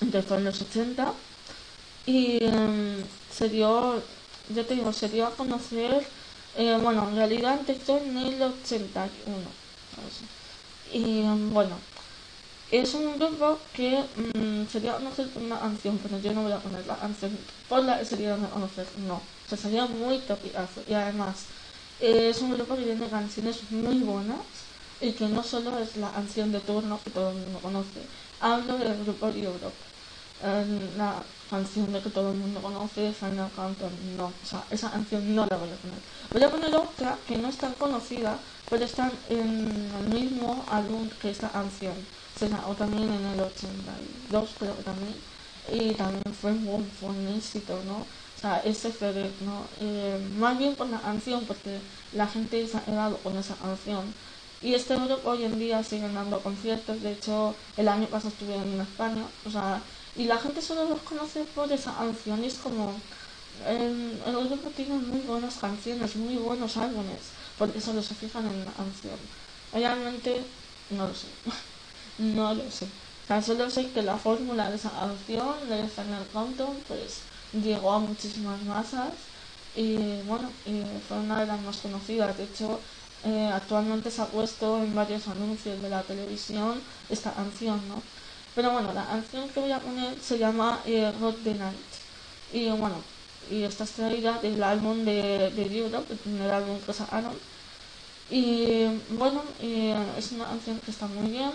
empezó 0.00 0.36
en 0.36 0.44
los 0.44 0.60
80 0.60 1.12
y 2.06 2.38
eh, 2.40 3.04
se 3.32 3.48
dio, 3.48 4.00
ya 4.54 4.64
te 4.64 4.74
digo, 4.74 4.92
se 4.92 5.08
dio 5.08 5.26
a 5.26 5.34
conocer, 5.34 6.06
eh, 6.56 6.78
bueno, 6.80 7.08
en 7.08 7.16
realidad 7.16 7.58
empezó 7.58 7.98
en 7.98 8.16
el 8.18 8.42
81. 8.42 9.10
¿sabes? 9.96 10.41
Y 10.92 11.20
eh, 11.20 11.34
bueno, 11.52 11.76
es 12.70 12.94
un 12.94 13.18
grupo 13.18 13.58
que 13.74 14.02
mm, 14.34 14.66
se 14.70 14.80
dio 14.80 14.92
a 14.92 14.96
conocer 14.96 15.28
una 15.36 15.58
canción, 15.60 15.98
pero 16.02 16.18
yo 16.20 16.32
no 16.32 16.42
voy 16.42 16.52
a 16.52 16.58
poner 16.58 16.86
la 16.86 16.96
canción 16.96 17.36
por 17.68 17.84
la 17.84 17.98
que 17.98 18.04
se 18.04 18.16
dio 18.16 18.34
a 18.34 18.50
conocer, 18.50 18.86
no. 18.98 19.16
O 19.16 19.48
sea, 19.48 19.58
sería 19.58 19.86
muy 19.86 20.18
topicazo 20.20 20.82
y 20.88 20.94
además 20.94 21.46
es 21.98 22.40
un 22.40 22.52
grupo 22.54 22.76
que 22.76 22.84
tiene 22.84 23.08
canciones 23.08 23.70
muy 23.70 23.98
buenas 24.00 24.38
y 25.00 25.12
que 25.12 25.26
no 25.28 25.42
solo 25.42 25.78
es 25.78 25.96
la 25.96 26.10
canción 26.12 26.52
de 26.52 26.60
turno 26.60 27.00
que 27.04 27.10
todo 27.10 27.30
el 27.30 27.36
mundo 27.36 27.60
conoce. 27.60 28.00
Hablo 28.40 28.78
del 28.78 29.04
grupo 29.04 29.28
Europe. 29.28 29.76
Eh, 30.42 30.88
canción 31.52 31.92
de 31.92 32.00
que 32.00 32.08
todo 32.08 32.32
el 32.32 32.38
mundo 32.38 32.62
conoce, 32.62 33.12
Final 33.12 33.50
Countdown, 33.54 33.92
no, 34.16 34.26
o 34.26 34.46
sea, 34.46 34.64
esa 34.70 34.90
canción 34.90 35.36
no 35.36 35.46
la 35.46 35.56
voy 35.58 35.68
a 35.68 35.76
poner. 35.76 35.98
Voy 36.32 36.42
a 36.42 36.50
poner 36.50 36.74
otra 36.74 37.18
que 37.28 37.36
no 37.36 37.48
es 37.48 37.58
tan 37.58 37.74
conocida, 37.74 38.38
pero 38.70 38.82
está 38.86 39.12
en 39.28 39.90
el 40.00 40.08
mismo 40.08 40.64
álbum 40.70 41.10
que 41.20 41.30
esta 41.30 41.50
canción. 41.50 41.94
Sacó 42.38 42.74
también 42.74 43.04
en 43.04 43.26
el 43.34 43.40
82, 43.40 44.50
creo 44.58 44.76
que 44.76 44.82
también. 44.82 45.14
Y 45.70 45.94
también 45.94 46.22
fue 46.40 46.54
fue 46.98 47.10
un 47.10 47.28
éxito, 47.36 47.78
¿no? 47.86 47.98
O 47.98 48.40
sea, 48.40 48.58
ese 48.64 48.90
CD, 48.90 49.30
¿no? 49.44 49.66
Eh, 49.80 50.18
más 50.38 50.58
bien 50.58 50.74
por 50.74 50.88
la 50.88 51.00
canción, 51.00 51.44
porque 51.44 51.78
la 52.14 52.26
gente 52.26 52.66
se 52.66 52.78
ha 52.78 52.80
quedado 52.80 53.18
con 53.18 53.36
esa 53.36 53.54
canción. 53.56 54.02
Y 54.62 54.74
este 54.74 54.94
grupo 54.96 55.30
hoy 55.30 55.44
en 55.44 55.58
día 55.58 55.84
siguen 55.84 56.14
dando 56.14 56.40
conciertos, 56.40 57.02
de 57.02 57.12
hecho 57.12 57.54
el 57.76 57.88
año 57.88 58.06
pasado 58.06 58.30
estuvieron 58.30 58.72
en 58.72 58.80
España, 58.80 59.24
o 59.44 59.50
sea, 59.50 59.82
y 60.16 60.24
la 60.24 60.38
gente 60.38 60.60
solo 60.60 60.88
los 60.88 61.00
conoce 61.00 61.44
por 61.54 61.70
esa 61.72 61.94
canción 61.94 62.42
y 62.44 62.46
es 62.46 62.54
como, 62.54 62.94
eh, 63.66 64.18
el 64.26 64.48
grupo 64.48 64.70
tiene 64.70 64.94
muy 64.94 65.20
buenas 65.20 65.56
canciones, 65.56 66.16
muy 66.16 66.36
buenos 66.36 66.76
álbumes, 66.76 67.20
porque 67.58 67.80
solo 67.80 68.02
se 68.02 68.14
fijan 68.14 68.46
en 68.46 68.64
la 68.64 68.72
canción. 68.72 69.16
Realmente 69.72 70.42
no 70.90 71.08
lo 71.08 71.14
sé, 71.14 71.28
no 72.18 72.54
lo 72.54 72.70
sé. 72.70 72.86
O 73.24 73.26
sea, 73.26 73.42
solo 73.42 73.70
sé 73.70 73.90
que 73.90 74.02
la 74.02 74.16
fórmula 74.18 74.68
de 74.68 74.76
esa 74.76 74.90
canción, 74.90 75.68
de 75.68 75.88
Final 75.88 76.26
Countdown, 76.32 76.76
pues 76.88 77.20
llegó 77.52 77.92
a 77.92 77.98
muchísimas 77.98 78.60
masas 78.62 79.12
y 79.76 80.20
bueno, 80.22 80.50
y 80.66 80.82
fue 81.08 81.18
una 81.18 81.40
de 81.40 81.46
las 81.46 81.60
más 81.62 81.78
conocidas. 81.78 82.36
De 82.36 82.44
hecho, 82.44 82.80
eh, 83.24 83.50
actualmente 83.52 84.10
se 84.10 84.22
ha 84.22 84.26
puesto 84.26 84.82
en 84.82 84.94
varios 84.94 85.28
anuncios 85.28 85.80
de 85.80 85.88
la 85.88 86.02
televisión 86.02 86.80
esta 87.08 87.32
canción, 87.32 87.80
¿no? 87.88 88.02
Pero 88.54 88.70
bueno, 88.70 88.92
la 88.92 89.04
canción 89.06 89.48
que 89.48 89.60
voy 89.60 89.72
a 89.72 89.80
poner 89.80 90.18
se 90.20 90.38
llama 90.38 90.80
eh, 90.84 91.12
Rock 91.20 91.36
the 91.44 91.54
Night. 91.54 91.76
Y 92.52 92.68
bueno, 92.68 92.96
y 93.50 93.62
está 93.62 93.84
extraída 93.84 94.38
del 94.40 94.62
álbum 94.62 95.04
de, 95.04 95.50
de 95.50 95.78
Europe, 95.78 96.12
el 96.12 96.18
primer 96.18 96.50
álbum 96.50 96.78
que 96.80 96.92
sacaron. 96.92 97.32
Y 98.30 98.84
bueno, 99.10 99.42
eh, 99.60 99.96
es 100.18 100.32
una 100.32 100.46
canción 100.46 100.78
que 100.80 100.90
está 100.90 101.06
muy 101.06 101.30
bien. 101.30 101.52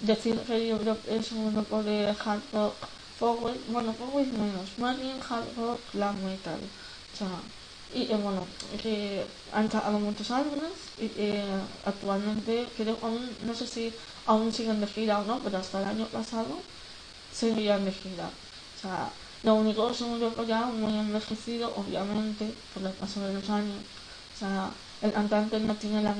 Decir 0.00 0.38
que 0.40 0.68
Europe 0.68 1.00
es 1.08 1.32
un 1.32 1.52
grupo 1.54 1.82
de 1.82 2.08
hard 2.08 2.42
rock 2.52 2.74
forward, 3.18 3.56
bueno, 3.68 3.92
forward 3.94 4.26
menos, 4.26 4.78
más 4.78 4.96
hard 5.30 5.46
rock 5.56 5.80
glam 5.92 6.16
metal. 6.24 6.58
O 7.14 7.16
sea, 7.16 7.28
y 7.94 8.10
eh, 8.12 8.16
bueno, 8.16 8.42
que 8.82 9.24
han 9.52 9.70
sacado 9.70 9.98
muchos 9.98 10.30
álbumes 10.30 10.72
y 10.98 11.06
eh, 11.16 11.44
actualmente 11.84 12.66
creo 12.76 12.98
aún, 13.02 13.36
no 13.46 13.54
sé 13.54 13.66
si 13.66 13.94
aún 14.26 14.52
siguen 14.52 14.80
de 14.80 14.86
gira 14.86 15.20
o 15.20 15.24
no, 15.24 15.40
pero 15.42 15.58
hasta 15.58 15.80
el 15.80 15.88
año 15.88 16.06
pasado 16.08 16.62
seguían 17.30 17.84
de 17.84 17.92
gira. 17.92 18.28
O 18.76 18.78
sea, 18.80 19.10
Lo 19.42 19.54
único 19.56 19.90
es 19.90 20.00
un 20.00 20.18
grupo 20.18 20.42
ya 20.44 20.66
muy 20.66 20.94
envejecido, 20.98 21.72
obviamente, 21.76 22.54
por 22.72 22.82
el 22.84 22.92
paso 22.94 23.20
de 23.26 23.34
los 23.34 23.48
años. 23.50 23.82
O 24.34 24.38
sea, 24.38 24.70
el 25.02 25.12
cantante 25.12 25.60
no 25.60 25.74
tiene 25.76 26.02
la 26.02 26.14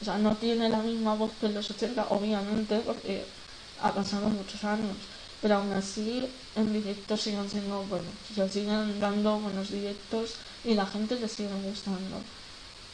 o 0.00 0.04
sea, 0.04 0.18
no 0.18 0.36
tiene 0.36 0.68
la 0.68 0.78
misma 0.82 1.14
voz 1.14 1.32
que 1.40 1.46
en 1.46 1.54
los 1.54 1.70
80, 1.70 2.06
obviamente, 2.10 2.80
porque 2.80 3.26
ha 3.80 3.94
pasado 3.94 4.28
muchos 4.28 4.64
años. 4.64 4.96
Pero 5.44 5.56
aún 5.56 5.72
así, 5.82 6.10
en 6.60 6.68
directo 6.78 7.12
siguen 7.24 7.48
siendo 7.54 7.76
buenos. 7.92 8.16
O 8.42 8.48
siguen 8.56 8.98
dando 9.04 9.30
buenos 9.44 9.68
directos 9.78 10.26
y 10.68 10.72
la 10.80 10.86
gente 10.94 11.14
les 11.20 11.32
sigue 11.38 11.54
gustando. 11.68 12.16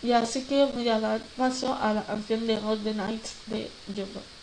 Y 0.03 0.13
así 0.13 0.41
que 0.49 0.59
voy 0.75 0.89
a 0.91 1.01
dar 1.01 1.21
paso 1.41 1.69
a 1.75 1.95
la 1.95 2.05
canción 2.11 2.47
de 2.49 2.57
Golden 2.67 2.99
Nights 2.99 3.31
de 3.47 3.61
Europe. 3.87 4.40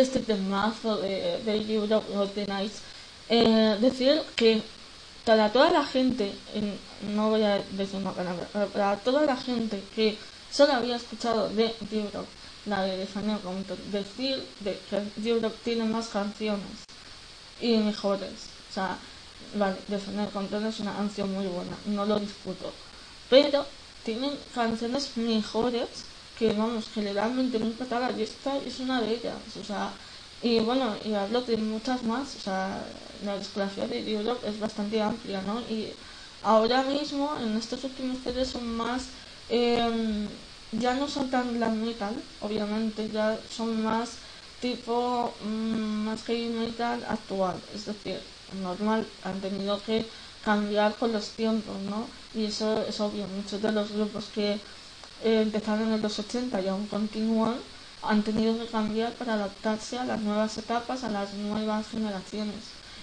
Este 0.00 0.20
temazo 0.20 0.96
de, 0.98 1.40
de 1.44 1.74
Europe 1.74 2.06
Got 2.12 2.34
the 2.34 2.46
Nights, 2.46 2.80
eh, 3.28 3.76
decir 3.80 4.22
que 4.36 4.62
para 5.24 5.52
toda 5.52 5.70
la 5.70 5.84
gente, 5.84 6.32
en- 6.54 6.78
no 7.14 7.30
voy 7.30 7.42
a 7.42 7.58
decir 7.72 7.96
una 7.96 8.12
palabra, 8.12 8.46
para 8.72 8.96
toda 8.96 9.22
la 9.26 9.36
gente 9.36 9.82
que 9.94 10.16
solo 10.50 10.72
había 10.72 10.96
escuchado 10.96 11.48
de 11.50 11.74
Europe, 11.92 12.28
la 12.66 12.82
de 12.82 13.06
Compton, 13.42 13.78
decir 13.92 14.42
de 14.60 14.78
que 14.88 15.28
Europe 15.28 15.56
tiene 15.64 15.84
más 15.84 16.08
canciones 16.08 16.66
y 17.60 17.76
mejores. 17.76 18.30
O 18.70 18.74
sea, 18.74 18.96
vale, 19.54 19.76
Compton 20.32 20.66
es 20.66 20.80
una 20.80 20.94
canción 20.94 21.32
muy 21.32 21.46
buena, 21.46 21.76
no 21.86 22.06
lo 22.06 22.18
discuto. 22.18 22.72
Pero 23.28 23.66
tienen 24.04 24.32
canciones 24.54 25.16
mejores 25.16 25.88
que 26.38 26.52
vamos, 26.52 26.88
generalmente 26.94 27.58
nunca 27.58 27.84
tal 27.86 28.18
y 28.18 28.22
esta 28.22 28.56
es 28.58 28.80
una 28.80 29.00
de 29.00 29.14
ellas, 29.14 29.56
o 29.60 29.64
sea, 29.64 29.90
y 30.42 30.60
bueno, 30.60 30.94
y 31.04 31.14
hablo 31.14 31.42
de 31.42 31.56
muchas 31.56 32.02
más, 32.04 32.36
o 32.36 32.40
sea, 32.40 32.84
la 33.24 33.38
discografía 33.38 33.86
de 33.88 33.98
Europe 34.12 34.48
es 34.48 34.58
bastante 34.60 35.00
amplia, 35.02 35.42
¿no? 35.42 35.60
Y 35.62 35.92
ahora 36.42 36.82
mismo, 36.84 37.36
en 37.40 37.56
estos 37.56 37.82
últimos 37.84 38.18
CDs 38.22 38.50
son 38.50 38.76
más, 38.76 39.08
eh, 39.48 40.28
ya 40.72 40.94
no 40.94 41.08
son 41.08 41.30
tan 41.30 41.54
glam 41.54 41.82
metal, 41.82 42.14
obviamente, 42.40 43.08
ya 43.10 43.38
son 43.50 43.82
más 43.82 44.18
tipo, 44.60 45.34
mm, 45.40 46.04
más 46.06 46.24
heavy 46.24 46.48
metal 46.48 47.04
actual, 47.08 47.56
es 47.74 47.86
decir, 47.86 48.20
normal, 48.62 49.06
han 49.22 49.40
tenido 49.40 49.82
que 49.82 50.06
cambiar 50.44 50.96
con 50.96 51.12
los 51.12 51.30
tiempos, 51.34 51.76
¿no? 51.82 52.06
Y 52.34 52.44
eso 52.46 52.82
es 52.86 53.00
obvio, 53.00 53.26
muchos 53.28 53.60
de 53.62 53.72
los 53.72 53.90
grupos 53.92 54.26
que 54.34 54.60
eh, 55.24 55.42
empezaron 55.42 55.92
en 55.92 56.02
los 56.02 56.18
80 56.18 56.60
y 56.60 56.68
aún 56.68 56.86
continúan 56.86 57.56
han 58.02 58.22
tenido 58.22 58.58
que 58.58 58.66
cambiar 58.66 59.12
para 59.14 59.34
adaptarse 59.34 59.98
a 59.98 60.04
las 60.04 60.20
nuevas 60.20 60.56
etapas, 60.58 61.04
a 61.04 61.10
las 61.10 61.34
nuevas 61.34 61.88
generaciones 61.88 62.56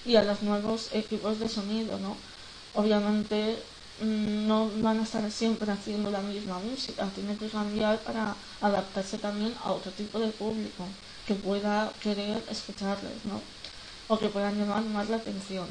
y 0.04 0.16
a 0.16 0.22
los 0.22 0.42
nuevos 0.42 0.88
equipos 0.92 1.38
de 1.38 1.48
sonido, 1.48 1.98
¿no? 1.98 2.16
Obviamente 2.74 3.58
mm, 4.00 4.46
no 4.46 4.70
van 4.76 5.00
a 5.00 5.02
estar 5.02 5.30
siempre 5.30 5.70
haciendo 5.70 6.10
la 6.10 6.20
misma 6.20 6.58
música, 6.58 7.08
tienen 7.14 7.36
que 7.36 7.48
cambiar 7.48 7.98
para 8.00 8.34
adaptarse 8.60 9.18
también 9.18 9.54
a 9.62 9.72
otro 9.72 9.92
tipo 9.92 10.18
de 10.18 10.28
público 10.28 10.84
que 11.26 11.34
pueda 11.34 11.92
querer 12.02 12.42
escucharles, 12.50 13.24
¿no? 13.24 13.40
O 14.08 14.18
que 14.18 14.28
puedan 14.28 14.58
llamar 14.58 14.82
más 14.84 15.10
la 15.10 15.16
atención. 15.16 15.66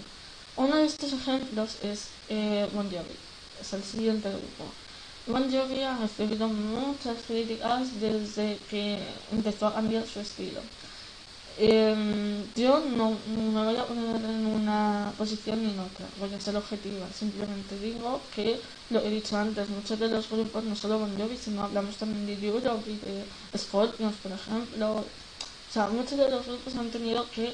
Uno 0.58 0.78
de 0.78 0.86
estos 0.86 1.14
ejemplos 1.14 1.78
es 1.84 2.10
eh, 2.30 2.68
Bon 2.74 2.90
Jovi, 2.90 3.16
es 3.60 3.74
el 3.74 3.84
siguiente 3.84 4.30
grupo. 4.30 4.85
Bon 5.28 5.52
Jovi 5.52 5.82
ha 5.82 5.98
recibido 5.98 6.48
muchas 6.48 7.18
críticas 7.26 8.00
desde 8.00 8.60
que 8.70 9.00
empezó 9.32 9.66
a 9.66 9.74
cambiar 9.74 10.06
su 10.06 10.20
estilo. 10.20 10.62
Eh, 11.58 12.46
yo 12.56 12.80
no 12.96 13.18
me 13.36 13.64
voy 13.66 13.76
a 13.76 13.86
poner 13.86 14.18
en 14.18 14.46
una 14.46 15.12
posición 15.18 15.64
ni 15.64 15.72
en 15.72 15.80
otra, 15.80 16.06
voy 16.20 16.32
a 16.32 16.40
ser 16.40 16.56
objetiva. 16.56 17.08
Simplemente 17.12 17.80
digo 17.80 18.22
que, 18.36 18.62
lo 18.92 19.00
he 19.00 19.10
dicho 19.10 19.36
antes, 19.36 19.68
muchos 19.68 19.98
de 20.00 20.10
los 20.10 20.30
grupos, 20.30 20.64
no 20.64 20.76
solo 20.76 21.00
Bon 21.00 21.18
Jovi, 21.18 21.38
sino 21.38 21.64
hablamos 21.64 21.96
también 21.96 22.28
de 22.28 22.48
Europe 22.48 22.88
y 22.88 22.98
de 22.98 23.58
Scorpions, 23.58 24.18
por 24.18 24.32
ejemplo. 24.32 24.92
O 24.98 25.74
sea, 25.74 25.88
muchos 25.88 26.20
de 26.20 26.30
los 26.30 26.46
grupos 26.46 26.76
han 26.76 26.92
tenido 26.92 27.28
que 27.32 27.52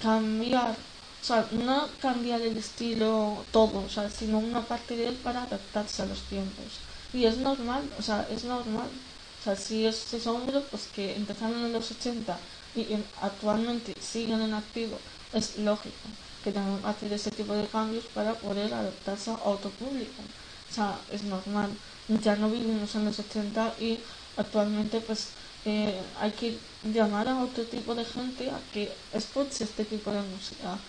cambiar, 0.00 0.70
o 0.70 1.24
sea, 1.24 1.46
no 1.50 1.88
cambiar 2.00 2.40
el 2.40 2.56
estilo 2.56 3.44
todo, 3.52 3.84
o 3.84 3.88
sea, 3.90 4.08
sino 4.08 4.38
una 4.38 4.62
parte 4.62 4.96
de 4.96 5.08
él 5.08 5.14
para 5.16 5.42
adaptarse 5.42 6.00
a 6.00 6.06
los 6.06 6.22
tiempos. 6.22 6.91
Y 7.12 7.24
es 7.26 7.38
normal, 7.38 7.92
o 7.98 8.02
sea, 8.02 8.26
es 8.30 8.44
normal. 8.44 8.90
O 9.38 9.42
sea, 9.42 9.56
si, 9.56 9.86
es, 9.86 9.96
si 9.96 10.20
son 10.20 10.46
grupos 10.46 10.86
que 10.86 11.14
empezaron 11.16 11.64
en 11.64 11.72
los 11.72 11.90
80 11.90 12.40
y 12.74 12.92
en- 12.94 13.10
actualmente 13.16 13.92
siguen 14.00 14.40
en 14.40 14.54
activo, 14.54 15.02
es 15.32 15.58
lógico 15.58 16.08
que 16.42 16.52
tengan 16.52 16.80
que 16.82 16.88
hacer 16.88 17.12
ese 17.12 17.30
tipo 17.30 17.54
de 17.54 17.68
cambios 17.68 18.06
para 18.06 18.38
poder 18.40 18.72
adaptarse 18.74 19.30
a 19.30 19.34
otro 19.44 19.70
público. 19.72 20.22
O 20.22 20.72
sea, 20.72 21.04
es 21.08 21.22
normal. 21.24 21.78
Ya 22.08 22.36
no 22.36 22.50
vivimos 22.50 22.94
en 22.94 23.04
los 23.04 23.18
80 23.18 23.74
y 23.78 24.02
actualmente 24.36 25.00
pues 25.00 25.34
eh, 25.64 26.02
hay 26.16 26.32
que 26.32 26.60
llamar 26.82 27.28
a 27.28 27.42
otro 27.42 27.66
tipo 27.68 27.94
de 27.94 28.04
gente 28.04 28.50
a 28.50 28.62
que 28.70 28.96
escuche 29.12 29.64
este 29.64 29.84
tipo 29.84 30.10
de 30.12 30.22
música. 30.22 30.80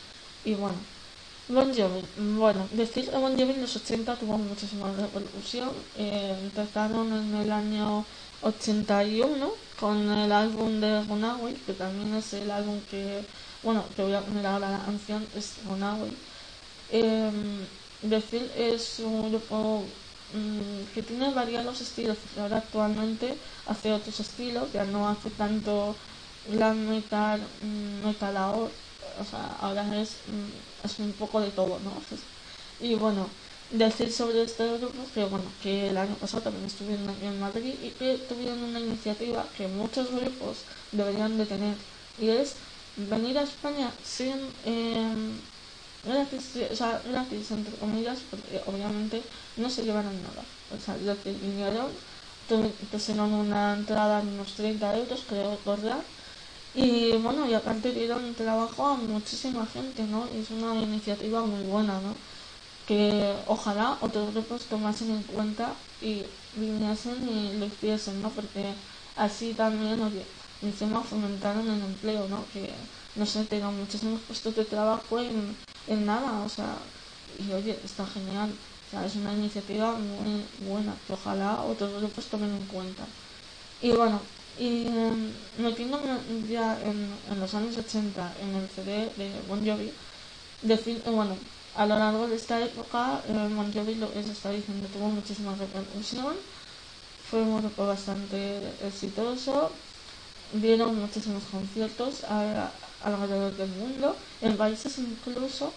Y 0.43 0.55
bueno, 0.55 0.85
Bon 1.47 1.73
Jovi, 1.75 2.01
bueno, 2.37 2.67
decir 2.71 3.09
que 3.09 3.17
Bon 3.17 3.33
Jovi 3.37 3.51
en 3.51 3.61
los 3.61 3.75
80 3.75 4.15
tuvo 4.15 4.37
muchísima 4.37 4.91
repercusión. 4.93 5.71
Eh, 5.97 6.37
empezaron 6.41 7.11
en 7.11 7.35
el 7.35 7.51
año 7.51 8.05
81 8.41 9.51
con 9.79 10.09
el 10.11 10.31
álbum 10.31 10.79
de 10.79 11.03
Runaway, 11.03 11.53
que 11.65 11.73
también 11.73 12.13
es 12.15 12.33
el 12.33 12.49
álbum 12.49 12.79
que, 12.89 13.25
bueno, 13.61 13.83
que 13.95 14.03
voy 14.03 14.13
a 14.13 14.21
poner 14.21 14.45
ahora 14.45 14.69
la 14.71 14.85
canción, 14.85 15.27
es 15.35 15.55
Runaway. 15.67 16.11
Eh, 16.91 17.31
decir 18.01 18.49
es 18.55 18.99
un 18.99 19.29
grupo 19.31 19.83
mm, 20.33 20.93
que 20.93 21.03
tiene 21.03 21.33
variados 21.33 21.81
estilos, 21.81 22.17
ahora 22.37 22.57
actualmente 22.57 23.37
hace 23.65 23.91
otros 23.91 24.19
estilos, 24.19 24.71
ya 24.71 24.85
no 24.85 25.09
hace 25.09 25.29
tanto 25.31 25.95
glam 26.47 26.87
metal, 26.87 27.41
mm, 27.61 28.05
metalaor, 28.07 28.71
o 29.18 29.23
sea, 29.23 29.45
ahora 29.48 29.99
es, 30.02 30.23
mm, 30.27 30.49
es 30.85 30.99
un 30.99 31.14
poco 31.14 31.41
de 31.41 31.52
todo, 31.52 31.80
¿no? 31.80 31.99
Y 32.80 32.95
bueno, 32.95 33.30
decir 33.69 34.11
sobre 34.11 34.44
este 34.44 34.77
grupo 34.77 35.11
que 35.14 35.26
bueno, 35.26 35.53
que 35.60 35.88
el 35.90 35.98
año 35.98 36.18
pasado 36.18 36.44
también 36.44 36.65
estuvieron 36.65 37.10
aquí 37.10 37.26
en 37.26 37.40
Madrid 37.40 37.76
y 37.81 37.91
que 37.91 38.18
tuvieron 38.19 38.64
una 38.64 38.80
iniciativa 38.80 39.52
que 39.53 39.68
muchos 39.68 40.11
grupos 40.11 40.65
deberían 40.91 41.38
de 41.38 41.45
tener 41.45 41.77
y 42.18 42.30
es 42.30 42.61
venir 42.95 43.38
a 43.38 43.44
España 43.44 43.98
sin 44.02 44.53
eh, 44.64 45.41
gratis, 46.03 46.57
o 46.72 46.76
sea, 46.76 46.99
gratis 46.99 47.52
entre 47.52 47.77
comillas, 47.77 48.22
porque 48.30 48.61
obviamente 48.65 49.30
no 49.56 49.69
se 49.69 49.84
llevaron 49.84 50.22
nada. 50.22 50.45
O 50.69 50.80
sea, 50.80 50.98
lo 50.98 51.19
que 51.22 51.34
vinieron, 51.34 51.99
tu- 52.48 52.76
pusieron 52.91 53.34
una 53.34 53.73
entrada 53.73 54.22
de 54.22 54.27
unos 54.27 54.56
30 54.56 54.95
euros, 54.98 55.26
creo 55.27 55.52
recordar, 55.52 56.06
y 56.73 57.17
bueno, 57.17 57.47
y 57.47 57.53
aparte 57.53 57.91
dieron 57.93 58.35
trabajo 58.35 58.87
a 58.87 58.95
muchísima 58.97 59.65
gente, 59.67 60.05
¿no? 60.07 60.27
Y 60.33 60.39
es 60.39 60.49
una 60.51 60.75
iniciativa 60.81 61.45
muy 61.45 61.63
buena, 61.63 62.01
¿no? 62.01 62.17
Que 62.85 63.43
ojalá 63.47 63.97
otros 64.01 64.33
grupos 64.33 64.67
tomasen 64.67 65.11
en 65.11 65.23
cuenta 65.23 65.85
y 65.99 66.25
viniesen 66.53 67.27
y 67.29 67.53
lo 67.53 67.65
hiciesen, 67.67 68.21
¿no? 68.21 68.33
Porque 68.33 68.75
así 69.15 69.53
también, 69.55 70.01
oye, 70.01 70.33
encima 70.61 71.03
fomentaron 71.03 71.69
el 71.69 71.81
empleo, 71.83 72.27
¿no? 72.27 72.49
Que, 72.49 72.91
no 73.15 73.25
sé, 73.25 73.45
tengan 73.45 73.77
muchísimos 73.77 74.21
puestos 74.23 74.55
de 74.55 74.65
trabajo 74.65 75.19
en, 75.19 75.57
en 75.85 76.05
nada, 76.05 76.41
o 76.43 76.49
sea, 76.49 76.91
y 77.37 77.51
oye, 77.53 77.81
está 77.83 78.05
genial. 78.05 78.59
O 78.85 78.89
sea, 78.89 79.05
es 79.05 79.15
una 79.15 79.33
iniciativa 79.33 79.93
muy 79.97 80.49
buena 80.57 81.01
que 81.05 81.13
ojalá 81.13 81.63
otros 81.63 81.93
grupos 82.01 82.29
tomen 82.29 82.51
en 82.53 82.67
cuenta. 82.67 83.07
Y 83.79 83.91
bueno, 83.91 84.32
y 84.57 84.88
em, 84.88 85.34
metiéndome 85.57 86.09
ya 86.47 86.80
en, 86.84 87.19
en 87.30 87.39
los 87.39 87.53
años 87.53 87.77
80 87.77 88.34
en 88.41 88.55
el 88.55 88.69
CD 88.69 89.11
de 89.17 89.41
Bon 89.47 89.59
Jovi, 89.65 89.93
bueno, 91.11 91.38
a 91.75 91.85
lo 91.85 91.97
largo 91.97 92.27
de 92.27 92.35
esta 92.35 92.61
época, 92.61 93.21
eh, 93.27 93.49
Bon 93.55 93.71
Jovi, 93.73 93.95
lo 93.95 94.07
se 94.23 94.31
está 94.31 94.49
diciendo, 94.51 94.88
tuvo 94.88 95.07
muchísima 95.09 95.55
repercusión, 95.55 96.35
fue 97.30 97.41
un 97.41 97.57
grupo 97.61 97.88
bastante 97.88 98.38
exitoso, 98.85 99.71
dieron 100.53 100.99
muchísimos 100.99 101.43
conciertos 101.45 102.23
a- 102.25 102.71
alrededor 103.01 103.55
del 103.57 103.69
mundo, 103.69 104.17
en 104.41 104.57
países 104.57 104.97
incluso 104.99 105.73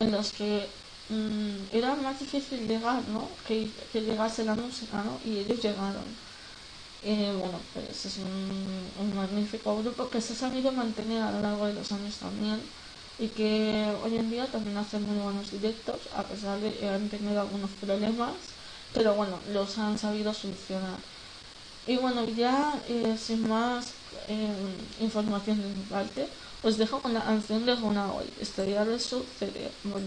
en 0.00 0.12
los 0.12 0.32
que 0.32 0.70
mm, 1.10 1.56
era 1.72 1.94
más 1.96 2.20
difícil 2.20 2.68
llegar, 2.68 3.08
¿no? 3.08 3.30
Que, 3.46 3.72
que 3.92 4.02
llegase 4.02 4.44
la 4.44 4.54
música, 4.56 5.02
¿no? 5.04 5.20
Y 5.24 5.38
ellos 5.38 5.60
llegaron. 5.62 6.04
Eh, 7.04 7.32
bueno, 7.38 7.60
pues 7.74 8.06
es 8.06 8.18
un, 8.18 9.14
magnífico 9.14 9.76
grupo 9.78 10.10
que 10.10 10.20
se 10.20 10.32
ha 10.32 10.36
sabido 10.36 10.72
mantener 10.72 11.22
a 11.22 11.30
lo 11.30 11.40
largo 11.40 11.66
de 11.66 11.74
los 11.74 11.92
años 11.92 12.16
también 12.16 12.60
y 13.20 13.28
que 13.28 13.86
hoy 14.04 14.16
en 14.16 14.30
día 14.30 14.46
también 14.46 14.76
hace 14.76 14.98
muy 14.98 15.16
buenos 15.18 15.50
directos 15.50 15.96
a 16.14 16.22
pesar 16.24 16.60
de 16.60 16.72
que 16.72 16.88
han 16.88 17.08
tenido 17.08 17.40
algunos 17.40 17.70
problemas, 17.80 18.32
pero 18.94 19.14
bueno, 19.14 19.38
los 19.52 19.78
han 19.78 19.98
sabido 19.98 20.34
solucionar. 20.34 20.98
Y 21.86 21.96
bueno, 21.96 22.24
ya 22.24 22.74
eh, 22.88 23.16
sin 23.18 23.48
más 23.48 23.92
eh, 24.28 24.52
información 25.00 25.60
de 25.60 25.68
mi 25.68 25.84
parte, 25.84 26.28
os 26.62 26.76
dejo 26.76 27.00
con 27.00 27.14
la 27.14 27.24
canción 27.24 27.64
de 27.64 27.74
Runa 27.76 28.12
hoy, 28.12 28.26
Estrella 28.40 28.84
de 28.84 28.98
su 28.98 29.24
CD, 29.38 29.70
Bon. 29.84 30.02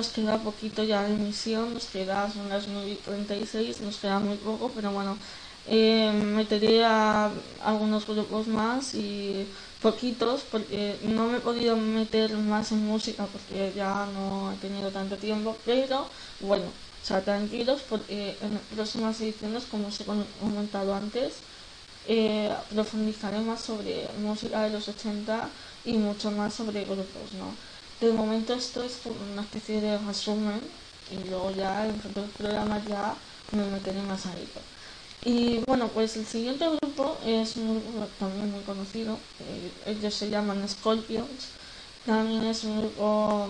Nos 0.00 0.08
queda 0.16 0.42
poquito 0.48 0.80
ya 0.92 1.00
de 1.06 1.14
emisión, 1.20 1.74
nos 1.74 1.86
queda, 1.94 2.18
son 2.30 2.48
las 2.48 2.64
9 2.68 2.90
y 2.92 2.96
36, 2.96 3.80
nos 3.82 3.98
queda 4.02 4.18
muy 4.18 4.36
poco, 4.48 4.72
pero 4.74 4.88
bueno, 4.98 5.12
eh, 5.66 6.10
meteré 6.12 6.84
a 6.84 7.30
algunos 7.60 8.06
grupos 8.06 8.46
más 8.48 8.94
y 8.94 9.46
poquitos, 9.86 10.38
porque 10.50 10.98
no 11.02 11.26
me 11.28 11.36
he 11.38 11.40
podido 11.40 11.76
meter 11.76 12.28
más 12.52 12.72
en 12.72 12.80
música 12.92 13.26
porque 13.32 13.72
ya 13.76 14.06
no 14.06 14.52
he 14.52 14.56
tenido 14.56 14.90
tanto 14.90 15.18
tiempo, 15.18 15.58
pero 15.64 16.08
bueno, 16.40 16.66
o 17.02 17.04
sea, 17.04 17.22
tranquilos 17.24 17.82
porque 17.88 18.38
en 18.40 18.58
próximas 18.74 19.20
ediciones, 19.20 19.66
como 19.66 19.88
os 19.88 20.00
he 20.00 20.04
com- 20.04 20.24
comentado 20.40 20.94
antes, 20.94 21.42
eh, 22.04 22.50
profundizaré 22.70 23.40
más 23.40 23.60
sobre 23.60 24.08
música 24.18 24.62
de 24.62 24.70
los 24.70 24.88
80 24.88 25.50
y 25.84 25.98
mucho 25.98 26.30
más 26.30 26.54
sobre 26.54 26.84
grupos, 26.84 27.32
¿no? 27.34 27.56
De 28.00 28.12
momento 28.12 28.54
esto 28.54 28.82
es 28.82 29.00
una 29.04 29.42
especie 29.42 29.80
de 29.80 29.98
resumen 29.98 30.60
y 31.10 31.28
luego 31.28 31.50
ya 31.50 31.86
en 31.86 32.00
futuros 32.00 32.30
programas 32.30 32.86
ya 32.86 33.14
me 33.52 33.64
meteré 33.66 34.00
más 34.02 34.24
a 34.26 34.32
ello. 34.36 34.60
Y 35.24 35.58
bueno, 35.66 35.88
pues 35.88 36.16
el 36.16 36.26
siguiente 36.26 36.66
grupo 36.80 37.18
es 37.26 37.56
un 37.56 37.80
grupo 37.82 38.06
también 38.18 38.50
muy 38.50 38.62
conocido, 38.62 39.18
eh, 39.40 39.70
ellos 39.86 40.14
se 40.14 40.30
llaman 40.30 40.66
Scorpions, 40.68 41.48
también 42.06 42.44
es 42.44 42.64
un 42.64 42.80
grupo 42.80 43.48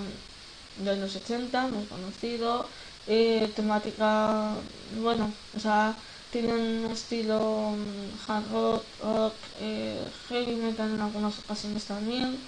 de 0.77 0.97
los 0.97 1.15
80, 1.17 1.69
muy 1.69 1.85
conocido, 1.87 2.67
eh, 3.07 3.53
temática, 3.55 4.55
bueno, 5.01 5.33
o 5.57 5.61
sea, 5.61 5.97
tienen 6.31 6.85
un 6.87 6.91
estilo 6.91 7.73
mm, 7.77 8.31
hard 8.31 8.51
rock, 8.53 8.85
rock 9.03 9.35
eh, 9.61 10.05
heavy 10.29 10.57
metal 10.57 10.91
en 10.95 11.01
algunas 11.01 11.39
ocasiones 11.39 11.85
también, 11.85 12.39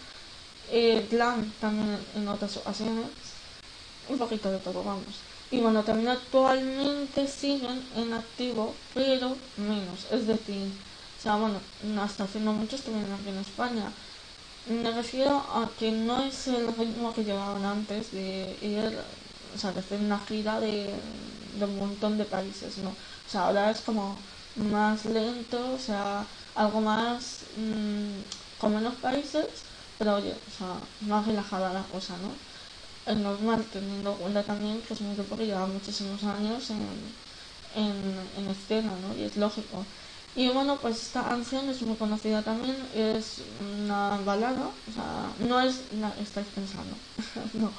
eh, 0.71 1.07
glam 1.11 1.53
también 1.61 1.99
en 2.15 2.29
otras 2.29 2.57
ocasiones, 2.57 3.07
un 4.09 4.19
poquito 4.19 4.51
de 4.51 4.59
todo, 4.59 4.83
vamos. 4.83 5.25
Y 5.51 5.61
bueno, 5.61 5.85
también 5.85 6.09
actualmente 6.09 7.27
siguen 7.29 7.87
en 7.95 8.13
activo, 8.15 8.75
pero 8.95 9.37
menos, 9.57 10.07
es 10.11 10.27
decir, 10.27 10.73
o 11.19 11.23
sea, 11.23 11.37
bueno, 11.37 11.61
hasta 12.01 12.25
hace 12.25 12.41
no 12.41 12.53
mucho 12.55 12.77
estuvieron 12.77 13.13
aquí 13.13 13.29
en 13.29 13.39
España. 13.39 13.93
Me 14.67 14.91
refiero 14.93 15.37
a 15.39 15.71
que 15.79 15.93
no 15.93 16.23
es 16.23 16.49
el 16.49 16.69
ritmo 16.77 17.13
que 17.15 17.25
llevaban 17.25 17.65
antes 17.65 18.13
de 18.13 18.57
ir, 18.63 18.99
o 19.55 19.59
sea, 19.59 19.73
de 19.73 19.81
hacer 19.81 20.01
una 20.01 20.19
gira 20.21 20.61
de, 20.61 21.01
de 21.59 21.65
un 21.65 21.79
montón 21.79 22.19
de 22.19 22.25
países, 22.25 22.79
¿no? 22.79 22.91
O 22.91 23.29
sea, 23.31 23.47
ahora 23.49 23.71
es 23.71 23.81
como 23.83 24.17
más 24.57 25.05
lento, 25.07 25.73
o 25.75 25.79
sea, 25.79 26.27
algo 26.55 26.81
más 26.81 27.47
mm, 27.57 28.21
con 28.59 28.75
menos 28.75 28.95
países, 28.97 29.47
pero 30.03 30.17
oye, 30.17 30.35
o 30.35 30.51
sea, 30.59 30.81
más 31.01 31.27
relajada 31.27 31.73
la 31.73 31.85
cosa, 31.85 32.15
¿no? 32.19 32.33
Es 33.13 33.19
normal, 33.19 33.65
teniendo 33.73 34.13
en 34.13 34.19
cuenta 34.19 34.43
también 34.45 34.83
que 34.83 34.95
es 34.95 35.01
un 35.01 35.15
grupo 35.15 35.37
que 35.37 35.47
lleva 35.47 35.67
muchísimos 35.67 36.25
años 36.25 36.71
en, 36.71 36.83
en, 37.75 38.29
en 38.39 38.51
escena, 38.51 38.93
¿no? 39.01 39.15
Y 39.17 39.25
es 39.25 39.37
lógico. 39.37 39.87
Y 40.35 40.49
bueno, 40.49 40.79
pues 40.81 41.03
esta 41.03 41.23
canción 41.25 41.69
es 41.69 41.83
muy 41.83 41.97
conocida 41.97 42.43
también, 42.43 42.77
es 42.95 43.43
una 43.61 44.19
balada, 44.25 44.71
o 44.89 44.93
sea, 44.93 45.33
no 45.49 45.61
es 45.61 45.93
la 45.93 46.13
que 46.15 46.23
estáis 46.23 46.49
pensando, 46.49 46.97
no. 47.55 47.73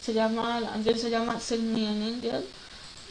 Se 0.00 0.14
llama, 0.14 0.60
la 0.60 0.70
canción 0.70 0.98
se 0.98 1.10
llama 1.10 1.40
Send 1.40 1.74
Me 1.74 1.88
an 1.88 2.02
Angel 2.02 2.44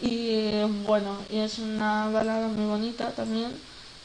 y 0.01 0.63
bueno, 0.85 1.25
y 1.29 1.39
es 1.39 1.59
una 1.59 2.09
balada 2.09 2.49
muy 2.49 2.65
bonita 2.65 3.11
también 3.15 3.51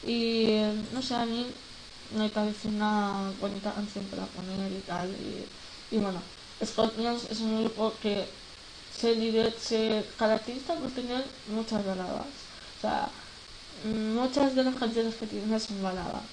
y 0.03 0.59
no 0.93 1.01
sé, 1.01 1.15
a 1.15 1.25
mí 1.25 1.47
parece 2.29 2.67
una 2.67 3.31
bonita 3.39 3.73
canción 3.73 4.05
para 4.07 4.25
poner 4.27 4.71
y 4.71 4.81
tal 4.81 5.09
y, 5.21 5.45
y 5.91 5.97
bueno, 5.99 6.21
Scorpions 6.63 7.25
es 7.29 7.39
un 7.41 7.63
grupo 7.63 7.93
que 8.01 8.27
se, 8.89 9.13
se 9.59 10.05
caracteriza 10.17 10.75
por 10.75 10.91
tener 10.91 11.25
muchas 11.47 11.85
baladas, 11.85 12.27
o 12.77 12.81
sea, 12.81 13.09
muchas 13.83 14.55
de 14.55 14.63
las 14.63 14.75
canciones 14.75 15.15
que 15.15 15.27
tienen 15.27 15.59
son 15.59 15.81
baladas. 15.81 16.23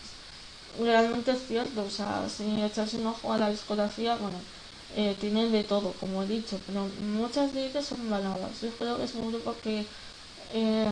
Realmente 0.78 1.32
es 1.32 1.47
cierto, 1.47 1.85
o 1.85 1.90
sea, 1.90 2.28
si 2.28 2.62
echas 2.62 2.94
un 2.94 3.07
ojo 3.07 3.32
a 3.32 3.39
la 3.39 3.51
discografía, 3.51 4.16
bueno, 4.16 4.39
eh, 4.94 5.16
tienen 5.20 5.51
de 5.52 5.65
todo, 5.65 5.93
como 5.94 6.23
he 6.23 6.27
dicho, 6.27 6.61
pero 6.66 6.89
muchas 7.01 7.52
de 7.52 7.66
ellas 7.66 7.86
son 7.86 8.09
baladas. 8.09 8.61
Yo 8.61 8.70
creo 8.77 8.97
que 8.98 9.05
es 9.05 9.15
un 9.15 9.32
grupo 9.32 9.61
que 9.61 9.89
eh, 10.52 10.90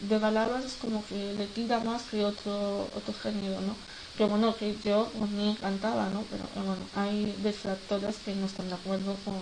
de 0.00 0.18
baladas 0.18 0.76
como 0.80 1.04
que 1.06 1.32
le 1.34 1.46
tira 1.48 1.80
más 1.80 2.02
que 2.04 2.24
otro 2.24 2.90
otro 2.94 3.14
género, 3.14 3.60
¿no? 3.60 3.76
Que 4.16 4.24
bueno, 4.24 4.56
que 4.56 4.74
yo 4.82 5.10
mí 5.14 5.28
me 5.36 5.50
encantaba, 5.50 6.08
¿no? 6.08 6.24
Pero 6.30 6.44
eh, 6.44 6.66
bueno, 6.66 6.82
hay 6.94 7.34
detractores 7.42 8.16
que 8.24 8.34
no 8.34 8.46
están 8.46 8.68
de 8.68 8.74
acuerdo 8.74 9.14
con, 9.24 9.34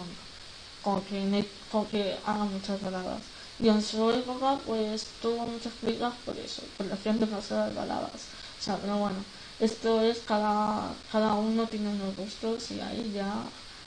con, 0.83 1.01
que, 1.03 1.49
con 1.71 1.87
que 1.87 2.17
haga 2.27 2.45
muchas 2.45 2.83
baladas. 2.83 3.23
Y 3.61 3.69
en 3.69 3.81
su 3.81 4.11
época, 4.11 4.59
pues 4.67 5.07
tuvo 5.23 5.47
muchas 5.47 5.73
críticas 5.81 6.15
por 6.25 6.37
eso, 6.37 6.63
por 6.77 6.87
la 6.87 6.95
hacían 6.95 7.21
demasiadas 7.21 7.73
baladas. 7.75 8.21
O 8.61 8.63
sea, 8.63 8.77
pero 8.79 8.99
bueno, 8.99 9.17
esto 9.61 10.01
es 10.01 10.19
cada, 10.27 10.93
cada 11.13 11.35
uno 11.35 11.67
tiene 11.69 11.89
unos 11.91 12.17
gustos 12.17 12.73
y 12.73 12.81
ahí 12.81 13.13
ya 13.15 13.33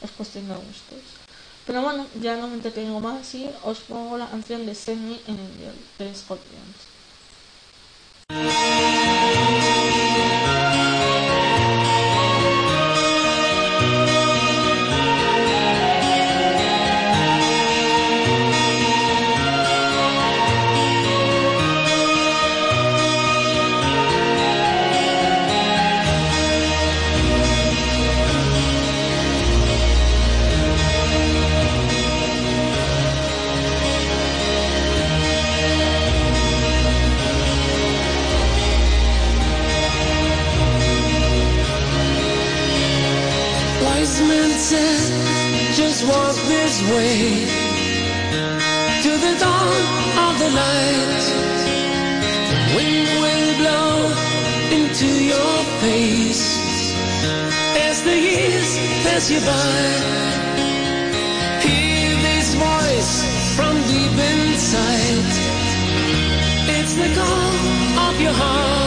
es 0.02 0.12
cuestión 0.12 0.48
de 0.48 0.56
gustos. 0.56 1.04
Pero 1.66 1.82
bueno, 1.82 2.08
ya 2.22 2.38
no 2.38 2.48
me 2.48 2.56
entretengo 2.56 3.02
más 3.02 3.36
y 3.36 3.50
os 3.64 3.80
pongo 3.80 4.18
la 4.18 4.30
canción 4.30 4.66
de 4.66 4.74
Semi 4.74 5.20
en 5.28 5.38
el 5.38 5.76
de 5.98 6.16
Scorpions. 6.16 6.88
Pass 59.18 59.32
you 59.32 59.40
by. 59.40 59.48
Hear 61.66 62.10
this 62.28 62.54
voice 62.54 63.14
from 63.56 63.76
deep 63.88 64.18
inside. 64.34 65.30
It's 66.78 66.94
the 66.94 67.10
call 67.16 68.10
of 68.10 68.22
your 68.22 68.34
heart. 68.34 68.87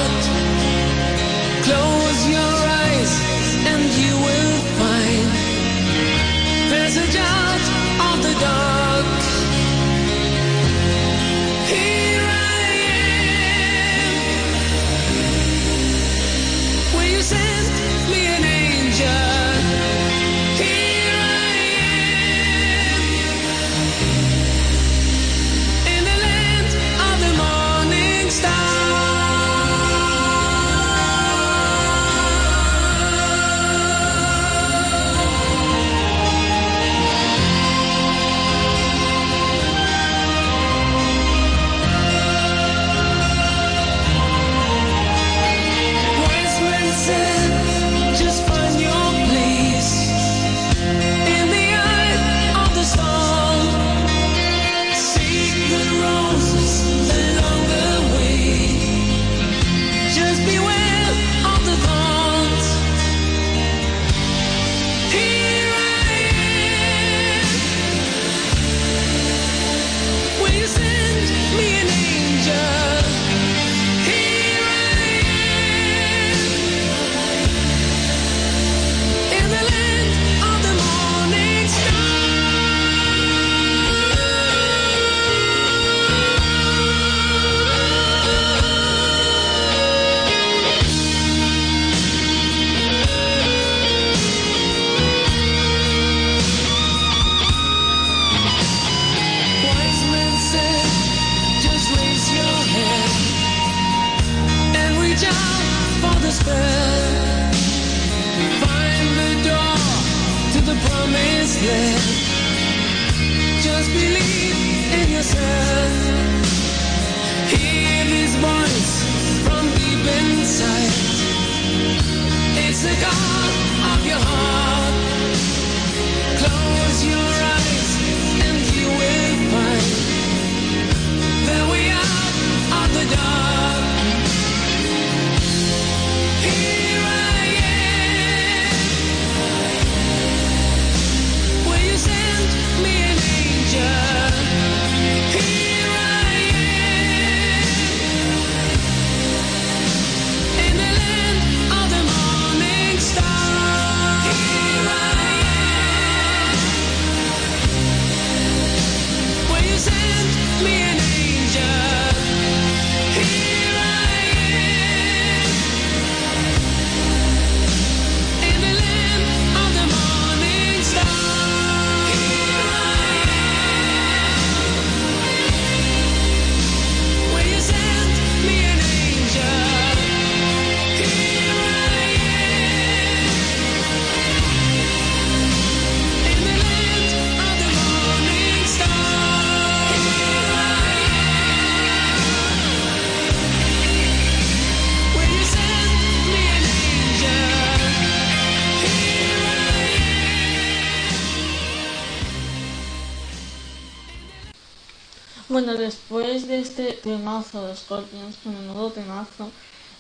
De 206.46 206.60
este 206.60 206.92
temazo 206.94 207.66
de 207.66 207.76
Scorpions, 207.76 208.36
que 208.42 208.48
menudo 208.48 208.90
temazo, 208.90 209.50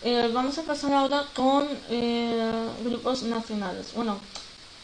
eh, 0.02 0.30
vamos 0.32 0.56
a 0.58 0.62
pasar 0.62 0.92
ahora 0.92 1.24
con 1.34 1.66
eh, 1.88 2.68
grupos 2.84 3.22
nacionales. 3.24 3.92
Bueno, 3.94 4.18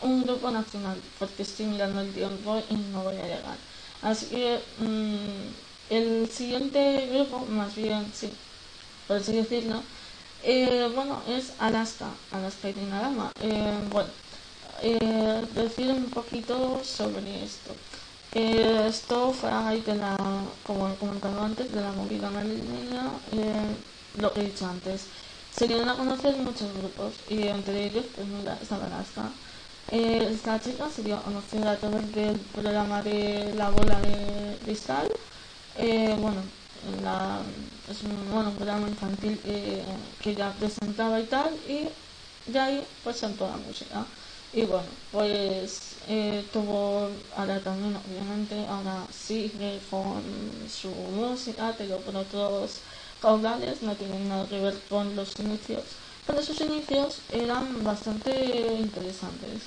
un 0.02 0.24
grupo 0.24 0.50
nacional, 0.50 1.00
porque 1.18 1.42
estoy 1.42 1.66
mirando 1.66 2.00
el 2.00 2.12
tiempo 2.12 2.62
y 2.70 2.74
no 2.74 3.02
voy 3.02 3.16
a 3.16 3.22
llegar. 3.22 3.56
Así 4.02 4.26
que 4.26 4.60
mm, 4.78 5.94
el 5.94 6.30
siguiente 6.30 7.08
grupo, 7.12 7.46
más 7.46 7.74
bien, 7.74 8.10
sí, 8.14 8.30
por 9.06 9.18
así 9.18 9.32
decirlo, 9.32 9.82
eh, 10.42 10.90
bueno, 10.94 11.22
es 11.28 11.52
Alaska, 11.58 12.08
Alaska 12.32 12.68
y 12.68 12.72
Dinarama. 12.74 13.32
Eh, 13.40 13.78
bueno, 13.90 14.10
decir 15.54 15.88
un 15.90 16.10
poquito 16.10 16.82
sobre 16.84 17.44
esto. 17.44 17.74
Eh, 18.38 18.86
esto 18.88 19.32
fue 19.32 19.48
a 19.50 19.62
raíz 19.62 19.84
de 19.86 19.94
la, 19.96 20.14
como 20.66 20.88
he 20.90 20.94
comentado 20.96 21.40
antes, 21.42 21.72
de 21.72 21.80
la 21.80 21.92
movida 21.92 22.28
madrileña, 22.30 23.04
eh, 23.32 23.76
lo 24.20 24.28
he 24.36 24.44
dicho 24.44 24.66
antes. 24.66 25.06
Se 25.56 25.66
dieron 25.66 25.88
a 25.88 25.96
conocer 25.96 26.36
muchos 26.36 26.70
grupos 26.74 27.14
y 27.30 27.48
entre 27.48 27.86
ellos, 27.86 28.04
pues 28.14 28.26
mira, 28.28 28.58
estaba 28.60 28.86
Alaska. 28.86 29.30
Eh, 29.90 30.28
esta 30.32 30.60
chica 30.60 30.90
se 30.90 31.02
dio 31.02 31.16
a 31.16 31.22
conocer 31.22 31.66
a 31.66 31.78
través 31.78 32.12
del 32.14 32.38
programa 32.54 33.02
de 33.02 33.54
La 33.54 33.70
Bola 33.70 34.00
de 34.00 34.58
Cristal. 34.64 35.08
Eh, 35.78 36.14
bueno, 36.18 36.42
la, 37.02 37.40
es 37.90 38.02
un, 38.02 38.30
bueno, 38.32 38.50
programa 38.52 38.88
infantil 38.88 39.38
que, 39.40 39.82
que 40.22 40.30
ella 40.32 40.52
presentaba 40.58 41.20
y 41.20 41.24
tal, 41.24 41.50
y 41.68 41.88
de 42.52 42.58
ahí 42.60 42.86
pues 43.02 43.22
la 43.22 43.56
música. 43.66 44.06
Y 44.52 44.64
bueno, 44.64 44.88
pues 45.10 45.96
eh, 46.08 46.48
tuvo, 46.52 47.10
ahora 47.36 47.60
también 47.62 47.96
obviamente, 47.96 48.66
ahora 48.66 49.06
sigue 49.10 49.80
con 49.90 50.22
su 50.68 50.88
música, 50.90 51.74
pero 51.76 51.98
por 52.00 52.16
otros 52.16 52.80
caudales, 53.20 53.82
no 53.82 53.94
tienen 53.96 54.28
nada 54.28 54.48
que 54.48 54.60
ver 54.60 54.74
con 54.88 55.14
los 55.14 55.32
inicios. 55.38 55.84
Pero 56.26 56.42
sus 56.42 56.60
inicios 56.60 57.22
eran 57.30 57.84
bastante 57.84 58.32
interesantes. 58.80 59.62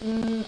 Mm, 0.00 0.42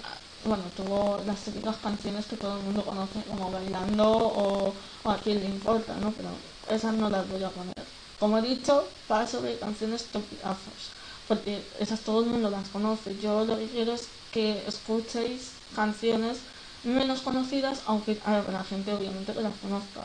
bueno, 0.44 0.64
tuvo 0.74 1.22
las 1.26 1.44
típicas 1.44 1.76
canciones 1.78 2.26
que 2.26 2.36
todo 2.36 2.56
el 2.58 2.64
mundo 2.64 2.84
conoce 2.84 3.22
como 3.24 3.50
Bailando 3.50 4.04
o, 4.10 4.74
A 5.04 5.16
quién 5.18 5.40
le 5.40 5.46
importa, 5.48 5.96
¿no? 5.96 6.12
Pero 6.12 6.30
esas 6.70 6.94
no 6.94 7.10
las 7.10 7.28
voy 7.28 7.42
a 7.44 7.50
poner. 7.50 7.74
Como 8.18 8.38
he 8.38 8.42
dicho, 8.42 8.88
paso 9.06 9.42
de 9.42 9.58
canciones 9.58 10.10
topicazos, 10.10 10.92
porque 11.32 11.62
esas 11.80 12.00
todo 12.00 12.20
el 12.20 12.26
mundo 12.26 12.50
las 12.50 12.68
conoce. 12.68 13.16
Yo 13.18 13.46
lo 13.46 13.56
que 13.56 13.64
quiero 13.66 13.94
es 13.94 14.08
que 14.32 14.62
escuchéis 14.68 15.52
canciones 15.74 16.36
menos 16.84 17.22
conocidas, 17.22 17.80
aunque 17.86 18.18
habrá 18.26 18.62
gente 18.64 18.92
obviamente 18.92 19.32
las 19.36 19.54
conozca. 19.62 20.02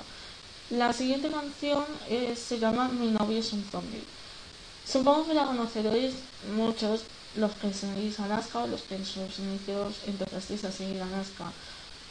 La 0.69 0.93
siguiente 0.93 1.29
canción 1.29 1.83
eh, 2.07 2.33
se 2.37 2.59
llama 2.59 2.87
Mi 2.87 3.07
novio 3.07 3.39
es 3.39 3.51
un 3.51 3.61
zombie. 3.65 4.03
Supongo 4.85 5.27
que 5.27 5.33
la 5.33 5.47
conoceréis 5.47 6.13
muchos 6.55 7.01
los 7.35 7.51
que 7.55 7.73
seguís 7.73 8.21
Alaska 8.21 8.59
o 8.63 8.67
los 8.67 8.83
que 8.83 8.95
en 8.95 9.05
sus 9.05 9.39
inicios 9.39 9.95
empezasteis 10.07 10.63
a 10.63 10.71
seguir 10.71 11.01
Alaska. 11.01 11.51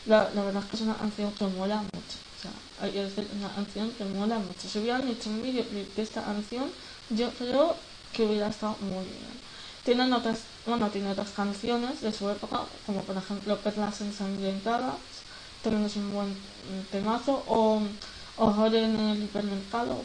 La, 0.05 0.28
la 0.34 0.43
verdad 0.44 0.62
es 0.62 0.68
que 0.68 0.76
es 0.76 0.82
una 0.82 0.97
canción 0.97 1.32
que 1.32 1.47
mola 1.47 1.76
mucho. 1.76 2.16
O 2.36 2.43
sea, 2.43 2.51
hay 2.82 2.93
que 2.93 3.02
decir, 3.02 3.26
una 3.38 3.48
canción 3.48 3.90
que 3.93 4.05
mola 4.05 4.38
mucho. 4.38 4.68
Si 4.68 4.78
hubieran 4.78 5.09
hecho 5.09 5.30
un 5.30 5.43
videoclip 5.43 5.94
de 5.97 6.02
esta 6.02 6.22
canción, 6.22 6.70
yo 7.09 7.30
creo 7.30 7.76
que 8.16 8.24
hubiera 8.24 8.48
estado 8.48 8.76
muy 8.80 9.05
bien. 9.05 9.40
Tienen 9.84 10.12
otras, 10.12 10.38
bueno, 10.66 10.90
tiene 10.90 11.10
otras 11.12 11.30
canciones 11.30 12.01
de 12.01 12.12
su 12.12 12.28
época, 12.30 12.60
como 12.86 13.01
por 13.02 13.16
ejemplo 13.16 13.60
Perlas 13.62 14.01
ensangrentadas, 14.01 14.97
también 15.62 15.84
es 15.86 15.97
un 15.97 16.12
buen 16.12 16.30
mm, 16.30 16.90
temazo, 16.90 17.44
o 17.47 17.80
Horror 18.38 18.74
en 18.74 18.97
el 19.01 19.22
hipermercado, 19.22 20.05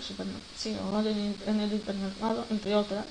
sí, 0.56 0.78
Horror 0.78 1.08
en, 1.08 1.36
en 1.48 1.60
el 1.62 1.74
hipermercado, 1.74 2.46
entre 2.50 2.76
otras. 2.76 3.06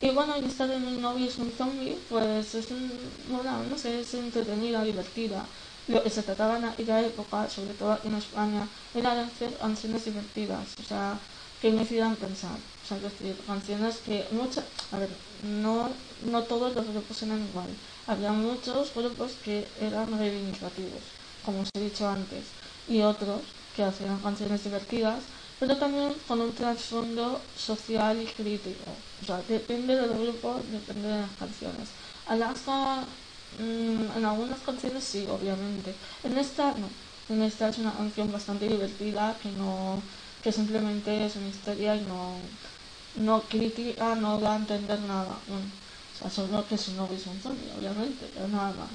Y 0.00 0.10
bueno, 0.10 0.34
y 0.38 0.44
esta 0.46 0.66
de 0.66 0.78
mi 0.78 0.96
novio 0.98 1.26
es 1.26 1.38
un 1.38 1.50
zombie, 1.52 2.04
pues 2.08 2.54
es 2.54 2.70
un, 2.70 2.92
bueno, 3.28 3.64
no 3.64 3.76
sé, 3.78 4.00
es 4.00 4.14
entretenida, 4.14 4.84
divertida. 4.84 5.44
Lo 5.88 6.02
que 6.02 6.10
se 6.10 6.22
trataba 6.22 6.58
en 6.58 6.64
aquella 6.66 7.00
época, 7.00 7.48
sobre 7.48 7.74
todo 7.74 7.98
en 8.04 8.14
España, 8.14 8.68
era 8.94 9.14
de 9.14 9.22
hacer 9.22 9.56
canciones 9.58 10.04
divertidas, 10.04 10.76
o 10.78 10.82
sea, 10.84 11.18
que 11.60 11.70
me 11.72 11.82
hicieran 11.82 12.16
pensar. 12.16 12.56
O 12.82 12.86
sea, 12.86 12.96
es 12.98 13.02
decir, 13.02 13.36
canciones 13.46 13.98
que 13.98 14.26
muchas, 14.30 14.64
a 14.92 14.98
ver, 14.98 15.10
no, 15.42 15.88
no 16.24 16.42
todos 16.44 16.74
los 16.74 16.86
grupos 16.88 17.22
eran 17.22 17.42
igual. 17.48 17.68
Había 18.06 18.32
muchos 18.32 18.94
grupos 18.94 19.32
que 19.44 19.66
eran 19.80 20.16
reivindicativos, 20.18 21.02
como 21.44 21.60
os 21.62 21.68
he 21.76 21.80
dicho 21.80 22.08
antes, 22.08 22.44
y 22.86 23.00
otros 23.02 23.42
que 23.74 23.82
hacían 23.84 24.18
canciones 24.20 24.64
divertidas, 24.64 25.24
pero 25.58 25.76
también 25.76 26.14
con 26.26 26.40
un 26.40 26.54
trasfondo 26.54 27.40
social 27.54 28.20
y 28.22 28.26
crítico. 28.26 28.84
O 29.22 29.24
sea, 29.24 29.42
depende 29.42 29.96
del 29.96 30.10
grupo, 30.10 30.60
depende 30.70 31.08
de 31.08 31.20
las 31.22 31.36
canciones. 31.36 31.88
Alaska, 32.26 33.04
mm, 33.58 34.16
en 34.16 34.24
algunas 34.24 34.60
canciones 34.60 35.04
sí, 35.04 35.26
obviamente. 35.28 35.94
En 36.22 36.38
esta 36.38 36.74
no. 36.74 36.88
En 37.28 37.42
esta 37.42 37.68
es 37.68 37.78
una 37.78 37.92
canción 37.92 38.32
bastante 38.32 38.66
divertida 38.68 39.38
que 39.38 39.50
no, 39.52 40.02
que 40.42 40.52
simplemente 40.52 41.26
es 41.26 41.36
una 41.36 41.48
historia 41.48 41.96
y 41.96 42.00
no, 42.02 42.36
no 43.16 43.42
critica, 43.42 44.14
no 44.14 44.38
da 44.38 44.54
a 44.54 44.56
entender 44.56 45.00
nada. 45.00 45.36
O 45.48 46.18
sea, 46.18 46.30
solo 46.30 46.66
que 46.66 46.78
su 46.78 46.92
novio 46.94 47.16
es 47.16 47.26
un 47.26 47.40
zombie, 47.40 47.72
obviamente, 47.78 48.30
pero 48.34 48.48
nada 48.48 48.72
más. 48.72 48.90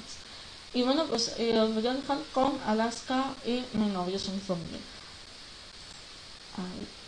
Y 0.72 0.82
bueno, 0.82 1.04
pues 1.06 1.34
eh, 1.38 1.58
os 1.58 1.72
voy 1.72 1.86
a 1.86 1.94
dejar 1.94 2.18
con 2.32 2.58
Alaska 2.66 3.34
y 3.46 3.64
mi 3.74 3.86
novio 3.86 4.16
es 4.16 4.26
un 4.28 4.40
zombie. 4.40 4.80
Thank 6.56 7.03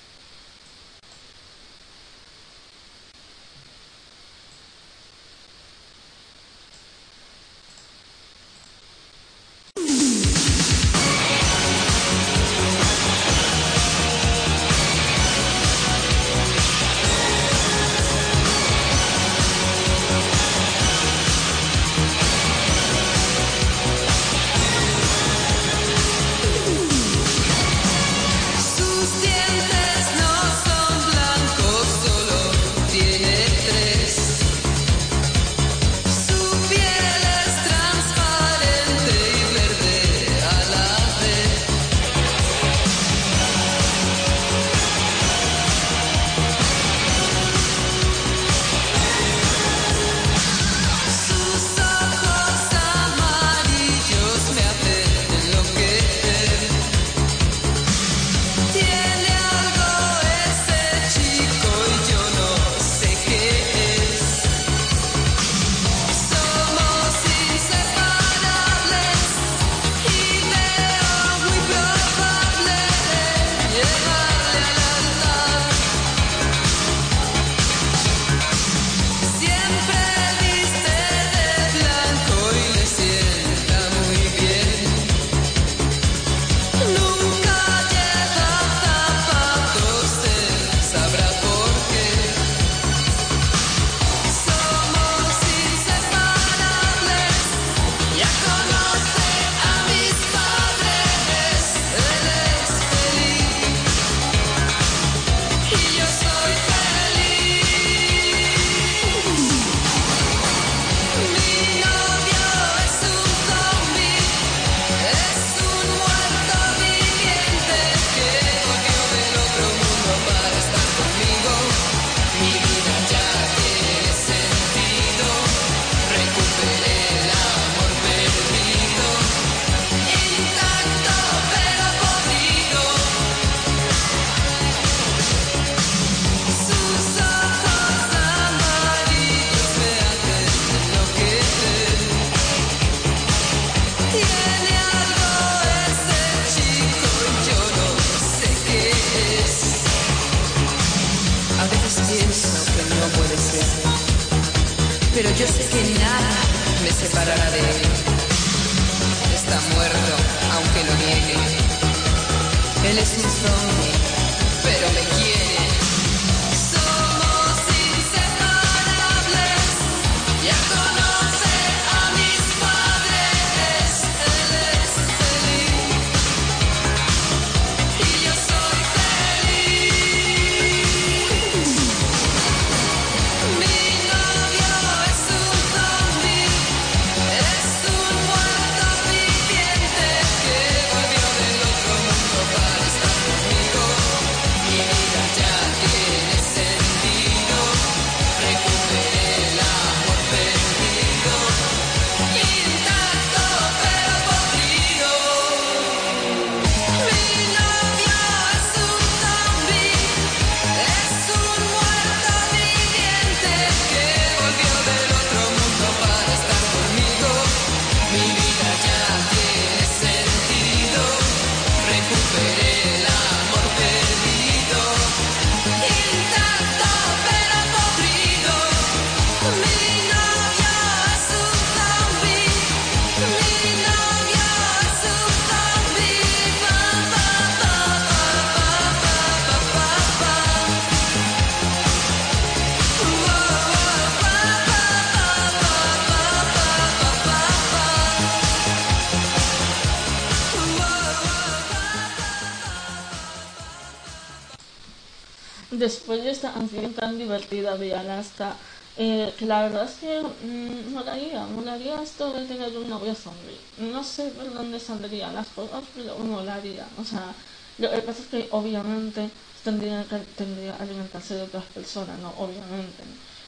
tan 256.99 257.19
divertida 257.19 257.77
de 257.77 257.95
Alaska, 257.95 258.57
eh, 258.97 259.35
que 259.39 259.45
la 259.47 259.63
verdad 259.63 259.85
es 259.85 259.97
que 260.01 260.23
mm, 260.23 260.93
molaría, 260.93 261.47
molaría 261.47 262.03
esto 262.03 262.33
de 262.33 262.47
tener 262.47 262.77
un 262.77 262.89
novio 262.89 263.15
zombie. 263.15 263.61
No 263.77 264.03
sé 264.03 264.31
por 264.31 264.53
dónde 264.53 264.81
saldrían 264.81 265.35
las 265.35 265.49
cosas, 265.49 265.85
pero 265.95 266.19
molaría. 266.19 266.87
O 266.99 267.05
sea, 267.05 267.35
lo 267.79 267.91
que 267.91 267.99
pasa 268.03 268.23
es 268.23 268.29
que 268.29 268.49
obviamente 268.51 269.31
tendría 269.63 270.05
que 270.09 270.19
tendría 270.41 270.77
alimentarse 270.77 271.35
de 271.35 271.43
otras 271.43 271.65
personas, 271.67 272.19
¿no? 272.21 272.31
Obviamente. 272.39 273.03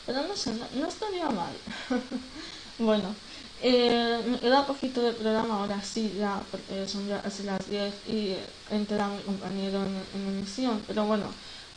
Pero 0.07 0.27
no 0.27 0.37
sé, 0.37 0.53
no, 0.75 0.87
estaría 0.87 1.29
mal. 1.31 1.55
bueno, 2.79 3.15
eh, 3.61 4.23
me 4.27 4.39
queda 4.39 4.66
poquito 4.66 5.03
de 5.03 5.12
programa 5.12 5.61
ahora 5.61 5.83
sí, 5.83 6.15
ya, 6.19 6.41
porque 6.51 6.87
son 6.89 7.07
ya 7.09 7.20
casi 7.23 7.43
las 7.45 7.69
10 7.69 7.95
y 8.07 8.37
entra 8.70 9.09
mi 9.09 9.23
compañero 9.23 9.83
en, 9.85 9.97
en 10.15 10.29
emisión. 10.29 10.83
Pero 10.87 11.07
bueno, 11.07 11.27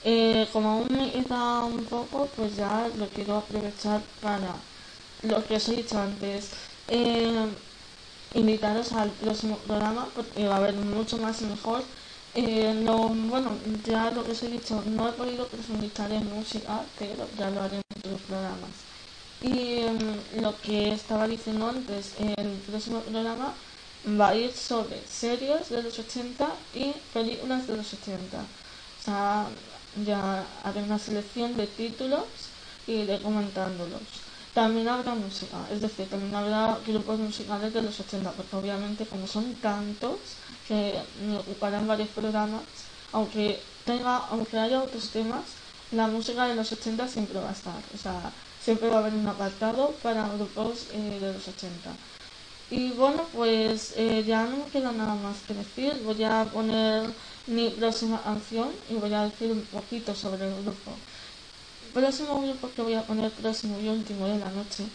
eh, 0.04 0.48
como 0.52 0.70
aún 0.70 0.88
me 0.90 1.12
queda 1.12 1.64
un 1.66 1.86
poco, 1.86 2.28
pues 2.36 2.56
ya 2.56 2.90
lo 2.98 3.08
quiero 3.10 3.38
aprovechar 3.38 4.02
para 4.22 4.56
lo 5.24 5.46
que 5.46 5.56
os 5.56 5.70
he 5.70 5.76
dicho 5.76 6.00
antes. 6.00 6.50
Eh, 6.88 7.48
invitaros 8.34 8.94
al 8.94 9.10
próximo 9.12 9.58
programa 9.58 10.08
porque 10.16 10.48
va 10.48 10.56
a 10.56 10.58
haber 10.58 10.74
mucho 10.76 11.18
más 11.18 11.42
mejor. 11.42 11.84
Eh, 12.34 12.74
no, 12.84 13.10
bueno, 13.10 13.52
ya 13.86 14.10
lo 14.12 14.24
que 14.24 14.32
os 14.32 14.44
he 14.44 14.50
dicho, 14.50 14.82
no 14.86 15.10
he 15.10 15.12
podido 15.12 15.48
profundizar 15.48 16.12
en 16.12 16.28
música, 16.34 16.82
pero 16.98 17.28
ya 17.38 17.50
lo 17.50 17.62
haré 17.62 17.76
en 17.78 18.00
otros 18.00 18.22
programas. 18.22 18.72
Y 19.42 19.80
em, 19.80 19.98
lo 20.42 20.56
que 20.62 20.94
estaba 20.94 21.28
diciendo 21.28 21.68
antes, 21.68 22.14
el 22.20 22.52
próximo 22.68 23.02
programa 23.02 23.54
va 24.20 24.30
a 24.30 24.36
ir 24.36 24.52
sobre 24.54 25.02
series 25.08 25.70
de 25.70 25.84
los 25.84 25.98
80 26.00 26.48
y 26.76 26.94
películas 27.14 27.68
de 27.68 27.78
los 27.78 27.94
80. 27.94 28.40
O 28.40 29.04
ya 30.06 30.46
haré 30.64 30.84
una 30.84 31.00
selección 31.00 31.56
de 31.58 31.68
títulos 31.68 32.24
y 32.88 33.04
de 33.04 33.20
comentándolos. 33.22 34.02
También 34.54 34.88
habrá 34.90 35.16
música, 35.16 35.58
es 35.72 35.82
decir, 35.82 36.10
también 36.10 36.36
habrá 36.36 36.78
grupos 36.86 37.20
musicales 37.20 37.74
de 37.74 37.82
los 37.82 38.00
80, 38.00 38.32
porque 38.32 38.56
obviamente 38.56 39.06
como 39.06 39.26
son 39.26 39.54
tantos 39.56 40.18
que 40.68 41.00
me 41.26 41.38
ocuparán 41.38 41.88
varios 41.88 42.10
programas, 42.10 42.62
aunque 43.14 43.62
tenga, 43.86 44.18
aunque 44.30 44.60
haya 44.60 44.84
otros 44.84 45.10
temas, 45.10 45.44
la 45.92 46.08
música 46.08 46.48
de 46.48 46.56
los 46.56 46.72
80 46.72 47.08
siempre 47.08 47.40
va 47.40 47.50
a 47.50 47.54
estar, 47.54 47.82
o 47.94 47.98
sea, 47.98 48.32
siempre 48.62 48.90
va 48.90 48.98
a 48.98 49.00
haber 49.00 49.14
un 49.14 49.28
apartado 49.28 49.96
para 50.04 50.28
grupos 50.30 50.88
eh, 50.94 51.18
de 51.20 51.34
los 51.34 51.48
80. 51.48 51.92
Y 52.70 52.92
bueno, 52.92 53.26
pues 53.34 53.94
eh, 53.98 54.24
ya 54.26 54.46
no 54.46 54.58
me 54.58 54.72
queda 54.72 54.94
nada 54.94 55.16
más 55.16 55.38
que 55.46 55.54
decir. 55.54 56.02
Voy 56.06 56.24
a 56.24 56.46
poner 56.46 57.10
mi 57.48 57.70
próxima 57.70 58.22
canción 58.22 58.70
y 58.90 58.96
voy 58.96 59.14
a 59.14 59.24
decir 59.24 59.52
un 59.52 59.62
poquito 59.62 60.14
sobre 60.14 60.48
el 60.48 60.64
grupo. 60.64 60.92
El 61.88 62.02
próximo 62.02 62.42
grupo 62.42 62.70
que 62.76 62.82
voy 62.82 62.94
a 62.94 63.04
poner, 63.04 63.32
próximo 63.32 63.80
y 63.80 63.88
último 63.88 64.28
de 64.28 64.40
la 64.40 64.50
noche, 64.52 64.86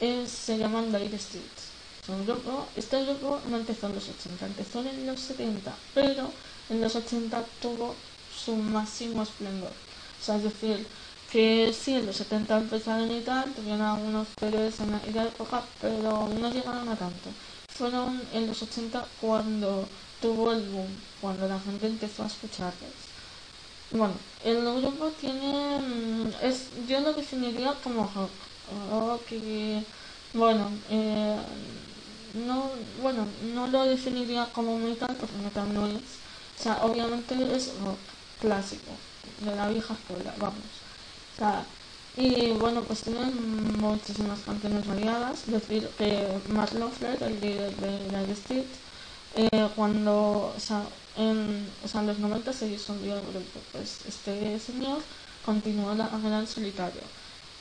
es, 0.00 0.30
se 0.30 0.58
llaman 0.58 0.92
Dire 0.92 1.18
Streets. 1.18 1.66
Es 2.02 2.08
un 2.08 2.24
grupo, 2.24 2.66
este 2.76 3.04
grupo 3.04 3.40
no 3.48 3.56
empezó 3.56 3.88
en 3.88 3.94
los 3.96 4.08
80, 4.08 4.46
empezó 4.46 4.80
en 4.80 5.06
los 5.06 5.20
70, 5.20 5.74
pero 5.94 6.30
en 6.70 6.80
los 6.80 6.94
80 6.94 7.44
tuvo 7.60 7.94
su 8.32 8.54
máximo 8.54 9.22
esplendor. 9.22 9.72
O 10.28 10.32
es 10.32 10.42
decir, 10.42 10.86
que 11.30 11.74
sí, 11.78 11.94
en 11.94 12.06
los 12.06 12.16
70 12.16 12.58
empezaron 12.58 13.10
y 13.10 13.20
tal, 13.20 13.52
tuvieron 13.52 13.82
algunos 13.82 14.28
CDs 14.38 14.80
en 14.80 14.94
aquella 14.94 15.24
época, 15.24 15.62
pero 15.80 16.28
no 16.28 16.52
llegaron 16.52 16.88
a 16.88 16.96
tanto. 16.96 17.30
Fueron 17.76 18.22
en 18.32 18.46
los 18.46 18.62
80 18.62 19.06
cuando 19.20 19.86
tuvo 20.20 20.52
el 20.52 20.62
boom, 20.70 20.88
cuando 21.20 21.46
la 21.46 21.60
gente 21.60 21.86
empezó 21.86 22.22
a 22.22 22.26
escucharles. 22.26 22.92
Bueno, 23.90 24.14
el 24.44 24.62
grupo 24.80 25.10
tiene, 25.20 25.78
mm, 25.78 26.28
es, 26.42 26.68
yo 26.88 27.00
lo 27.00 27.12
definiría 27.12 27.74
como 27.84 28.10
rock, 28.14 28.30
bueno, 30.34 30.70
eh, 30.90 31.36
no, 32.34 32.70
bueno, 33.00 33.26
no 33.54 33.66
lo 33.68 33.84
definiría 33.84 34.46
como 34.52 34.78
metal 34.78 35.16
porque 35.18 35.36
metal 35.36 35.72
no 35.72 35.86
es, 35.86 36.02
o 36.58 36.62
sea, 36.62 36.84
obviamente 36.84 37.34
es 37.54 37.72
rock 37.80 37.98
clásico, 38.40 38.90
de 39.40 39.54
la 39.54 39.68
vieja 39.68 39.94
escuela, 39.94 40.34
vamos. 40.38 40.58
O 41.34 41.38
sea, 41.38 41.64
y 42.16 42.52
bueno, 42.52 42.82
pues 42.84 43.02
tienen 43.02 43.32
muchísimas 43.78 44.40
canciones 44.42 44.86
variadas. 44.86 45.46
Decir 45.46 45.88
que 45.98 46.40
Matt 46.48 46.72
Knopfler, 46.72 47.22
el 47.22 47.40
líder 47.40 47.76
de 47.76 47.88
United 48.08 48.30
Street, 48.30 48.66
eh, 49.34 49.68
cuando, 49.76 50.54
o 50.56 50.60
sea, 50.60 50.88
en, 51.14 51.74
o 51.82 51.88
sea, 51.88 52.00
en 52.00 52.06
los 52.08 52.18
90 52.18 52.52
se 52.52 52.68
disolvió 52.68 53.16
el 53.16 53.26
grupo, 53.26 53.60
pues 53.72 54.04
este 54.06 54.58
señor 54.60 55.02
continuó 55.42 55.94
la 55.94 56.08
carrera 56.10 56.38
en 56.40 56.46
solitario. 56.46 57.02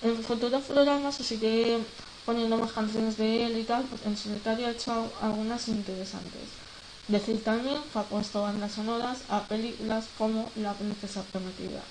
En 0.01 0.23
futuros 0.23 0.63
programas 0.65 1.19
os 1.19 1.31
iré 1.31 1.85
poniendo 2.23 2.57
más 2.57 2.71
canciones 2.73 3.17
de 3.17 3.45
él 3.45 3.57
y 3.57 3.65
tal, 3.65 3.85
pues 3.89 4.01
en 4.05 4.15
solitario 4.17 4.67
ha 4.67 4.71
hecho 4.71 4.91
al- 4.93 5.13
algunas 5.31 5.67
interesantes. 5.67 6.61
Decir 7.07 7.43
también 7.43 7.83
que 7.91 7.99
ha 7.99 8.09
puesto 8.09 8.41
bandas 8.41 8.73
sonoras 8.73 9.25
a 9.27 9.47
películas 9.47 10.09
como 10.17 10.51
La 10.55 10.77
Princesa 10.77 11.23
Prometida 11.31 11.85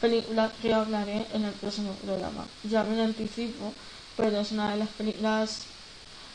película 0.00 0.52
que 0.60 0.72
hablaré 0.74 1.26
en 1.32 1.44
el 1.44 1.52
próximo 1.54 1.94
programa. 1.94 2.46
Ya 2.64 2.84
me 2.84 2.96
lo 2.96 3.02
anticipo, 3.04 3.74
pero 4.16 4.40
es 4.40 4.52
una 4.52 4.70
de 4.72 4.78
las 4.78 4.88
películas 4.90 5.66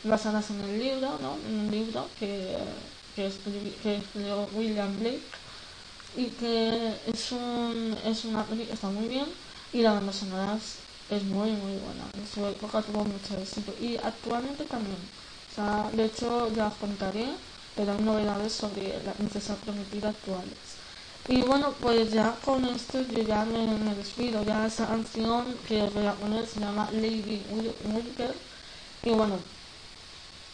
basadas 0.04 0.50
en 0.52 0.62
el 0.62 0.80
libro, 0.80 1.18
¿no? 1.22 1.36
Un 1.36 1.70
libro 1.72 2.10
que, 2.20 2.58
que, 3.16 3.28
escribi- 3.28 3.76
que 3.82 3.98
escribió 3.98 4.50
William 4.54 4.98
Blake 5.00 5.24
y 6.16 6.26
que 6.32 7.00
es, 7.06 7.32
un, 7.32 7.96
es 8.06 8.26
una 8.26 8.44
película 8.46 8.68
que 8.68 8.74
está 8.74 8.90
muy 8.90 9.08
bien 9.08 9.26
y 9.74 9.82
la 9.82 9.94
banda 9.94 10.12
sonora 10.14 10.58
es 11.10 11.24
muy 11.24 11.52
muy 11.52 11.76
buena. 11.78 12.06
En 12.18 12.28
su 12.28 12.46
época 12.46 12.82
tuvo 12.82 13.04
mucho 13.06 13.38
éxito 13.38 13.74
y 13.80 13.98
actualmente 13.98 14.66
también. 14.66 14.98
O 15.52 15.54
sea, 15.56 15.90
de 15.94 16.06
hecho 16.06 16.52
ya 16.54 16.68
os 16.68 16.76
contaré, 16.76 17.28
pero 17.76 17.92
hay 17.94 18.00
novedades 18.04 18.54
sobre 18.54 19.02
la 19.04 19.14
princesa 19.14 19.56
prometida 19.58 20.10
actuales. 20.10 20.71
Y 21.28 21.42
bueno, 21.44 21.74
pues 21.80 22.12
ya 22.12 22.40
con 22.44 22.66
esto 22.66 23.02
yo 23.02 23.22
ya 23.24 23.46
me, 23.46 23.66
me 23.80 23.96
despido. 23.96 24.44
Ya 24.44 24.66
esa 24.68 24.88
canción 24.88 25.58
que 25.68 25.90
voy 25.90 26.06
a 26.06 26.14
poner 26.16 26.46
se 26.48 26.60
llama 26.60 26.90
Lady 26.92 27.46
Wilker. 27.84 28.36
Y 29.04 29.12
bueno, 29.12 29.40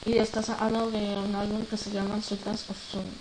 y 0.06 0.18
esta 0.18 0.40
es 0.40 0.50
algo 0.50 0.90
de 0.92 1.18
un 1.18 1.36
álbum 1.36 1.66
que 1.66 1.78
se 1.78 1.92
llama 1.92 2.22
Sultans 2.22 2.70
of 2.70 2.78
Swing. 2.92 3.14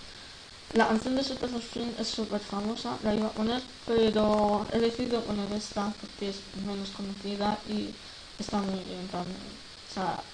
La 0.74 0.88
canción 0.88 1.16
de 1.16 1.24
Sultans 1.24 1.54
of 1.54 1.72
Swing 1.72 1.94
es 1.98 2.08
súper 2.08 2.40
famosa, 2.40 2.98
la 3.02 3.14
iba 3.14 3.28
a 3.28 3.32
poner, 3.32 3.62
pero 3.86 4.66
he 4.72 4.78
decidido 4.80 5.22
poner 5.24 5.52
esta 5.52 5.94
porque 6.00 6.30
es 6.30 6.42
menos 6.66 6.90
conocida 6.92 7.58
y 7.68 7.94
está 8.38 8.62
muy 8.62 8.80
bien 8.84 9.08
también. 9.08 9.38
O 9.90 9.94
sea, 9.94 10.24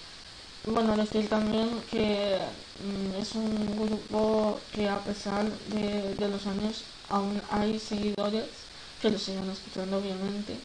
bueno, 0.65 0.97
decir 0.97 1.29
también 1.29 1.83
que 1.91 2.39
mm, 2.79 3.15
es 3.21 3.35
un 3.35 3.77
grupo 3.77 4.61
que 4.73 4.89
a 4.89 5.03
pesar 5.05 5.51
de, 5.69 6.15
de 6.17 6.29
los 6.29 6.47
años 6.47 6.85
aún 7.13 7.41
hay 7.51 7.79
seguidores 7.79 8.47
que 9.01 9.11
lo 9.11 9.19
siguen 9.19 9.49
escuchando 9.51 9.99
obviamente 9.99 10.57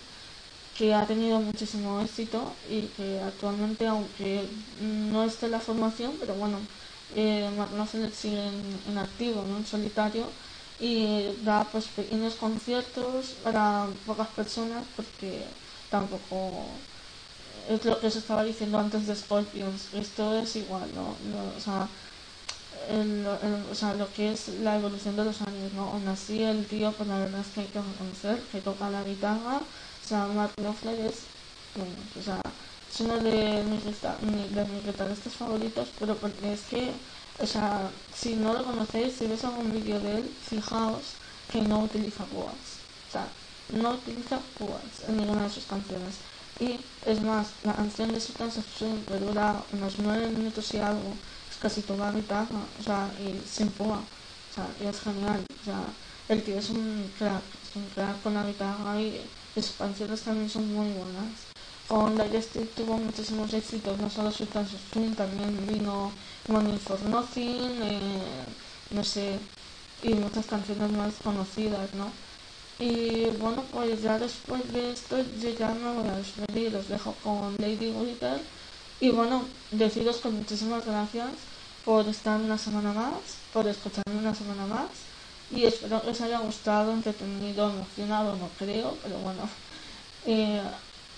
que 0.78 0.94
ha 0.94 1.06
tenido 1.06 1.40
muchísimo 1.40 2.00
éxito 2.02 2.54
y 2.70 2.82
que 2.96 3.20
actualmente, 3.20 3.88
aunque 3.88 4.44
no 5.12 5.24
esté 5.24 5.48
la 5.50 5.60
formación, 5.60 6.14
pero 6.20 6.36
bueno, 6.36 6.60
eh, 7.16 7.50
sigue 8.14 8.46
en, 8.46 8.62
en 8.92 8.98
activo, 8.98 9.44
¿no? 9.50 9.58
en 9.58 9.66
solitario, 9.66 10.26
y 10.80 11.26
da 11.44 11.66
pues 11.72 11.86
pequeños 11.88 12.36
conciertos 12.36 13.34
para 13.44 13.88
pocas 14.06 14.28
personas 14.30 14.84
porque 14.96 15.42
tampoco 15.90 16.68
es 17.70 17.84
lo 17.84 18.00
que 18.00 18.12
se 18.12 18.20
estaba 18.20 18.44
diciendo 18.44 18.78
antes 18.78 19.08
de 19.08 19.16
Scorpions, 19.16 19.94
esto 19.94 20.38
es 20.38 20.56
igual, 20.56 20.88
¿no? 20.96 21.16
No, 21.32 21.58
o, 21.58 21.60
sea, 21.60 21.88
el- 22.90 23.26
el- 23.44 23.66
o 23.72 23.76
sea, 23.76 23.94
lo 23.96 24.12
que 24.14 24.32
es 24.32 24.48
la 24.62 24.76
evolución 24.78 25.16
de 25.16 25.26
los 25.26 25.42
años, 25.42 25.74
¿no? 25.74 25.84
Aún 25.90 26.08
así 26.08 26.42
el 26.44 26.66
tío, 26.68 26.92
pues 26.94 27.08
la 27.10 27.20
verdad 27.20 27.42
es 27.42 27.48
que 27.54 27.62
hay 27.62 27.68
que 27.68 27.82
reconocer 27.82 28.42
que 28.52 28.62
toca 28.62 28.90
la 28.90 29.04
guitarra, 29.04 29.58
o 29.60 30.08
sea, 30.08 30.28
Mark 30.28 30.52
Knopfler 30.58 31.00
es, 31.02 31.24
o 32.20 32.22
sea, 32.22 32.40
es 32.92 33.00
uno 33.02 33.18
de 33.20 33.64
mis, 33.64 33.84
de 33.84 34.66
mis 34.66 34.86
guitarristas 34.86 35.34
favoritos, 35.34 35.90
pero 36.00 36.16
porque 36.16 36.54
es 36.54 36.62
que, 36.64 36.92
o 37.40 37.46
sea, 37.46 37.90
si 38.16 38.36
no 38.36 38.54
lo 38.54 38.64
conocéis, 38.64 39.14
si 39.18 39.28
ves 39.28 39.44
algún 39.44 39.72
vídeo 39.72 40.00
de 40.00 40.18
él, 40.18 40.30
fijaos 40.42 41.16
que 41.52 41.62
no 41.62 41.80
utiliza 41.84 42.26
púas, 42.26 42.56
o 43.10 43.12
sea, 43.12 43.28
no 43.70 43.92
utiliza 43.92 44.40
púas 44.58 44.82
en 45.08 45.18
ninguna 45.18 45.44
de 45.44 45.50
sus 45.50 45.66
canciones. 45.66 46.16
Y 46.60 46.80
es 47.06 47.22
más, 47.22 47.48
la 47.64 47.74
canción 47.76 48.12
de 48.12 48.20
Sultans 48.20 48.58
of 48.58 48.66
Swing 48.78 49.04
que 49.08 49.20
dura 49.20 49.62
unos 49.74 50.00
nueve 50.00 50.28
minutos 50.30 50.74
y 50.74 50.78
algo, 50.80 51.14
casi 51.62 51.82
toda 51.82 52.12
guitarra, 52.12 52.62
o 52.80 52.84
sea, 52.84 53.10
y 53.20 53.42
sin 53.48 53.70
púa, 53.70 54.00
o 54.00 54.54
sea, 54.54 54.90
es 54.90 55.00
genial, 55.02 55.44
o 55.62 55.66
sea, 55.66 55.82
el 56.30 56.44
tío 56.44 56.58
es 56.58 56.70
un 56.70 57.12
crack, 57.18 57.42
es 57.64 57.76
un 57.76 57.86
crack 57.96 58.22
con 58.22 58.34
la 58.34 58.46
guitarra 58.46 59.02
y, 59.02 59.22
sus 59.56 59.72
canciones 59.72 60.22
también 60.22 60.48
son 60.48 60.72
muy 60.72 60.88
buenas. 60.94 61.34
Con 61.88 62.16
Dire 62.16 62.40
Straits 62.44 62.76
tuvo 62.76 62.96
muchísimos 62.98 63.52
éxitos, 63.54 63.98
no 63.98 64.08
solo 64.08 64.30
of 64.30 64.36
Swing, 64.94 65.16
también 65.16 65.66
vino 65.66 66.12
Money 66.48 66.78
for 66.78 67.02
Nothing, 67.04 67.82
eh, 67.82 68.00
no 68.92 69.04
sé, 69.04 69.40
y 70.04 70.14
muchas 70.14 70.46
canciones 70.46 70.92
más 70.92 71.14
conocidas, 71.24 71.92
¿no? 71.96 72.12
Y 72.80 73.26
bueno, 73.40 73.64
pues 73.74 74.04
ya 74.04 74.20
después 74.20 74.72
de 74.72 74.92
esto 74.92 75.18
yo 75.42 75.50
ya 75.50 75.70
me 75.70 75.94
voy 75.94 76.08
a 76.10 76.18
despedir, 76.18 76.76
os 76.76 76.88
dejo 76.88 77.16
con 77.24 77.56
Lady 77.58 77.92
Glitter. 77.92 78.40
Y 79.00 79.10
bueno, 79.12 79.46
deciros 79.72 80.18
que 80.18 80.30
muchísimas 80.30 80.86
gracias 80.86 81.30
por 81.84 82.08
estar 82.08 82.40
una 82.42 82.58
semana 82.58 82.94
más, 82.94 83.44
por 83.54 83.68
escucharme 83.68 84.20
una 84.20 84.34
semana 84.36 84.66
más. 84.66 84.90
Y 85.50 85.66
espero 85.66 86.02
que 86.02 86.10
os 86.10 86.22
haya 86.22 86.40
gustado, 86.40 86.92
entretenido, 86.94 87.70
emocionado, 87.70 88.36
no 88.36 88.50
creo, 88.58 88.98
pero 89.04 89.20
bueno. 89.20 89.50
Eh, 90.30 90.62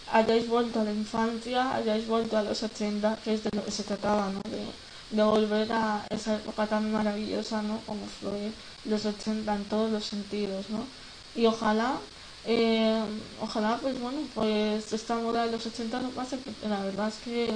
hayáis 0.08 0.48
vuelto 0.48 0.82
a 0.82 0.84
la 0.84 0.92
infancia, 0.94 1.76
hayáis 1.76 2.06
vuelto 2.08 2.38
a 2.38 2.44
los 2.44 2.62
80, 2.64 3.18
que 3.24 3.34
es 3.34 3.44
de 3.44 3.50
lo 3.54 3.66
que 3.66 3.72
se 3.72 3.84
trataba, 3.84 4.30
¿no? 4.30 4.42
De, 4.50 4.76
de 5.10 5.24
volver 5.24 5.72
a 5.72 6.06
esa 6.10 6.36
época 6.36 6.68
tan 6.68 6.92
maravillosa, 6.92 7.62
¿no? 7.64 7.82
Como 7.88 8.06
fue 8.08 8.52
los 8.86 9.06
80 9.06 9.56
en 9.56 9.66
todos 9.66 9.92
los 9.92 10.06
sentidos, 10.06 10.70
¿no? 10.70 10.86
Y 11.34 11.46
ojalá, 11.48 12.00
eh, 12.46 13.04
ojalá, 13.42 13.78
pues 13.82 14.00
bueno, 14.00 14.22
pues 14.34 14.92
esta 14.94 15.16
moda 15.18 15.46
de 15.46 15.52
los 15.52 15.66
80 15.66 16.00
no 16.00 16.10
pase, 16.12 16.38
porque 16.38 16.68
la 16.68 16.84
verdad 16.84 17.10
es 17.10 17.18
que, 17.18 17.50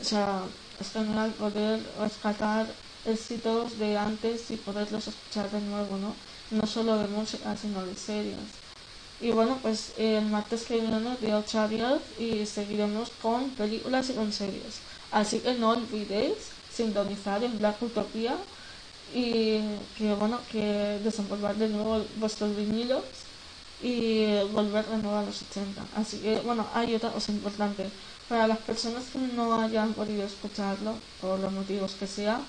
o 0.00 0.04
sea, 0.04 0.42
es 0.80 0.90
genial 0.92 1.32
poder 1.34 1.80
rescatar 1.98 2.66
éxitos 3.04 3.78
de 3.78 3.96
antes 3.96 4.50
y 4.50 4.56
poderlos 4.56 5.06
escuchar 5.08 5.50
de 5.50 5.60
nuevo, 5.60 5.96
¿no? 5.98 6.14
No 6.50 6.66
solo 6.66 6.98
de 6.98 7.08
música, 7.08 7.56
sino 7.56 7.84
de 7.86 7.96
series. 7.96 8.38
Y 9.20 9.30
bueno, 9.30 9.58
pues 9.62 9.92
el 9.96 10.26
martes 10.26 10.64
que 10.64 10.80
viene 10.80 11.34
8 11.34 11.60
a 11.60 11.68
10 11.68 12.02
y 12.18 12.46
seguiremos 12.46 13.10
con 13.22 13.50
películas 13.50 14.10
y 14.10 14.14
con 14.14 14.32
series. 14.32 14.80
Así 15.10 15.40
que 15.40 15.54
no 15.54 15.70
olvidéis 15.70 16.52
sintonizar 16.70 17.42
en 17.42 17.58
Black 17.58 17.80
Utopía 17.82 18.36
y 19.14 19.60
que 19.96 20.14
bueno, 20.14 20.40
que 20.50 21.00
desempolvar 21.02 21.56
de 21.56 21.68
nuevo 21.68 22.04
vuestros 22.16 22.54
vinilos 22.56 23.04
y 23.82 24.40
volver 24.52 24.86
de 24.86 24.98
nuevo 24.98 25.16
a 25.18 25.22
los 25.22 25.42
80. 25.42 25.82
Así 25.96 26.18
que 26.18 26.40
bueno, 26.40 26.66
hay 26.74 26.94
otra 26.94 27.10
cosa 27.10 27.32
importante. 27.32 27.90
Para 28.28 28.48
las 28.48 28.58
personas 28.58 29.04
que 29.12 29.18
no 29.18 29.60
hayan 29.60 29.92
podido 29.92 30.24
escucharlo, 30.24 30.94
por 31.20 31.38
los 31.38 31.52
motivos 31.52 31.92
que 31.92 32.06
sea, 32.06 32.40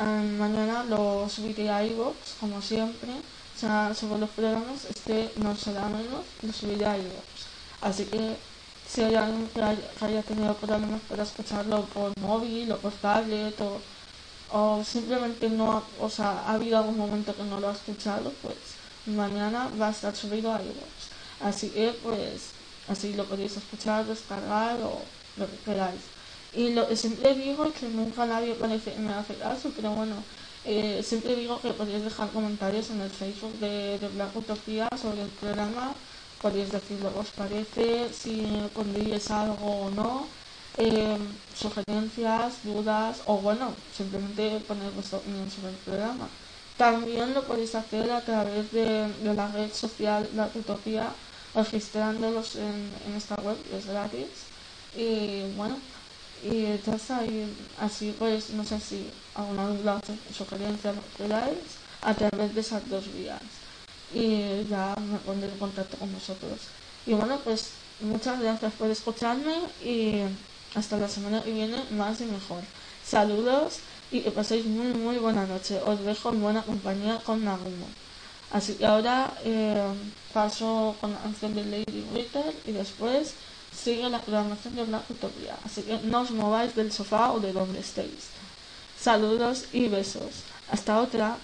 eh, 0.00 0.36
mañana 0.38 0.84
lo 0.84 1.28
subiré 1.28 1.70
a 1.70 1.84
iVoox, 1.84 2.16
como 2.40 2.60
siempre. 2.62 3.10
O 3.56 3.58
sea, 3.60 3.94
sobre 3.94 4.20
los 4.20 4.30
programas, 4.30 4.86
este 4.86 5.30
no 5.36 5.54
será 5.54 5.88
menos, 5.88 6.24
lo 6.42 6.52
subiré 6.52 6.86
a 6.86 6.96
iVoox. 6.96 7.46
Así 7.82 8.04
que 8.06 8.36
si 8.88 9.02
hay 9.02 9.14
alguien 9.14 9.48
que 9.54 9.62
haya, 9.62 9.88
que 9.98 10.04
haya 10.04 10.22
tenido 10.22 10.54
problemas 10.54 11.00
para 11.08 11.22
escucharlo 11.22 11.84
por 11.86 12.18
móvil 12.18 12.72
o 12.72 12.78
por 12.78 12.92
tablet 12.92 13.60
o, 13.60 13.80
o 14.52 14.84
simplemente 14.84 15.48
no, 15.48 15.82
o 16.00 16.10
sea, 16.10 16.42
ha 16.46 16.54
habido 16.54 16.78
algún 16.78 16.96
momento 16.98 17.34
que 17.36 17.44
no 17.44 17.60
lo 17.60 17.68
ha 17.68 17.72
escuchado, 17.72 18.32
pues 18.42 18.79
mañana 19.06 19.70
va 19.80 19.88
a 19.88 19.90
estar 19.90 20.14
subido 20.14 20.52
a 20.52 20.62
iVoox. 20.62 21.00
Así 21.40 21.70
que 21.70 21.94
pues 22.02 22.52
así 22.88 23.14
lo 23.14 23.24
podéis 23.24 23.56
escuchar, 23.56 24.04
descargar 24.06 24.76
o 24.82 25.00
lo 25.36 25.46
que 25.46 25.56
queráis. 25.64 26.00
Y 26.52 26.74
lo 26.74 26.88
que 26.88 26.96
siempre 26.96 27.34
digo 27.34 27.64
es 27.64 27.74
que 27.74 27.88
nunca 27.88 28.26
nadie 28.26 28.54
parece 28.54 28.96
me 28.98 29.12
hace 29.14 29.34
caso, 29.34 29.72
pero 29.76 29.92
bueno, 29.92 30.16
eh, 30.64 31.00
siempre 31.04 31.36
digo 31.36 31.60
que 31.60 31.72
podéis 31.72 32.04
dejar 32.04 32.28
comentarios 32.30 32.90
en 32.90 33.00
el 33.00 33.10
Facebook 33.10 33.52
de, 33.60 33.98
de 33.98 34.08
Black 34.08 34.34
Utopía 34.36 34.88
sobre 35.00 35.22
el 35.22 35.28
programa, 35.28 35.94
podéis 36.42 36.72
decir 36.72 37.00
lo 37.00 37.12
que 37.12 37.18
os 37.20 37.30
parece, 37.30 38.12
si 38.12 38.46
pondríais 38.74 39.30
algo 39.30 39.86
o 39.86 39.90
no, 39.90 40.26
eh, 40.76 41.18
sugerencias, 41.54 42.62
dudas 42.64 43.22
o 43.26 43.38
bueno, 43.38 43.72
simplemente 43.96 44.60
poner 44.66 44.90
vuestra 44.92 45.18
opinión 45.18 45.50
sobre 45.50 45.70
el 45.70 45.78
programa. 45.78 46.28
También 46.80 47.34
lo 47.34 47.42
podéis 47.44 47.74
hacer 47.74 48.10
a 48.10 48.22
través 48.22 48.72
de, 48.72 49.06
de 49.22 49.34
la 49.34 49.48
red 49.48 49.70
social 49.70 50.26
Black 50.32 50.56
Utopía, 50.56 51.12
registrándolos 51.54 52.56
en, 52.56 52.90
en 53.06 53.16
esta 53.18 53.34
web, 53.42 53.58
es 53.76 53.84
gratis. 53.84 54.28
Y 54.96 55.42
bueno, 55.58 55.76
y 56.42 56.64
está, 56.64 57.22
y 57.26 57.54
así 57.78 58.16
pues 58.18 58.48
no 58.56 58.64
sé 58.64 58.80
si 58.80 59.10
alguna 59.34 59.68
duda 59.68 60.00
o 60.00 60.32
sugerencia 60.32 60.92
lo 60.92 61.02
que 61.02 61.24
queráis 61.24 61.58
a 62.00 62.14
través 62.14 62.54
de 62.54 62.62
esas 62.62 62.88
dos 62.88 63.12
vías. 63.12 63.42
Y 64.14 64.64
ya 64.70 64.96
me 64.96 65.18
pondré 65.18 65.50
en 65.52 65.58
contacto 65.58 65.98
con 65.98 66.10
vosotros. 66.14 66.60
Y 67.04 67.12
bueno 67.12 67.38
pues 67.44 67.72
muchas 68.00 68.40
gracias 68.40 68.72
por 68.72 68.90
escucharme 68.90 69.54
y 69.84 70.22
hasta 70.74 70.96
la 70.96 71.10
semana 71.10 71.42
que 71.42 71.52
viene 71.52 71.76
más 71.90 72.22
y 72.22 72.24
mejor. 72.24 72.62
Saludos 73.04 73.80
y 74.10 74.20
que 74.20 74.30
paséis 74.30 74.64
muy 74.66 74.92
muy 74.94 75.16
buena 75.18 75.46
noche 75.46 75.80
os 75.84 76.00
dejo 76.04 76.30
en 76.30 76.40
buena 76.40 76.62
compañía 76.62 77.20
con 77.24 77.44
Nagumo 77.44 77.86
así 78.50 78.74
que 78.74 78.86
ahora 78.86 79.32
eh, 79.44 79.82
paso 80.32 80.96
con 81.00 81.12
la 81.12 81.18
canción 81.20 81.54
de 81.54 81.64
Lady 81.64 82.04
Glitter 82.12 82.54
y 82.66 82.72
después 82.72 83.34
sigue 83.72 84.08
la 84.08 84.20
programación 84.20 84.76
de 84.76 84.84
Black 84.84 85.10
Utopia. 85.10 85.56
Así 85.64 85.82
que 85.82 85.98
no 86.04 86.20
os 86.20 86.30
mováis 86.30 86.74
del 86.74 86.92
sofá 86.92 87.32
o 87.32 87.40
de 87.40 87.52
donde 87.52 87.80
estéis. 87.80 88.30
Saludos 88.98 89.64
y 89.72 89.88
besos. 89.88 90.44
Hasta 90.70 91.00
otra. 91.00 91.36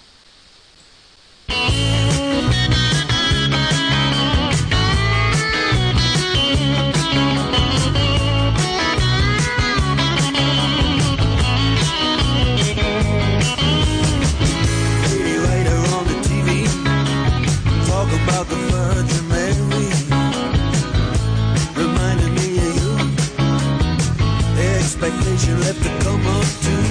you 25.44 25.54
left 25.56 25.80
the 25.82 25.90
up 26.26 26.46
to. 26.62 26.85